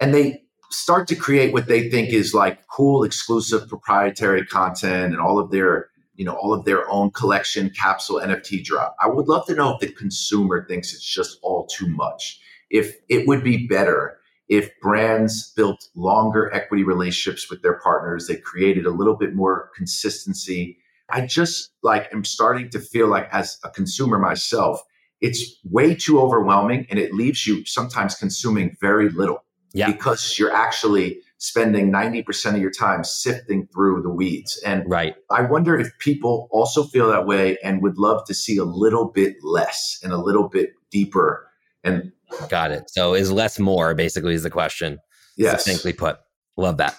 And 0.00 0.14
they 0.14 0.42
start 0.70 1.06
to 1.08 1.16
create 1.16 1.52
what 1.52 1.66
they 1.66 1.90
think 1.90 2.10
is 2.10 2.34
like 2.34 2.66
cool, 2.68 3.04
exclusive, 3.04 3.68
proprietary 3.68 4.46
content 4.46 5.12
and 5.12 5.20
all 5.20 5.38
of 5.38 5.50
their, 5.50 5.90
you 6.14 6.24
know, 6.24 6.34
all 6.34 6.54
of 6.54 6.64
their 6.64 6.88
own 6.90 7.10
collection 7.10 7.70
capsule 7.70 8.20
NFT 8.20 8.64
drop. 8.64 8.96
I 9.02 9.08
would 9.08 9.28
love 9.28 9.46
to 9.46 9.54
know 9.54 9.74
if 9.74 9.80
the 9.80 9.92
consumer 9.92 10.66
thinks 10.66 10.94
it's 10.94 11.04
just 11.04 11.38
all 11.42 11.66
too 11.66 11.88
much. 11.88 12.40
If 12.70 12.96
it 13.08 13.28
would 13.28 13.44
be 13.44 13.66
better 13.66 14.18
if 14.48 14.70
brands 14.80 15.52
built 15.56 15.88
longer 15.94 16.52
equity 16.52 16.84
relationships 16.84 17.50
with 17.50 17.62
their 17.62 17.78
partners, 17.80 18.26
they 18.26 18.36
created 18.36 18.86
a 18.86 18.90
little 18.90 19.16
bit 19.16 19.34
more 19.34 19.70
consistency. 19.74 20.78
I 21.10 21.26
just 21.26 21.70
like 21.82 22.12
am 22.12 22.24
starting 22.24 22.70
to 22.70 22.80
feel 22.80 23.08
like 23.08 23.28
as 23.32 23.58
a 23.64 23.70
consumer 23.70 24.18
myself, 24.18 24.82
it's 25.20 25.58
way 25.64 25.94
too 25.94 26.20
overwhelming 26.20 26.86
and 26.90 26.98
it 26.98 27.14
leaves 27.14 27.46
you 27.46 27.64
sometimes 27.64 28.14
consuming 28.14 28.76
very 28.80 29.08
little 29.08 29.44
yeah. 29.72 29.90
because 29.90 30.38
you're 30.38 30.52
actually 30.52 31.20
spending 31.38 31.90
90% 31.90 32.54
of 32.54 32.60
your 32.60 32.70
time 32.70 33.04
sifting 33.04 33.66
through 33.66 34.02
the 34.02 34.10
weeds. 34.10 34.60
And 34.64 34.88
right. 34.88 35.14
I 35.30 35.42
wonder 35.42 35.78
if 35.78 35.90
people 35.98 36.48
also 36.50 36.84
feel 36.84 37.08
that 37.08 37.26
way 37.26 37.56
and 37.64 37.82
would 37.82 37.98
love 37.98 38.24
to 38.26 38.34
see 38.34 38.58
a 38.58 38.64
little 38.64 39.06
bit 39.06 39.36
less 39.42 39.98
and 40.02 40.12
a 40.12 40.18
little 40.18 40.48
bit 40.48 40.72
deeper 40.90 41.48
and 41.84 42.12
Got 42.48 42.70
it. 42.70 42.90
So 42.90 43.14
is 43.14 43.30
less 43.30 43.58
more 43.58 43.94
basically 43.94 44.34
is 44.34 44.42
the 44.42 44.50
question. 44.50 44.98
Yes. 45.36 45.64
Succinctly 45.64 45.92
put. 45.92 46.18
Love 46.56 46.76
that. 46.78 46.96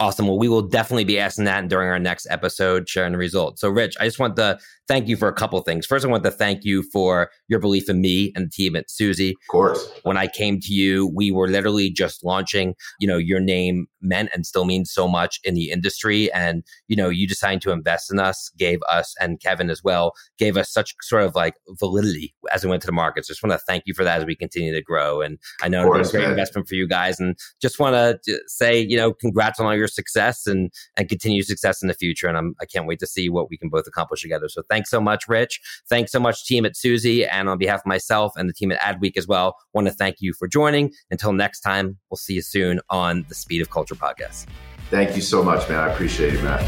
Awesome. 0.00 0.26
Well, 0.26 0.38
we 0.38 0.48
will 0.48 0.62
definitely 0.62 1.04
be 1.04 1.20
asking 1.20 1.44
that 1.44 1.68
during 1.68 1.88
our 1.88 2.00
next 2.00 2.26
episode, 2.28 2.88
sharing 2.88 3.12
the 3.12 3.18
results. 3.18 3.60
So, 3.60 3.68
Rich, 3.68 3.94
I 4.00 4.04
just 4.04 4.18
want 4.18 4.34
to 4.36 4.58
thank 4.88 5.06
you 5.06 5.16
for 5.16 5.28
a 5.28 5.32
couple 5.32 5.60
things. 5.60 5.86
First, 5.86 6.04
I 6.04 6.08
want 6.08 6.24
to 6.24 6.32
thank 6.32 6.64
you 6.64 6.82
for 6.82 7.30
your 7.46 7.60
belief 7.60 7.88
in 7.88 8.00
me 8.00 8.32
and 8.34 8.46
the 8.46 8.50
team 8.50 8.74
at 8.74 8.90
Suzy. 8.90 9.30
Of 9.30 9.48
course. 9.48 9.88
When 10.02 10.16
I 10.16 10.26
came 10.26 10.58
to 10.60 10.74
you, 10.74 11.12
we 11.14 11.30
were 11.30 11.46
literally 11.46 11.90
just 11.90 12.24
launching, 12.24 12.74
you 12.98 13.06
know, 13.06 13.18
your 13.18 13.38
name 13.38 13.86
meant 14.04 14.30
and 14.32 14.46
still 14.46 14.64
means 14.64 14.92
so 14.92 15.08
much 15.08 15.40
in 15.42 15.54
the 15.54 15.70
industry. 15.70 16.32
And, 16.32 16.62
you 16.88 16.96
know, 16.96 17.08
you 17.08 17.26
deciding 17.26 17.60
to 17.60 17.72
invest 17.72 18.12
in 18.12 18.20
us 18.20 18.50
gave 18.56 18.80
us, 18.88 19.14
and 19.20 19.40
Kevin 19.40 19.70
as 19.70 19.82
well, 19.82 20.12
gave 20.38 20.56
us 20.56 20.72
such 20.72 20.94
sort 21.02 21.24
of 21.24 21.34
like 21.34 21.54
validity 21.80 22.34
as 22.52 22.64
we 22.64 22.70
went 22.70 22.82
to 22.82 22.86
the 22.86 22.92
markets. 22.92 23.28
Just 23.28 23.42
want 23.42 23.52
to 23.52 23.64
thank 23.66 23.84
you 23.86 23.94
for 23.94 24.04
that 24.04 24.20
as 24.20 24.26
we 24.26 24.36
continue 24.36 24.74
to 24.74 24.82
grow. 24.82 25.20
And 25.20 25.38
I 25.62 25.68
know 25.68 25.92
it's 25.94 26.12
been 26.12 26.20
a 26.20 26.24
great 26.24 26.30
investment 26.30 26.68
for 26.68 26.74
you 26.74 26.86
guys. 26.86 27.18
And 27.18 27.36
just 27.60 27.78
want 27.78 27.94
to 27.94 28.34
uh, 28.34 28.38
say, 28.46 28.80
you 28.80 28.96
know, 28.96 29.12
congrats 29.12 29.58
on 29.58 29.66
all 29.66 29.74
your 29.74 29.88
success 29.88 30.46
and, 30.46 30.70
and 30.96 31.08
continued 31.08 31.46
success 31.46 31.82
in 31.82 31.88
the 31.88 31.94
future. 31.94 32.28
And 32.28 32.36
I'm, 32.36 32.54
I 32.60 32.66
can't 32.66 32.86
wait 32.86 32.98
to 33.00 33.06
see 33.06 33.28
what 33.28 33.48
we 33.50 33.56
can 33.56 33.68
both 33.68 33.86
accomplish 33.86 34.22
together. 34.22 34.48
So 34.48 34.62
thanks 34.68 34.90
so 34.90 35.00
much, 35.00 35.28
Rich. 35.28 35.60
Thanks 35.88 36.12
so 36.12 36.20
much, 36.20 36.44
team 36.44 36.64
at 36.66 36.76
Suzy. 36.76 37.24
And 37.24 37.48
on 37.48 37.58
behalf 37.58 37.80
of 37.80 37.86
myself 37.86 38.32
and 38.36 38.48
the 38.48 38.52
team 38.52 38.72
at 38.72 38.80
Adweek 38.80 39.16
as 39.16 39.26
well, 39.26 39.56
want 39.72 39.86
to 39.86 39.92
thank 39.92 40.16
you 40.20 40.32
for 40.38 40.46
joining. 40.46 40.92
Until 41.10 41.32
next 41.32 41.60
time, 41.60 41.98
we'll 42.10 42.18
see 42.18 42.34
you 42.34 42.42
soon 42.42 42.80
on 42.90 43.24
the 43.28 43.34
Speed 43.34 43.62
of 43.62 43.70
Culture 43.70 43.93
podcast. 43.96 44.46
Thank 44.90 45.16
you 45.16 45.22
so 45.22 45.42
much, 45.42 45.68
man. 45.68 45.78
I 45.78 45.92
appreciate 45.92 46.34
it, 46.34 46.42
Matt. 46.42 46.60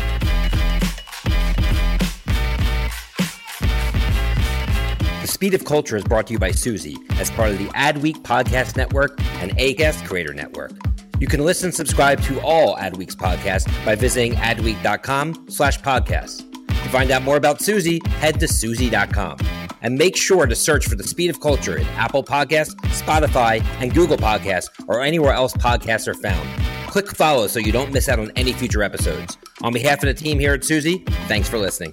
The 5.21 5.27
Speed 5.27 5.55
of 5.55 5.65
Culture 5.65 5.97
is 5.97 6.05
brought 6.05 6.27
to 6.29 6.33
you 6.33 6.39
by 6.39 6.53
Suzy 6.53 6.97
as 7.19 7.31
part 7.31 7.51
of 7.51 7.59
the 7.59 7.67
Adweek 7.69 8.23
Podcast 8.23 8.77
Network 8.77 9.21
and 9.41 9.51
Acast 9.59 10.07
Creator 10.07 10.35
Network. 10.35 10.73
You 11.19 11.27
can 11.27 11.45
listen 11.45 11.69
and 11.69 11.75
subscribe 11.75 12.21
to 12.23 12.41
all 12.43 12.77
Adweek's 12.77 13.17
podcasts 13.17 13.67
by 13.85 13.95
visiting 13.95 14.35
adweek.com 14.35 15.47
slash 15.49 15.81
podcasts. 15.81 16.56
To 16.87 16.93
find 16.93 17.11
out 17.11 17.25
more 17.25 17.37
about 17.37 17.61
Suzy, 17.61 18.01
head 18.21 18.39
to 18.39 18.47
Suzy.com. 18.47 19.39
And 19.83 19.99
make 19.99 20.17
sure 20.17 20.47
to 20.47 20.55
search 20.55 20.87
for 20.87 20.95
The 20.95 21.03
Speed 21.03 21.31
of 21.31 21.41
Culture 21.41 21.79
in 21.79 21.87
Apple 21.89 22.23
Podcasts, 22.23 22.77
Spotify, 22.91 23.61
and 23.81 23.93
Google 23.93 24.17
Podcasts, 24.17 24.69
or 24.87 25.03
anywhere 25.03 25.33
else 25.33 25.53
podcasts 25.53 26.07
are 26.07 26.15
found. 26.15 26.49
Click 26.89 27.09
follow 27.09 27.49
so 27.49 27.59
you 27.59 27.73
don't 27.73 27.93
miss 27.93 28.09
out 28.09 28.21
on 28.21 28.31
any 28.37 28.53
future 28.53 28.85
episodes. 28.85 29.37
On 29.63 29.73
behalf 29.73 30.05
of 30.05 30.07
the 30.07 30.15
team 30.15 30.39
here 30.39 30.55
at 30.55 30.63
Suzy, 30.63 30.99
thanks 31.27 31.49
for 31.49 31.59
listening. 31.59 31.93